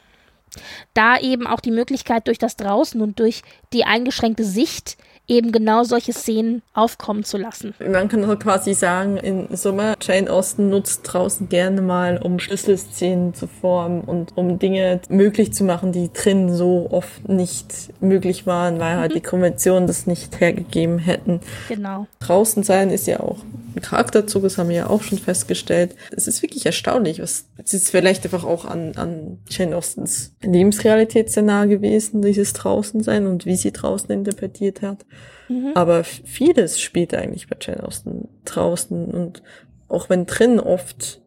da 0.95 1.19
eben 1.19 1.47
auch 1.47 1.61
die 1.61 1.71
Möglichkeit 1.71 2.27
durch 2.27 2.39
das 2.39 2.57
Draußen 2.57 3.01
und 3.01 3.19
durch 3.19 3.43
die 3.73 3.85
eingeschränkte 3.85 4.45
Sicht 4.45 4.97
eben 5.29 5.53
genau 5.53 5.85
solche 5.85 6.13
Szenen 6.13 6.63
aufkommen 6.73 7.23
zu 7.23 7.37
lassen. 7.37 7.75
Man 7.79 8.09
kann 8.09 8.25
also 8.25 8.37
quasi 8.37 8.75
sagen, 8.75 9.19
in 9.19 9.55
Summe, 9.57 9.95
Jane 10.01 10.31
Austen 10.33 10.71
nutzt 10.71 11.03
draußen 11.05 11.49
gerne 11.49 11.83
mal, 11.83 12.19
um 12.19 12.39
Schlüsselszenen 12.39 13.35
zu 13.35 13.47
formen 13.47 14.01
und 14.01 14.37
um 14.37 14.59
Dinge 14.59 15.01
möglich 15.09 15.53
zu 15.53 15.65
machen, 15.65 15.93
die 15.93 16.11
drin 16.13 16.55
so 16.55 16.89
oft 16.91 17.29
nicht 17.29 17.91
möglich 18.01 18.47
waren, 18.47 18.81
weil 18.81 18.97
halt 18.97 19.15
die 19.15 19.21
Konventionen 19.21 19.87
das 19.87 20.07
nicht 20.07 20.41
hergegeben 20.41 20.99
hätten. 20.99 21.41
Genau. 21.69 22.07
Draußen 22.21 22.63
sein 22.63 22.91
ist 22.91 23.07
ja 23.07 23.21
auch 23.21 23.39
ein 23.77 23.83
Charakterzug, 23.83 24.43
das 24.43 24.57
haben 24.59 24.71
wir 24.71 24.77
ja 24.77 24.91
auch 24.91 25.03
schon 25.03 25.19
festgestellt. 25.19 25.95
Es 26.11 26.27
ist 26.27 26.43
wirklich 26.43 26.65
erstaunlich, 26.65 27.21
was 27.21 27.45
es 27.63 27.75
ist 27.75 27.91
vielleicht 27.91 28.25
einfach 28.25 28.45
auch 28.45 28.65
an, 28.65 28.93
an 28.97 29.39
Jane 29.49 29.77
Austens 29.77 30.33
Lebensrealität 30.43 31.31
sehr 31.31 31.43
nah 31.43 31.67
gewesen, 31.67 32.23
dieses 32.23 32.55
Draußensein 32.55 33.27
und 33.27 33.45
wie 33.45 33.57
sie 33.57 33.73
draußen 33.73 34.11
interpretiert 34.11 34.83
hat. 34.83 35.05
Mhm. 35.49 35.73
Aber 35.75 36.05
vieles 36.05 36.81
spielt 36.81 37.15
eigentlich 37.15 37.49
bei 37.49 37.57
Jane 37.61 37.85
Austen 37.85 38.29
draußen 38.45 39.07
und 39.07 39.43
auch 39.89 40.11
wenn 40.11 40.27
drin 40.27 40.61
oft 40.61 41.21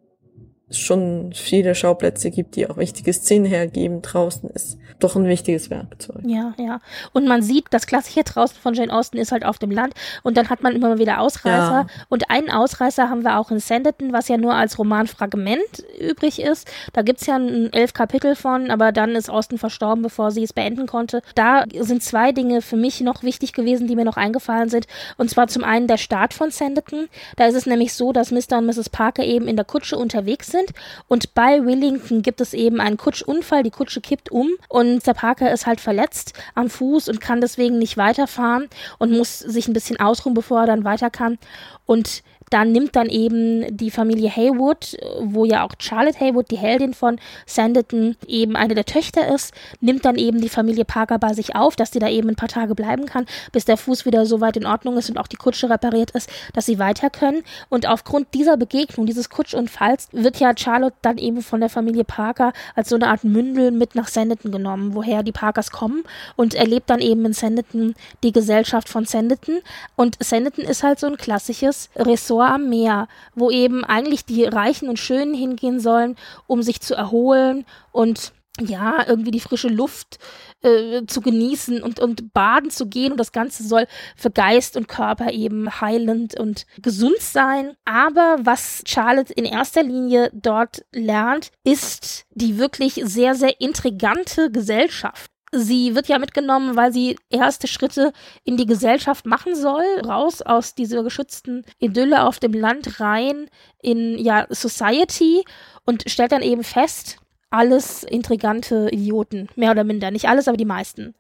schon 0.72 1.34
viele 1.34 1.76
Schauplätze 1.76 2.32
gibt, 2.32 2.55
die 2.55 2.69
auch 2.69 2.78
wichtige 2.78 3.13
Szenen 3.13 3.45
hergeben, 3.45 4.01
draußen 4.01 4.49
ist 4.49 4.78
doch 5.03 5.15
ein 5.15 5.26
wichtiges 5.26 5.69
Werkzeug. 5.69 6.22
Ja, 6.26 6.53
ja. 6.57 6.80
Und 7.13 7.28
man 7.28 7.41
sieht, 7.41 7.65
das 7.72 7.88
klassische 7.88 8.24
draußen 8.24 8.57
von 8.57 8.74
Jane 8.74 8.93
Austen 8.93 9.17
ist 9.17 9.32
halt 9.32 9.45
auf 9.45 9.57
dem 9.57 9.72
Land 9.72 9.93
und 10.24 10.38
dann 10.38 10.49
hat 10.49 10.63
man 10.63 10.76
immer 10.76 10.89
mal 10.89 10.99
wieder 10.99 11.19
Ausreißer. 11.19 11.72
Ja. 11.72 11.88
Und 12.09 12.30
einen 12.30 12.49
Ausreißer 12.49 13.09
haben 13.09 13.24
wir 13.24 13.38
auch 13.39 13.51
in 13.51 13.59
Sanditon, 13.59 14.13
was 14.13 14.28
ja 14.28 14.38
nur 14.38 14.53
als 14.53 14.78
Romanfragment 14.78 15.84
übrig 15.99 16.41
ist. 16.41 16.69
Da 16.93 17.01
gibt's 17.01 17.26
ja 17.26 17.36
ein 17.36 17.74
elf 17.74 17.93
Kapitel 17.93 18.36
von, 18.36 18.69
aber 18.69 18.91
dann 18.91 19.15
ist 19.15 19.30
Austen 19.30 19.57
verstorben, 19.57 20.03
bevor 20.03 20.32
sie 20.32 20.43
es 20.43 20.53
beenden 20.53 20.88
konnte. 20.88 21.22
Da 21.36 21.65
sind 21.80 22.03
zwei 22.03 22.32
Dinge 22.32 22.61
für 22.61 22.78
mich 22.78 23.01
noch 23.01 23.24
wichtig 23.24 23.53
gewesen, 23.53 23.88
die 23.88 23.95
mir 23.95 24.05
noch 24.05 24.17
eingefallen 24.17 24.69
sind. 24.69 24.88
Und 25.17 25.30
zwar 25.30 25.47
zum 25.47 25.63
einen 25.63 25.88
der 25.88 25.97
Start 25.97 26.34
von 26.34 26.51
Sanditon. 26.51 27.07
Da 27.36 27.47
ist 27.47 27.55
es 27.55 27.65
nämlich 27.65 27.93
so, 27.93 28.11
dass 28.11 28.32
Mr. 28.32 28.57
und 28.57 28.65
Mrs. 28.67 28.89
Parker 28.89 29.24
eben 29.24 29.47
in 29.47 29.55
der 29.55 29.65
Kutsche 29.65 29.97
unterwegs 29.97 30.47
sind 30.47 30.61
und 31.07 31.34
bei 31.34 31.66
Willington 31.66 32.22
gibt 32.22 32.41
es 32.41 32.53
eben 32.53 32.80
einen 32.80 32.97
Kutschunfall. 32.97 33.64
Die 33.64 33.72
Kutsche 33.72 34.01
kippt 34.01 34.32
um 34.32 34.49
und 34.70 35.05
Mr. 35.05 35.14
Parker 35.14 35.51
ist 35.51 35.66
halt 35.66 35.82
verletzt 35.82 36.34
am 36.55 36.70
Fuß 36.70 37.09
und 37.09 37.22
kann 37.22 37.41
deswegen 37.41 37.78
nicht 37.80 37.97
weiterfahren 37.97 38.70
und 38.97 39.12
muss 39.12 39.39
sich 39.39 39.68
ein 39.68 39.74
bisschen 39.74 39.99
ausruhen, 39.99 40.34
bevor 40.34 40.62
er 40.62 40.68
dann 40.68 40.84
weiter 40.84 41.09
kann. 41.09 41.38
Und 41.86 42.24
dann 42.52 42.74
nimmt 42.74 42.95
dann 42.97 43.08
eben 43.08 43.76
die 43.78 43.91
Familie 43.91 44.30
Haywood, 44.30 44.97
wo 45.22 45.45
ja 45.45 45.64
auch 45.64 45.72
Charlotte 45.80 46.20
Haywood, 46.20 46.52
die 46.52 46.58
Heldin 46.58 46.93
von 46.93 47.18
Sanditon, 47.45 48.18
eben 48.28 48.58
eine 48.58 48.76
der 48.76 48.86
Töchter 48.86 49.34
ist, 49.34 49.54
nimmt 49.80 50.04
dann 50.04 50.18
eben 50.18 50.41
die 50.41 50.49
Familie 50.49 50.84
Parker 50.84 51.18
bei 51.18 51.34
sich 51.34 51.56
auf, 51.56 51.78
dass 51.78 51.91
sie 51.91 51.99
da 51.99 52.10
eben 52.10 52.30
ein 52.30 52.36
paar 52.36 52.49
Tage 52.49 52.76
bleiben 52.76 53.06
kann, 53.06 53.26
bis 53.54 53.64
der 53.64 53.78
Fuß 53.78 54.06
wieder 54.06 54.26
so 54.26 54.41
weit 54.41 54.58
in 54.58 54.66
Ordnung 54.66 54.97
ist 54.97 55.10
und 55.10 55.18
auch 55.18 55.28
die 55.28 55.38
Kutsche 55.38 55.70
repariert 55.70 56.12
ist, 56.12 56.30
dass 56.54 56.66
sie 56.66 56.78
weiter 56.78 57.10
können. 57.10 57.43
Und 57.70 57.88
aufgrund 57.88 58.34
dieser 58.34 58.58
Begegnung, 58.58 59.06
dieses 59.06 59.30
Kutschunfalls, 59.30 60.10
wird 60.12 60.38
ja 60.41 60.52
Charlotte 60.56 60.97
dann 61.02 61.18
eben 61.18 61.41
von 61.41 61.62
der 61.62 61.70
Familie 61.70 62.04
Parker 62.04 62.52
als 62.76 62.89
so 62.89 62.95
eine 62.95 63.08
Art 63.08 63.24
Mündel 63.24 63.72
mit 63.72 63.95
nach 63.95 64.10
Sanditon 64.10 64.52
genommen, 64.52 64.93
woher 64.93 65.24
die 65.24 65.32
Parkers 65.32 65.72
kommen 65.72 66.04
und 66.36 66.54
erlebt 66.54 66.89
dann 66.89 66.99
eben 66.99 67.26
in 67.26 67.34
Sanditon 67.34 67.95
die 68.24 68.34
Gesellschaft 68.34 68.89
von 68.89 69.06
Sanditon. 69.06 69.62
Und 69.95 70.18
Sanditon 70.22 70.66
ist 70.66 70.84
halt 70.84 70.99
so 70.99 71.08
ein 71.08 71.16
klassisches 71.16 71.89
Ressort 71.95 72.41
am 72.50 72.70
Meer, 72.70 73.08
wo 73.36 73.52
eben 73.52 73.84
eigentlich 73.84 74.26
die 74.26 74.46
Reichen 74.46 74.89
und 74.89 75.00
Schönen 75.00 75.34
hingehen 75.34 75.80
sollen, 75.80 76.16
um 76.48 76.62
sich 76.64 76.82
zu 76.82 76.96
erholen 76.96 77.66
und 77.92 78.34
ja, 78.60 79.06
irgendwie 79.08 79.32
die 79.32 79.39
frische 79.39 79.70
Luft 79.70 80.20
äh, 80.62 81.06
zu 81.08 81.22
genießen 81.22 81.82
und, 81.82 82.00
und 82.00 82.34
baden 82.34 82.70
zu 82.70 82.88
gehen. 82.88 83.12
Und 83.12 83.18
das 83.18 83.32
Ganze 83.32 83.64
soll 83.64 83.88
für 84.16 84.30
Geist 84.30 84.76
und 84.76 84.88
Körper 84.88 85.32
eben 85.32 85.82
heilend 85.82 86.38
und 86.39 86.66
gesund 86.82 87.20
sein. 87.20 87.76
Aber 87.86 88.38
was 88.42 88.84
Charlotte 88.86 89.34
in 89.34 89.46
erster 89.46 89.84
Linie 89.84 90.30
dort 90.34 90.84
lernt, 90.92 91.52
ist 91.64 92.26
die 92.32 92.58
wirklich 92.58 93.02
sehr, 93.04 93.36
sehr 93.36 93.60
intrigante 93.62 94.52
Gesellschaft. 94.52 95.31
Sie 95.54 95.95
wird 95.95 96.08
ja 96.08 96.18
mitgenommen, 96.18 96.78
weil 96.78 96.93
sie 96.93 97.18
erste 97.30 97.68
Schritte 97.68 98.14
in 98.45 98.56
die 98.56 98.66
Gesellschaft 98.66 99.26
machen 99.26 99.54
soll, 99.56 99.84
raus 100.06 100.41
aus 100.41 100.76
dieser 100.76 101.04
geschützten 101.04 101.66
Idylle 101.78 102.26
auf 102.26 102.39
dem 102.39 102.54
Land 102.54 103.02
rein 103.02 103.49
in 103.82 104.18
ja 104.18 104.47
Society 104.49 105.43
und 105.86 106.10
stellt 106.10 106.32
dann 106.32 106.41
eben 106.41 106.64
fest, 106.64 107.18
alles 107.49 108.04
intrigante 108.04 108.89
Idioten, 108.91 109.49
mehr 109.56 109.72
oder 109.72 109.84
minder. 109.84 110.10
Nicht 110.10 110.30
alles, 110.30 110.47
aber 110.47 110.58
die 110.58 110.66
meisten. 110.66 111.16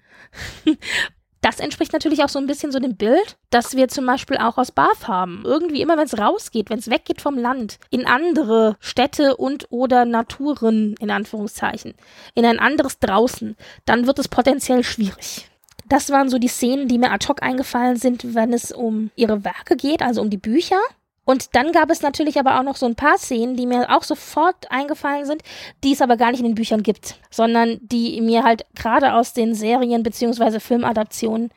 Das 1.41 1.59
entspricht 1.59 1.91
natürlich 1.91 2.23
auch 2.23 2.29
so 2.29 2.37
ein 2.37 2.45
bisschen 2.45 2.71
so 2.71 2.79
dem 2.79 2.95
Bild, 2.95 3.35
das 3.49 3.75
wir 3.75 3.87
zum 3.87 4.05
Beispiel 4.05 4.37
auch 4.37 4.59
aus 4.59 4.71
Bath 4.71 5.07
haben. 5.07 5.41
Irgendwie 5.43 5.81
immer, 5.81 5.97
wenn 5.97 6.05
es 6.05 6.19
rausgeht, 6.19 6.69
wenn 6.69 6.77
es 6.77 6.89
weggeht 6.89 7.19
vom 7.19 7.35
Land, 7.35 7.79
in 7.89 8.05
andere 8.05 8.77
Städte 8.79 9.35
und 9.35 9.65
oder 9.71 10.05
Naturen, 10.05 10.95
in 10.99 11.09
Anführungszeichen, 11.09 11.95
in 12.35 12.45
ein 12.45 12.59
anderes 12.59 12.99
draußen, 12.99 13.57
dann 13.85 14.05
wird 14.05 14.19
es 14.19 14.27
potenziell 14.27 14.83
schwierig. 14.83 15.49
Das 15.89 16.11
waren 16.11 16.29
so 16.29 16.37
die 16.37 16.47
Szenen, 16.47 16.87
die 16.87 16.99
mir 16.99 17.11
ad 17.11 17.27
hoc 17.27 17.41
eingefallen 17.41 17.97
sind, 17.97 18.35
wenn 18.35 18.53
es 18.53 18.71
um 18.71 19.09
ihre 19.15 19.43
Werke 19.43 19.75
geht, 19.75 20.03
also 20.03 20.21
um 20.21 20.29
die 20.29 20.37
Bücher. 20.37 20.79
Und 21.23 21.55
dann 21.55 21.71
gab 21.71 21.89
es 21.89 22.01
natürlich 22.01 22.39
aber 22.39 22.59
auch 22.59 22.63
noch 22.63 22.75
so 22.75 22.85
ein 22.85 22.95
paar 22.95 23.17
Szenen, 23.17 23.55
die 23.55 23.67
mir 23.67 23.95
auch 23.95 24.03
sofort 24.03 24.71
eingefallen 24.71 25.25
sind, 25.25 25.43
die 25.83 25.93
es 25.93 26.01
aber 26.01 26.17
gar 26.17 26.31
nicht 26.31 26.39
in 26.39 26.47
den 26.47 26.55
Büchern 26.55 26.83
gibt, 26.83 27.15
sondern 27.29 27.79
die 27.81 28.19
mir 28.21 28.43
halt 28.43 28.65
gerade 28.75 29.13
aus 29.13 29.33
den 29.33 29.53
Serien 29.53 30.03
beziehungsweise 30.03 30.59
Filmadaptionen 30.59 31.51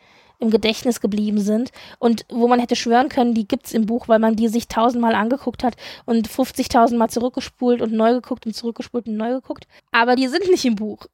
im 0.45 0.51
Gedächtnis 0.51 1.01
geblieben 1.01 1.40
sind 1.40 1.70
und 1.99 2.24
wo 2.30 2.47
man 2.47 2.61
hätte 2.61 2.76
schwören 2.76 3.09
können, 3.09 3.34
die 3.34 3.49
gibt's 3.49 3.72
im 3.72 3.86
Buch, 3.86 4.09
weil 4.09 4.18
man 4.18 4.36
die 4.36 4.49
sich 4.49 4.68
tausendmal 4.68 5.14
angeguckt 5.14 5.64
hat 5.64 5.74
und 6.05 6.28
50.000 6.28 6.97
Mal 6.97 7.09
zurückgespult 7.09 7.82
und 7.82 7.92
neu 7.92 8.12
geguckt 8.14 8.47
und 8.47 8.55
zurückgespult 8.55 9.07
und 9.07 9.16
neu 9.16 9.32
geguckt. 9.32 9.66
Aber 9.90 10.14
die 10.16 10.28
sind 10.28 10.49
nicht 10.51 10.64
im 10.64 10.76
Buch. 10.76 11.07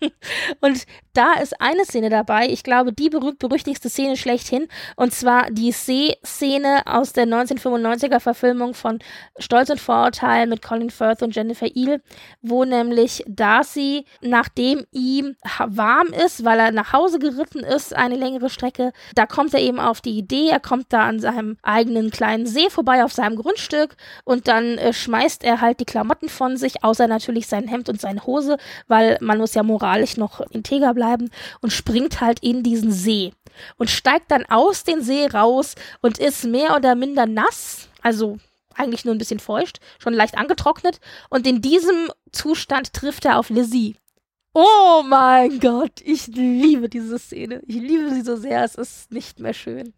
und 0.60 0.84
da 1.12 1.34
ist 1.34 1.60
eine 1.60 1.84
Szene 1.84 2.08
dabei, 2.08 2.48
ich 2.48 2.62
glaube, 2.62 2.92
die 2.92 3.10
berühmt-berüchtigste 3.10 3.88
Szene 3.88 4.16
schlechthin, 4.16 4.68
und 4.96 5.12
zwar 5.12 5.50
die 5.50 5.72
See-Szene 5.72 6.82
aus 6.86 7.12
der 7.12 7.26
1995er 7.26 8.20
Verfilmung 8.20 8.74
von 8.74 8.98
Stolz 9.38 9.70
und 9.70 9.80
Vorurteil 9.80 10.46
mit 10.46 10.62
Colin 10.62 10.90
Firth 10.90 11.22
und 11.22 11.34
Jennifer 11.34 11.68
Eel, 11.74 12.02
wo 12.40 12.64
nämlich 12.64 13.22
Darcy, 13.26 14.04
nachdem 14.20 14.86
ihm 14.92 15.36
warm 15.58 16.08
ist, 16.08 16.44
weil 16.44 16.58
er 16.58 16.72
nach 16.72 16.92
Hause 16.92 17.18
geritten 17.18 17.60
ist, 17.60 17.94
eine 17.94 18.16
längere 18.16 18.50
Strecke. 18.50 18.69
Da 19.14 19.26
kommt 19.26 19.54
er 19.54 19.60
eben 19.60 19.80
auf 19.80 20.00
die 20.00 20.16
Idee, 20.16 20.48
er 20.48 20.60
kommt 20.60 20.86
da 20.92 21.06
an 21.06 21.20
seinem 21.20 21.56
eigenen 21.62 22.10
kleinen 22.10 22.46
See 22.46 22.70
vorbei 22.70 23.04
auf 23.04 23.12
seinem 23.12 23.36
Grundstück 23.36 23.96
und 24.24 24.48
dann 24.48 24.78
äh, 24.78 24.92
schmeißt 24.92 25.44
er 25.44 25.60
halt 25.60 25.80
die 25.80 25.84
Klamotten 25.84 26.28
von 26.28 26.56
sich, 26.56 26.84
außer 26.84 27.06
natürlich 27.06 27.46
sein 27.46 27.68
Hemd 27.68 27.88
und 27.88 28.00
seine 28.00 28.26
Hose, 28.26 28.56
weil 28.88 29.18
man 29.20 29.38
muss 29.38 29.54
ja 29.54 29.62
moralisch 29.62 30.16
noch 30.16 30.40
integer 30.50 30.94
bleiben 30.94 31.30
und 31.60 31.72
springt 31.72 32.20
halt 32.20 32.40
in 32.40 32.62
diesen 32.62 32.92
See 32.92 33.32
und 33.76 33.90
steigt 33.90 34.30
dann 34.30 34.46
aus 34.46 34.84
dem 34.84 35.02
See 35.02 35.26
raus 35.26 35.74
und 36.00 36.18
ist 36.18 36.44
mehr 36.44 36.76
oder 36.76 36.94
minder 36.94 37.26
nass, 37.26 37.88
also 38.02 38.38
eigentlich 38.74 39.04
nur 39.04 39.14
ein 39.14 39.18
bisschen 39.18 39.40
feucht, 39.40 39.80
schon 39.98 40.14
leicht 40.14 40.38
angetrocknet 40.38 41.00
und 41.28 41.46
in 41.46 41.60
diesem 41.60 42.10
Zustand 42.32 42.92
trifft 42.92 43.24
er 43.24 43.38
auf 43.38 43.50
Lizzie. 43.50 43.96
Oh 44.52 45.02
mein 45.06 45.60
Gott, 45.60 46.00
ich 46.04 46.26
liebe 46.26 46.88
diese 46.88 47.18
Szene. 47.18 47.62
Ich 47.66 47.76
liebe 47.76 48.10
sie 48.10 48.22
so 48.22 48.36
sehr, 48.36 48.64
es 48.64 48.74
ist 48.74 49.12
nicht 49.12 49.38
mehr 49.38 49.54
schön. 49.54 49.94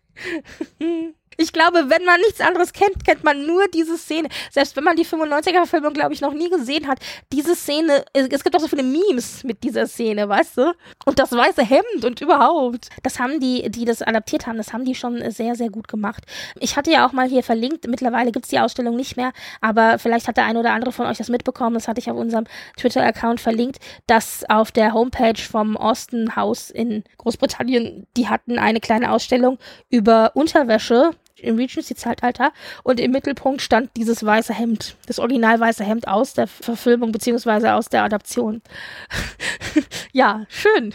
Ich 1.37 1.53
glaube, 1.53 1.89
wenn 1.89 2.05
man 2.05 2.21
nichts 2.21 2.41
anderes 2.41 2.73
kennt, 2.73 3.05
kennt 3.05 3.25
man 3.25 3.47
nur 3.47 3.67
diese 3.69 3.97
Szene. 3.97 4.29
Selbst 4.51 4.77
wenn 4.77 4.85
man 4.85 4.97
die 4.97 5.05
95er-Verfilmung, 5.05 5.93
glaube 5.93 6.15
ich, 6.15 6.21
noch 6.21 6.33
nie 6.33 6.51
gesehen 6.51 6.87
hat, 6.89 6.99
diese 7.33 7.55
Szene, 7.55 8.05
es, 8.13 8.45
gibt 8.45 8.57
auch 8.57 8.61
so 8.61 8.69
viele 8.69 8.83
Memes 8.83 9.45
mit 9.45 9.63
dieser 9.63 9.87
Szene, 9.87 10.29
weißt 10.29 10.59
du? 10.59 10.75
Und 11.05 11.19
das 11.19 11.33
weiße 11.33 11.63
Hemd 11.63 12.05
und 12.05 12.21
überhaupt. 12.21 12.89
Das 13.03 13.19
haben 13.19 13.41
die, 13.41 13.71
die 13.71 13.85
das 13.85 14.03
adaptiert 14.03 14.47
haben, 14.47 14.57
das 14.57 14.73
haben 14.73 14.85
die 14.85 14.95
schon 14.95 15.31
sehr, 15.31 15.55
sehr 15.55 15.71
gut 15.71 15.89
gemacht. 15.89 16.25
Ich 16.61 16.77
hatte 16.77 16.91
ja 16.91 17.07
auch 17.07 17.13
mal 17.13 17.29
hier 17.29 17.43
verlinkt, 17.43 17.87
mittlerweile 17.87 18.33
gibt 18.33 18.47
es 18.47 18.51
die 18.51 18.59
Ausstellung 18.59 18.97
nicht 18.97 19.17
mehr, 19.17 19.33
aber 19.61 19.99
vielleicht 19.99 20.29
hat 20.29 20.37
der 20.37 20.45
eine 20.45 20.61
oder 20.61 20.73
andere 20.73 20.93
von 20.93 21.07
euch 21.07 21.19
das 21.19 21.29
mitbekommen, 21.29 21.75
das 21.75 21.89
hatte 21.89 22.01
ich 22.01 22.11
auf 22.11 22.17
unserem 22.17 22.45
Twitter-Account 22.77 23.41
verlinkt, 23.41 23.79
dass 24.07 24.45
auf 24.49 24.73
der 24.73 24.93
Homepage 24.93 25.41
vom 25.41 25.77
Austin 25.77 26.37
House 26.37 26.71
in 26.71 27.05
Großbritannien, 27.19 28.07
die 28.17 28.29
hatten 28.29 28.59
eine 28.59 28.81
kleine 28.81 29.11
Ausstellung 29.13 29.59
über 29.91 30.33
Unterwäsche 30.35 31.13
im 31.43 31.57
Regency-Zeitalter 31.57 32.53
und 32.83 33.01
im 33.01 33.11
Mittelpunkt 33.11 33.63
stand 33.63 33.91
dieses 33.97 34.25
weiße 34.25 34.55
Hemd, 34.55 34.97
das 35.07 35.19
original 35.19 35.59
weiße 35.59 35.85
Hemd 35.85 36.09
aus 36.09 36.35
der 36.35 36.47
Verfilmung 36.47 37.13
beziehungsweise 37.13 37.75
aus 37.75 37.89
der 37.89 38.05
Adaption. 38.05 38.63
ja, 40.13 40.45
schön. 40.49 40.95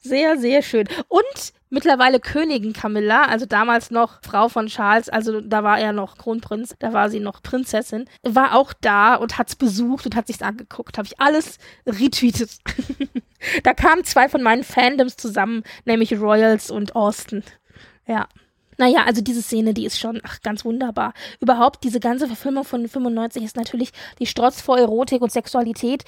sehr, 0.01 0.39
sehr 0.39 0.63
schön. 0.63 0.89
Und 1.09 1.53
mittlerweile 1.73 2.21
Königin 2.21 2.75
Camilla, 2.75 3.25
also 3.25 3.47
damals 3.47 3.91
noch 3.91 4.21
Frau 4.23 4.49
von 4.49 4.67
Charles, 4.67 5.09
also 5.09 5.41
da 5.41 5.65
war 5.65 5.79
er 5.81 5.93
noch 5.93 6.19
Kronprinz, 6.19 6.77
da 6.79 6.93
war 6.93 7.09
sie 7.09 7.19
noch 7.19 7.43
Prinzessin, 7.43 8.09
war 8.23 8.55
auch 8.55 8.73
da 8.81 9.15
und 9.15 9.39
hat's 9.39 9.57
besucht 9.57 10.05
und 10.05 10.15
hat 10.15 10.27
sich's 10.27 10.43
angeguckt. 10.43 10.99
Habe 10.99 11.07
ich 11.07 11.19
alles 11.19 11.59
retweetet. 11.87 12.51
da 13.65 13.73
kamen 13.73 14.05
zwei 14.05 14.29
von 14.29 14.43
meinen 14.43 14.65
Fandoms 14.65 15.17
zusammen, 15.17 15.63
nämlich 15.85 16.13
Royals 16.13 16.71
und 16.71 16.95
Austin. 16.95 17.43
Ja. 18.07 18.29
Naja, 18.83 19.05
also 19.05 19.23
diese 19.23 19.43
Szene, 19.43 19.75
die 19.75 19.85
ist 19.87 19.97
schon 19.97 20.21
ach, 20.25 20.41
ganz 20.41 20.65
wunderbar. 20.65 21.15
Überhaupt, 21.39 21.85
diese 21.85 22.01
ganze 22.01 22.27
Verfilmung 22.27 22.65
von 22.65 22.89
95 22.89 23.45
ist 23.45 23.55
natürlich 23.55 23.93
die 24.19 24.27
Strotz 24.27 24.61
vor 24.61 24.77
Erotik 24.77 25.23
und 25.23 25.31
Sexualität, 25.31 26.05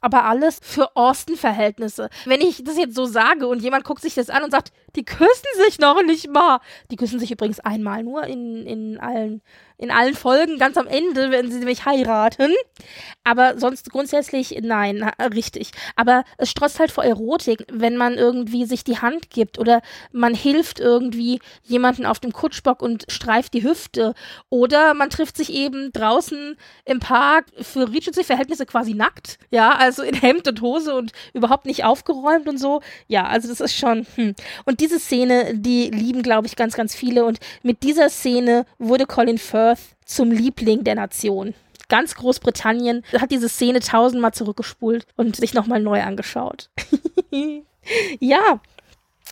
aber 0.00 0.24
alles 0.24 0.60
für 0.62 0.96
Austin-Verhältnisse. 0.96 2.08
Wenn 2.24 2.40
ich 2.40 2.62
das 2.64 2.76
jetzt 2.76 2.94
so 2.94 3.06
sage 3.06 3.46
und 3.46 3.62
jemand 3.62 3.84
guckt 3.84 4.02
sich 4.02 4.14
das 4.14 4.30
an 4.30 4.44
und 4.44 4.50
sagt, 4.50 4.72
die 4.96 5.04
küssen 5.04 5.48
sich 5.66 5.78
noch 5.78 6.02
nicht 6.02 6.30
mal. 6.30 6.60
Die 6.90 6.96
küssen 6.96 7.20
sich 7.20 7.30
übrigens 7.30 7.60
einmal 7.60 8.02
nur 8.02 8.24
in, 8.24 8.66
in 8.66 8.98
allen 8.98 9.42
in 9.78 9.92
allen 9.92 10.14
Folgen 10.14 10.58
ganz 10.58 10.76
am 10.76 10.88
Ende, 10.88 11.30
wenn 11.30 11.52
sie 11.52 11.64
mich 11.64 11.86
heiraten. 11.86 12.52
Aber 13.22 13.58
sonst 13.58 13.90
grundsätzlich 13.90 14.58
nein, 14.60 15.08
richtig. 15.34 15.70
Aber 15.94 16.24
es 16.36 16.50
strotzt 16.50 16.80
halt 16.80 16.90
vor 16.90 17.04
Erotik, 17.04 17.64
wenn 17.70 17.96
man 17.96 18.14
irgendwie 18.14 18.64
sich 18.64 18.82
die 18.82 18.98
Hand 18.98 19.30
gibt 19.30 19.58
oder 19.58 19.80
man 20.10 20.34
hilft 20.34 20.80
irgendwie 20.80 21.40
jemanden 21.62 22.06
auf 22.06 22.18
dem 22.18 22.32
Kutschbock 22.32 22.82
und 22.82 23.04
streift 23.08 23.54
die 23.54 23.62
Hüfte 23.62 24.14
oder 24.50 24.94
man 24.94 25.10
trifft 25.10 25.36
sich 25.36 25.52
eben 25.52 25.92
draußen 25.92 26.56
im 26.84 26.98
Park 26.98 27.46
für 27.60 27.92
Regency-Verhältnisse 27.92 28.66
quasi 28.66 28.94
nackt. 28.94 29.38
Ja, 29.50 29.77
also 29.78 30.02
in 30.02 30.14
Hemd 30.14 30.48
und 30.48 30.60
Hose 30.60 30.94
und 30.94 31.12
überhaupt 31.32 31.66
nicht 31.66 31.84
aufgeräumt 31.84 32.48
und 32.48 32.58
so. 32.58 32.80
Ja, 33.06 33.26
also 33.26 33.48
das 33.48 33.60
ist 33.60 33.76
schon. 33.76 34.06
Hm. 34.16 34.34
Und 34.64 34.80
diese 34.80 34.98
Szene, 34.98 35.54
die 35.54 35.90
lieben, 35.90 36.22
glaube 36.22 36.46
ich, 36.46 36.56
ganz, 36.56 36.74
ganz 36.74 36.94
viele. 36.94 37.24
Und 37.24 37.38
mit 37.62 37.82
dieser 37.82 38.10
Szene 38.10 38.66
wurde 38.78 39.06
Colin 39.06 39.38
Firth 39.38 39.80
zum 40.04 40.30
Liebling 40.30 40.84
der 40.84 40.94
Nation. 40.96 41.54
Ganz 41.88 42.14
Großbritannien 42.14 43.02
hat 43.18 43.30
diese 43.30 43.48
Szene 43.48 43.80
tausendmal 43.80 44.34
zurückgespult 44.34 45.06
und 45.16 45.36
sich 45.36 45.54
nochmal 45.54 45.80
neu 45.80 46.02
angeschaut. 46.02 46.68
ja, 48.20 48.60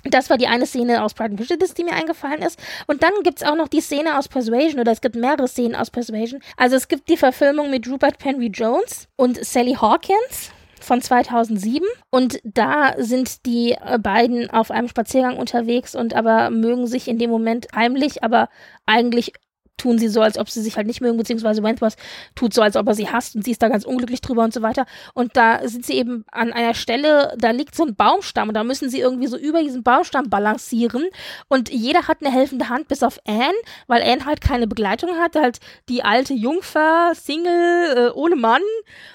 das 0.05 0.31
war 0.31 0.39
die 0.39 0.47
eine 0.47 0.67
Szene 0.67 1.03
aus 1.03 1.15
Pride 1.15 1.31
and 1.31 1.37
Prejudice, 1.37 1.75
die 1.75 1.85
mir 1.85 1.95
eingefallen 1.95 2.43
ist. 2.43 2.59
Und 2.87 3.03
dann 3.03 3.13
gibt 3.23 3.43
es 3.43 3.49
auch 3.49 3.57
noch 3.57 3.69
die 3.69 3.81
Szene 3.81 4.19
aus 4.19 4.29
Persuasion, 4.29 4.81
oder 4.81 4.93
es 4.93 5.01
gibt 5.01 5.17
mehrere 5.17 5.49
Szenen 5.49 5.75
aus 5.75 5.91
Persuasion. 5.91 6.41
Also 6.57 6.77
es 6.77 6.89
gibt 6.89 7.09
die 7.09 7.17
Verfilmung 7.17 7.71
mit 7.71 7.89
Rupert 7.89 8.19
Penry 8.19 8.49
Jones 8.49 9.09
und 9.17 9.45
Sally 9.45 9.75
Hawkins 9.75 10.51
von 10.81 11.03
2007 11.03 11.87
und 12.11 12.39
da 12.45 12.95
sind 12.99 13.45
die 13.47 13.73
äh, 13.73 13.99
beiden 13.99 14.51
auf 14.51 14.71
einem 14.71 14.89
Spaziergang 14.89 15.37
unterwegs 15.37 15.95
und 15.95 16.15
aber 16.15 16.51
mögen 16.51 16.87
sich 16.87 17.09
in 17.09 17.19
dem 17.19 17.31
Moment 17.31 17.69
heimlich, 17.75 18.23
aber 18.23 18.49
eigentlich 18.85 19.33
tun 19.77 19.99
sie 19.99 20.09
so, 20.09 20.21
als 20.21 20.39
ob 20.39 20.49
sie 20.49 20.63
sich 20.63 20.77
halt 20.77 20.87
nicht 20.87 21.01
mögen, 21.01 21.17
beziehungsweise 21.17 21.63
Wentworth 21.63 21.97
tut 22.35 22.55
so, 22.55 22.63
als 22.63 22.77
ob 22.77 22.87
er 22.87 22.95
sie 22.95 23.09
hasst 23.09 23.37
und 23.37 23.45
sie 23.45 23.51
ist 23.51 23.63
da 23.63 23.69
ganz 23.69 23.85
unglücklich 23.85 24.21
drüber 24.21 24.45
und 24.45 24.53
so 24.53 24.63
weiter. 24.63 24.87
Und 25.15 25.37
da 25.37 25.67
sind 25.69 25.85
sie 25.85 25.95
eben 25.95 26.25
an 26.33 26.53
einer 26.53 26.75
Stelle, 26.75 27.35
da 27.39 27.51
liegt 27.51 27.75
so 27.75 27.85
ein 27.85 27.95
Baumstamm 27.95 28.49
und 28.49 28.55
da 28.55 28.65
müssen 28.65 28.91
sie 28.91 29.01
irgendwie 29.01 29.27
so 29.27 29.37
über 29.37 29.63
diesen 29.63 29.83
Baumstamm 29.83 30.31
balancieren. 30.31 31.07
Und 31.49 31.71
jeder 31.71 32.09
hat 32.09 32.19
eine 32.21 32.33
helfende 32.33 32.69
Hand, 32.69 32.89
bis 32.89 33.03
auf 33.03 33.19
Anne, 33.27 33.53
weil 33.87 34.03
Anne 34.03 34.25
halt 34.25 34.41
keine 34.41 34.67
Begleitung 34.67 35.11
hat, 35.17 35.37
halt 35.37 35.59
die 35.89 36.03
alte 36.03 36.35
Jungfer, 36.35 37.13
Single, 37.15 37.97
äh, 37.97 38.11
ohne 38.15 38.37
Mann. 38.37 38.63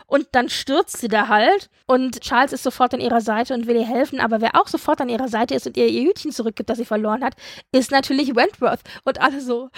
Und 0.07 0.27
dann 0.33 0.49
stürzt 0.49 0.97
sie 0.97 1.07
da 1.07 1.27
halt. 1.27 1.69
Und 1.85 2.21
Charles 2.21 2.53
ist 2.53 2.63
sofort 2.63 2.93
an 2.93 3.01
ihrer 3.01 3.21
Seite 3.21 3.53
und 3.53 3.67
will 3.67 3.75
ihr 3.75 3.87
helfen, 3.87 4.19
aber 4.19 4.41
wer 4.41 4.55
auch 4.55 4.67
sofort 4.67 5.01
an 5.01 5.09
ihrer 5.09 5.27
Seite 5.27 5.55
ist 5.55 5.67
und 5.67 5.77
ihr 5.77 5.87
ihr 5.87 6.07
Hütchen 6.07 6.31
zurückgibt, 6.31 6.69
das 6.69 6.77
sie 6.77 6.85
verloren 6.85 7.23
hat, 7.23 7.35
ist 7.71 7.91
natürlich 7.91 8.35
Wentworth. 8.35 8.81
Und 9.03 9.19
alle 9.19 9.41
so, 9.41 9.69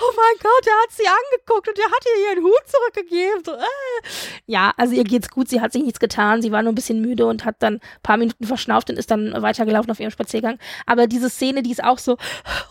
oh 0.00 0.09
mein 0.16 0.36
Gott, 0.42 0.66
der 0.66 0.74
hat 0.74 0.90
sie 0.90 1.06
angeguckt 1.06 1.68
und 1.68 1.78
der 1.78 1.84
hat 1.86 2.04
ihr 2.06 2.30
ihren 2.30 2.44
Hut 2.44 2.62
zurückgegeben. 2.66 3.42
Äh. 3.60 4.08
Ja, 4.46 4.72
also 4.76 4.94
ihr 4.94 5.04
geht's 5.04 5.30
gut, 5.30 5.48
sie 5.48 5.60
hat 5.60 5.72
sich 5.72 5.82
nichts 5.82 6.00
getan, 6.00 6.42
sie 6.42 6.52
war 6.52 6.62
nur 6.62 6.72
ein 6.72 6.74
bisschen 6.74 7.00
müde 7.00 7.26
und 7.26 7.44
hat 7.44 7.56
dann 7.60 7.74
ein 7.74 7.80
paar 8.02 8.16
Minuten 8.16 8.44
verschnauft 8.46 8.90
und 8.90 8.98
ist 8.98 9.10
dann 9.10 9.32
weitergelaufen 9.42 9.90
auf 9.90 10.00
ihrem 10.00 10.10
Spaziergang. 10.10 10.58
Aber 10.86 11.06
diese 11.06 11.30
Szene, 11.30 11.62
die 11.62 11.70
ist 11.70 11.82
auch 11.82 11.98
so, 11.98 12.16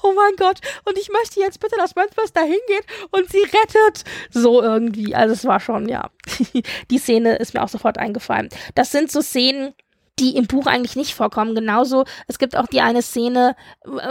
oh 0.04 0.14
mein 0.14 0.36
Gott, 0.38 0.60
und 0.86 0.98
ich 0.98 1.10
möchte 1.10 1.40
jetzt 1.40 1.60
bitte, 1.60 1.76
dass 1.78 1.96
Wentworth 1.96 2.36
da 2.36 2.42
hingeht 2.42 2.86
und 3.12 3.30
sie 3.30 3.42
rettet. 3.42 4.04
So 4.32 4.62
irgendwie. 4.62 5.16
Also 5.16 5.34
es 5.34 5.46
war 5.46 5.60
schon, 5.60 5.88
ja. 5.90 6.10
die 6.92 6.98
Szene 6.98 7.38
ist 7.38 7.54
mir 7.54 7.64
auch 7.64 7.70
sofort 7.70 7.98
eingefallen. 7.98 8.50
Das 8.76 8.92
sind 8.92 9.12
so 9.12 9.22
Szenen, 9.22 9.74
die 10.20 10.36
im 10.36 10.48
Buch 10.48 10.66
eigentlich 10.66 10.96
nicht 10.96 11.16
vorkommen. 11.16 11.56
Genauso, 11.56 12.06
es 12.28 12.40
gibt 12.40 12.56
auch 12.56 12.68
die 12.68 12.82
eine 12.82 13.02
Szene, 13.02 13.56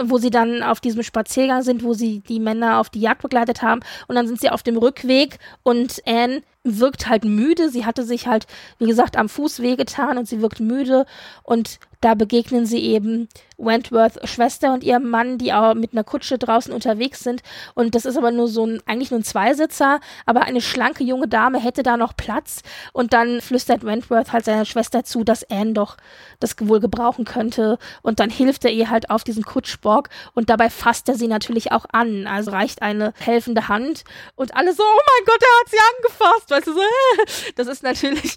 wo 0.03 0.17
sie 0.17 0.29
dann 0.29 0.63
auf 0.63 0.79
diesem 0.79 1.03
Spaziergang 1.03 1.61
sind, 1.61 1.83
wo 1.83 1.93
sie 1.93 2.21
die 2.21 2.39
Männer 2.39 2.79
auf 2.79 2.89
die 2.89 3.01
Jagd 3.01 3.21
begleitet 3.21 3.61
haben 3.61 3.81
und 4.07 4.15
dann 4.15 4.27
sind 4.27 4.39
sie 4.39 4.49
auf 4.49 4.63
dem 4.63 4.77
Rückweg 4.77 5.39
und 5.63 6.01
Anne 6.05 6.41
wirkt 6.63 7.07
halt 7.07 7.23
müde. 7.23 7.69
Sie 7.69 7.85
hatte 7.85 8.03
sich 8.03 8.27
halt, 8.27 8.45
wie 8.77 8.87
gesagt, 8.87 9.17
am 9.17 9.29
Fuß 9.29 9.61
wehgetan 9.61 10.17
und 10.17 10.27
sie 10.27 10.41
wirkt 10.41 10.59
müde 10.59 11.05
und 11.43 11.79
da 12.01 12.13
begegnen 12.13 12.65
sie 12.65 12.79
eben 12.79 13.27
Wentworth 13.59 14.27
Schwester 14.27 14.73
und 14.73 14.83
ihrem 14.83 15.09
Mann, 15.09 15.37
die 15.37 15.53
auch 15.53 15.73
mit 15.73 15.91
einer 15.91 16.03
Kutsche 16.03 16.37
draußen 16.37 16.73
unterwegs 16.73 17.19
sind. 17.19 17.43
Und 17.75 17.93
das 17.93 18.05
ist 18.05 18.17
aber 18.17 18.31
nur 18.31 18.47
so 18.47 18.65
ein, 18.65 18.81
eigentlich 18.85 19.11
nur 19.11 19.19
ein 19.19 19.25
Zweisitzer, 19.25 19.99
aber 20.25 20.43
eine 20.43 20.61
schlanke 20.61 21.03
junge 21.03 21.27
Dame 21.27 21.59
hätte 21.59 21.83
da 21.83 21.97
noch 21.97 22.15
Platz. 22.15 22.61
Und 22.93 23.13
dann 23.13 23.41
flüstert 23.41 23.83
Wentworth 23.83 24.31
halt 24.31 24.45
seiner 24.45 24.65
Schwester 24.65 25.03
zu, 25.03 25.23
dass 25.23 25.49
Anne 25.49 25.73
doch 25.73 25.97
das 26.39 26.55
wohl 26.59 26.79
gebrauchen 26.79 27.25
könnte. 27.25 27.77
Und 28.01 28.19
dann 28.19 28.29
hilft 28.29 28.65
er 28.65 28.71
ihr 28.71 28.89
halt 28.89 29.09
auf 29.09 29.23
diesen 29.23 29.43
Kutschbock 29.43 30.09
und 30.33 30.49
dabei 30.49 30.69
fasst 30.69 31.09
er 31.09 31.15
sie 31.15 31.27
natürlich 31.27 31.71
auch 31.71 31.85
an. 31.91 32.27
Also 32.27 32.51
reicht 32.51 32.81
eine 32.81 33.13
helfende 33.19 33.67
Hand 33.67 34.03
und 34.35 34.55
alle 34.55 34.73
so, 34.73 34.83
oh 34.83 35.01
mein 35.05 35.25
Gott, 35.25 35.41
er 35.41 35.59
hat 35.59 35.69
sie 35.69 35.77
angefasst. 35.97 36.51
Weißt 36.51 36.67
du, 36.67 36.73
so, 36.73 36.81
das 37.55 37.67
ist 37.67 37.83
natürlich, 37.83 38.35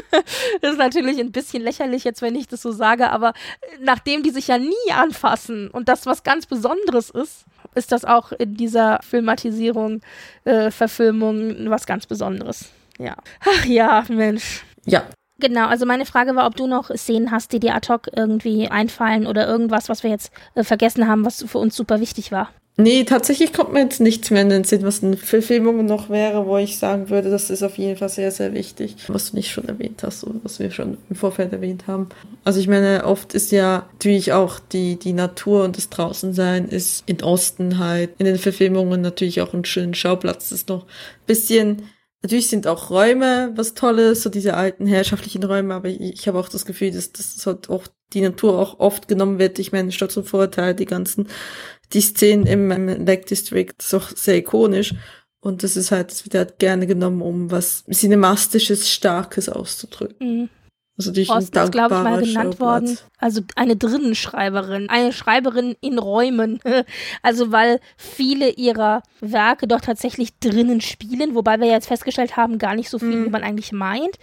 das 0.62 0.72
ist 0.72 0.78
natürlich 0.78 1.18
ein 1.18 1.32
bisschen 1.32 1.62
lächerlich 1.62 2.04
jetzt, 2.04 2.22
wenn 2.22 2.34
ich 2.34 2.48
das 2.48 2.62
so 2.62 2.72
sage, 2.72 3.01
aber 3.10 3.32
nachdem 3.80 4.22
die 4.22 4.30
sich 4.30 4.48
ja 4.48 4.58
nie 4.58 4.92
anfassen 4.92 5.68
und 5.68 5.88
das 5.88 6.06
was 6.06 6.22
ganz 6.22 6.46
Besonderes 6.46 7.10
ist, 7.10 7.44
ist 7.74 7.92
das 7.92 8.04
auch 8.04 8.32
in 8.32 8.54
dieser 8.54 9.00
Filmatisierung, 9.02 10.00
äh, 10.44 10.70
Verfilmung 10.70 11.70
was 11.70 11.86
ganz 11.86 12.06
Besonderes. 12.06 12.70
Ja. 12.98 13.16
Ach 13.40 13.64
ja, 13.64 14.04
Mensch. 14.08 14.64
Ja. 14.84 15.04
Genau, 15.38 15.66
also 15.66 15.86
meine 15.86 16.06
Frage 16.06 16.36
war, 16.36 16.46
ob 16.46 16.54
du 16.54 16.66
noch 16.66 16.90
Szenen 16.94 17.32
hast, 17.32 17.52
die 17.52 17.58
dir 17.58 17.74
ad 17.74 17.92
hoc 17.92 18.08
irgendwie 18.14 18.68
einfallen 18.68 19.26
oder 19.26 19.48
irgendwas, 19.48 19.88
was 19.88 20.04
wir 20.04 20.10
jetzt 20.10 20.30
äh, 20.54 20.62
vergessen 20.62 21.08
haben, 21.08 21.24
was 21.24 21.42
für 21.42 21.58
uns 21.58 21.74
super 21.74 21.98
wichtig 22.00 22.30
war. 22.30 22.50
Nee, 22.78 23.04
tatsächlich 23.04 23.52
kommt 23.52 23.74
mir 23.74 23.82
jetzt 23.82 24.00
nichts 24.00 24.30
mehr 24.30 24.40
in 24.40 24.48
den 24.48 24.64
Sinn, 24.64 24.82
was 24.82 25.04
eine 25.04 25.18
Verfilmung 25.18 25.84
noch 25.84 26.08
wäre, 26.08 26.46
wo 26.46 26.56
ich 26.56 26.78
sagen 26.78 27.10
würde, 27.10 27.30
das 27.30 27.50
ist 27.50 27.62
auf 27.62 27.76
jeden 27.76 27.98
Fall 27.98 28.08
sehr, 28.08 28.30
sehr 28.30 28.54
wichtig, 28.54 28.96
was 29.08 29.30
du 29.30 29.36
nicht 29.36 29.50
schon 29.50 29.68
erwähnt 29.68 30.02
hast 30.02 30.24
oder 30.24 30.40
was 30.42 30.58
wir 30.58 30.70
schon 30.70 30.96
im 31.10 31.16
Vorfeld 31.16 31.52
erwähnt 31.52 31.86
haben. 31.86 32.08
Also 32.44 32.60
ich 32.60 32.68
meine, 32.68 33.04
oft 33.04 33.34
ist 33.34 33.52
ja 33.52 33.86
natürlich 33.92 34.32
auch 34.32 34.58
die, 34.58 34.98
die 34.98 35.12
Natur 35.12 35.64
und 35.64 35.76
das 35.76 35.90
Draußensein 35.90 36.66
ist 36.66 37.04
in 37.06 37.22
Osten 37.22 37.78
halt, 37.78 38.12
in 38.16 38.24
den 38.24 38.38
Verfilmungen 38.38 39.02
natürlich 39.02 39.42
auch 39.42 39.52
ein 39.52 39.66
schöner 39.66 39.94
Schauplatz. 39.94 40.48
Das 40.48 40.60
ist 40.60 40.68
noch 40.70 40.84
ein 40.84 41.26
bisschen 41.26 41.82
Natürlich 42.22 42.48
sind 42.48 42.68
auch 42.68 42.90
Räume 42.90 43.50
was 43.56 43.74
Tolles, 43.74 44.22
so 44.22 44.30
diese 44.30 44.54
alten 44.54 44.86
herrschaftlichen 44.86 45.42
Räume, 45.42 45.74
aber 45.74 45.88
ich, 45.88 46.00
ich 46.00 46.28
habe 46.28 46.38
auch 46.38 46.48
das 46.48 46.64
Gefühl, 46.64 46.92
dass 46.92 47.10
das 47.10 47.44
halt 47.44 47.68
auch 47.68 47.88
die 48.12 48.20
Natur 48.20 48.58
auch 48.58 48.78
oft 48.78 49.08
genommen 49.08 49.40
wird. 49.40 49.58
Ich 49.58 49.72
meine, 49.72 49.90
statt 49.90 50.12
zum 50.12 50.24
Vorteil, 50.24 50.74
die 50.74 50.86
ganzen 50.86 51.26
die 51.92 52.00
Szenen 52.00 52.46
im, 52.46 52.88
Lake 53.04 53.26
District 53.26 53.72
ist 53.78 53.94
auch 53.94 54.10
sehr 54.10 54.36
ikonisch. 54.36 54.94
Und 55.40 55.64
das 55.64 55.76
ist 55.76 55.90
halt, 55.90 56.10
das 56.10 56.24
wird 56.24 56.34
halt 56.36 56.58
gerne 56.58 56.86
genommen, 56.86 57.20
um 57.20 57.50
was 57.50 57.84
Cinemastisches, 57.90 58.88
Starkes 58.88 59.48
auszudrücken. 59.48 60.42
Mhm. 60.42 60.48
Also 60.98 61.10
die 61.10 61.28
Osten 61.28 61.58
ist, 61.58 61.72
glaube 61.72 61.94
ich, 61.96 62.02
mal 62.02 62.22
genannt 62.22 62.60
worden. 62.60 62.98
Also 63.18 63.40
eine 63.56 63.76
Drinnenschreiberin, 63.76 64.88
eine 64.88 65.12
Schreiberin 65.12 65.74
in 65.80 65.98
Räumen. 65.98 66.60
also 67.22 67.50
weil 67.50 67.80
viele 67.96 68.50
ihrer 68.50 69.02
Werke 69.20 69.66
doch 69.66 69.80
tatsächlich 69.80 70.38
drinnen 70.38 70.80
spielen, 70.80 71.34
wobei 71.34 71.58
wir 71.58 71.66
jetzt 71.66 71.88
festgestellt 71.88 72.36
haben, 72.36 72.58
gar 72.58 72.76
nicht 72.76 72.90
so 72.90 72.98
viel, 72.98 73.16
mhm. 73.16 73.24
wie 73.24 73.30
man 73.30 73.42
eigentlich 73.42 73.72
meint. 73.72 74.18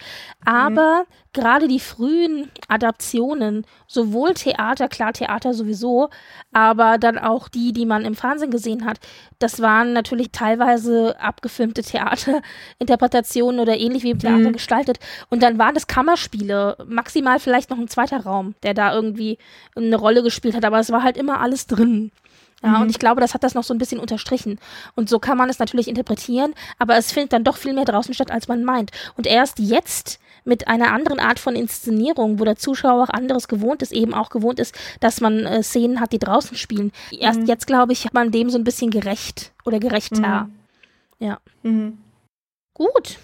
Aber 0.46 1.06
mhm 1.10 1.14
gerade 1.34 1.68
die 1.68 1.80
frühen 1.80 2.50
Adaptionen, 2.68 3.66
sowohl 3.88 4.34
Theater, 4.34 4.88
klar 4.88 5.14
Theater 5.14 5.54
sowieso, 5.54 6.10
aber 6.52 6.98
dann 6.98 7.18
auch 7.18 7.48
die, 7.50 7.72
die 7.72 7.86
man 7.86 8.04
im 8.04 8.16
Fernsehen 8.16 8.52
gesehen 8.52 8.86
hat, 8.86 9.00
das 9.38 9.62
waren 9.62 9.94
natürlich 9.94 10.32
teilweise 10.32 11.20
abgefilmte 11.20 11.84
Theaterinterpretationen 11.84 13.60
oder 13.60 13.78
ähnlich 13.78 14.04
wie 14.04 14.12
im 14.12 14.20
Theater 14.20 14.50
mhm. 14.50 14.54
gestaltet. 14.54 15.00
Und 15.30 15.44
dann 15.44 15.60
waren 15.60 15.76
das 15.76 15.88
Kammerspiele, 15.88 16.78
maximal 16.88 17.40
vielleicht 17.40 17.70
noch 17.70 17.78
ein 17.78 17.88
zweiter 17.88 18.22
Raum, 18.22 18.56
der 18.64 18.74
da 18.74 18.94
irgendwie 18.94 19.38
eine 19.76 19.96
Rolle 19.96 20.24
gespielt 20.24 20.56
hat, 20.56 20.66
aber 20.66 20.80
es 20.80 20.92
war 20.92 21.04
halt 21.04 21.18
immer 21.18 21.40
alles 21.40 21.68
drin. 21.68 22.12
Ja, 22.64 22.70
mhm. 22.70 22.82
und 22.82 22.90
ich 22.90 23.00
glaube, 23.00 23.22
das 23.22 23.34
hat 23.34 23.44
das 23.44 23.54
noch 23.54 23.64
so 23.64 23.74
ein 23.74 23.78
bisschen 23.78 24.00
unterstrichen. 24.00 24.60
Und 24.96 25.10
so 25.10 25.20
kann 25.20 25.38
man 25.38 25.50
es 25.50 25.60
natürlich 25.60 25.88
interpretieren, 25.88 26.54
aber 26.78 26.98
es 26.98 27.12
findet 27.12 27.34
dann 27.34 27.44
doch 27.44 27.58
viel 27.58 27.74
mehr 27.74 27.86
draußen 27.86 28.14
statt, 28.14 28.32
als 28.32 28.48
man 28.48 28.64
meint. 28.64 28.92
Und 29.16 29.28
erst 29.28 29.60
jetzt 29.60 30.20
mit 30.44 30.68
einer 30.68 30.92
anderen 30.92 31.20
Art 31.20 31.40
von 31.40 31.56
Inszenierung, 31.56 32.40
wo 32.40 32.46
der 32.46 32.56
Zuschauer 32.56 33.04
auch 33.04 33.10
anderes 33.10 33.48
gewohnt 33.48 33.82
ist, 33.82 33.92
eben 33.92 34.14
auch 34.14 34.30
gewohnt 34.30 34.60
ist, 34.60 34.76
dass 35.00 35.22
man 35.22 35.46
äh, 35.46 35.64
Szenen 35.64 36.00
hat, 36.00 36.12
die 36.12 36.20
draußen 36.20 36.58
spielen. 36.58 36.92
Erst 37.12 37.42
mhm. 37.42 37.46
jetzt, 37.48 37.68
glaube 37.68 37.94
ich, 37.94 38.06
hat 38.06 38.14
man 38.14 38.32
dem 38.32 38.50
so 38.50 38.58
ein 38.58 38.64
bisschen 38.64 38.92
gerecht 38.92 39.54
oder 39.66 39.80
gerechter. 39.80 40.48
Mhm. 40.48 40.56
Ja. 41.20 41.40
Mhm. 41.64 41.98
Gut, 42.74 43.18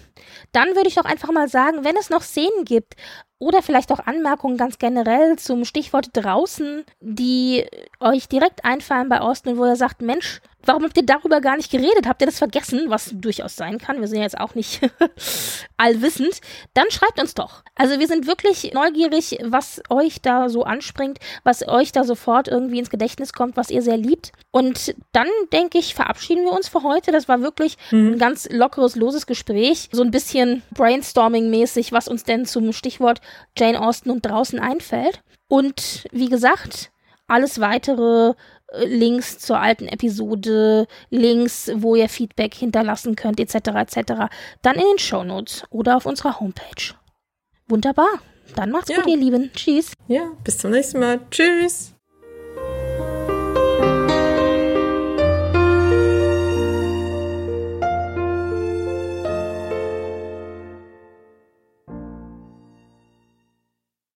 dann 0.52 0.68
würde 0.74 0.88
ich 0.88 0.96
doch 0.96 1.06
einfach 1.06 1.32
mal 1.32 1.48
sagen, 1.48 1.82
wenn 1.82 1.96
es 1.96 2.10
noch 2.10 2.22
Szenen 2.22 2.64
gibt 2.66 2.94
oder 3.38 3.62
vielleicht 3.62 3.90
auch 3.90 4.00
Anmerkungen 4.00 4.56
ganz 4.56 4.78
generell 4.78 5.36
zum 5.36 5.64
Stichwort 5.64 6.10
draußen, 6.12 6.84
die 7.00 7.66
euch 8.00 8.28
direkt 8.28 8.64
einfallen 8.64 9.08
bei 9.08 9.20
Austin, 9.20 9.56
wo 9.56 9.64
ihr 9.64 9.76
sagt, 9.76 10.02
Mensch, 10.02 10.40
Warum 10.66 10.84
habt 10.84 10.96
ihr 10.96 11.06
darüber 11.06 11.40
gar 11.40 11.56
nicht 11.56 11.70
geredet? 11.70 12.06
Habt 12.06 12.20
ihr 12.20 12.26
das 12.26 12.38
vergessen? 12.38 12.84
Was 12.88 13.10
durchaus 13.14 13.56
sein 13.56 13.78
kann. 13.78 14.00
Wir 14.00 14.08
sind 14.08 14.18
ja 14.18 14.24
jetzt 14.24 14.38
auch 14.38 14.54
nicht 14.54 14.80
allwissend. 15.76 16.40
Dann 16.74 16.90
schreibt 16.90 17.20
uns 17.20 17.34
doch. 17.34 17.62
Also 17.74 17.98
wir 17.98 18.06
sind 18.06 18.26
wirklich 18.26 18.72
neugierig, 18.74 19.38
was 19.44 19.80
euch 19.88 20.20
da 20.20 20.48
so 20.48 20.64
anspringt, 20.64 21.18
was 21.44 21.66
euch 21.66 21.92
da 21.92 22.04
sofort 22.04 22.48
irgendwie 22.48 22.78
ins 22.78 22.90
Gedächtnis 22.90 23.32
kommt, 23.32 23.56
was 23.56 23.70
ihr 23.70 23.82
sehr 23.82 23.96
liebt. 23.96 24.32
Und 24.50 24.94
dann 25.12 25.28
denke 25.52 25.78
ich, 25.78 25.94
verabschieden 25.94 26.44
wir 26.44 26.52
uns 26.52 26.68
für 26.68 26.82
heute. 26.82 27.12
Das 27.12 27.28
war 27.28 27.40
wirklich 27.40 27.76
mhm. 27.90 28.14
ein 28.14 28.18
ganz 28.18 28.48
lockeres, 28.50 28.96
loses 28.96 29.26
Gespräch. 29.26 29.88
So 29.92 30.02
ein 30.02 30.10
bisschen 30.10 30.62
Brainstorming-mäßig, 30.74 31.92
was 31.92 32.08
uns 32.08 32.24
denn 32.24 32.44
zum 32.44 32.72
Stichwort 32.72 33.20
Jane 33.56 33.80
Austen 33.80 34.10
und 34.10 34.26
draußen 34.26 34.58
einfällt. 34.58 35.20
Und 35.48 36.06
wie 36.10 36.28
gesagt, 36.28 36.90
alles 37.28 37.60
weitere 37.60 38.34
Links 38.72 39.38
zur 39.38 39.60
alten 39.60 39.88
Episode, 39.88 40.86
Links, 41.10 41.70
wo 41.74 41.94
ihr 41.94 42.08
Feedback 42.08 42.54
hinterlassen 42.54 43.16
könnt, 43.16 43.40
etc. 43.40 43.54
etc. 43.54 44.12
Dann 44.62 44.76
in 44.76 44.82
den 44.82 44.98
Show 44.98 45.24
Notes 45.24 45.64
oder 45.70 45.96
auf 45.96 46.06
unserer 46.06 46.40
Homepage. 46.40 46.94
Wunderbar. 47.68 48.20
Dann 48.54 48.70
macht's 48.70 48.90
ja. 48.90 48.96
gut, 48.96 49.06
ihr 49.06 49.16
Lieben. 49.16 49.50
Tschüss. 49.54 49.92
Ja, 50.08 50.30
bis 50.44 50.58
zum 50.58 50.70
nächsten 50.70 51.00
Mal. 51.00 51.20
Tschüss. 51.30 51.95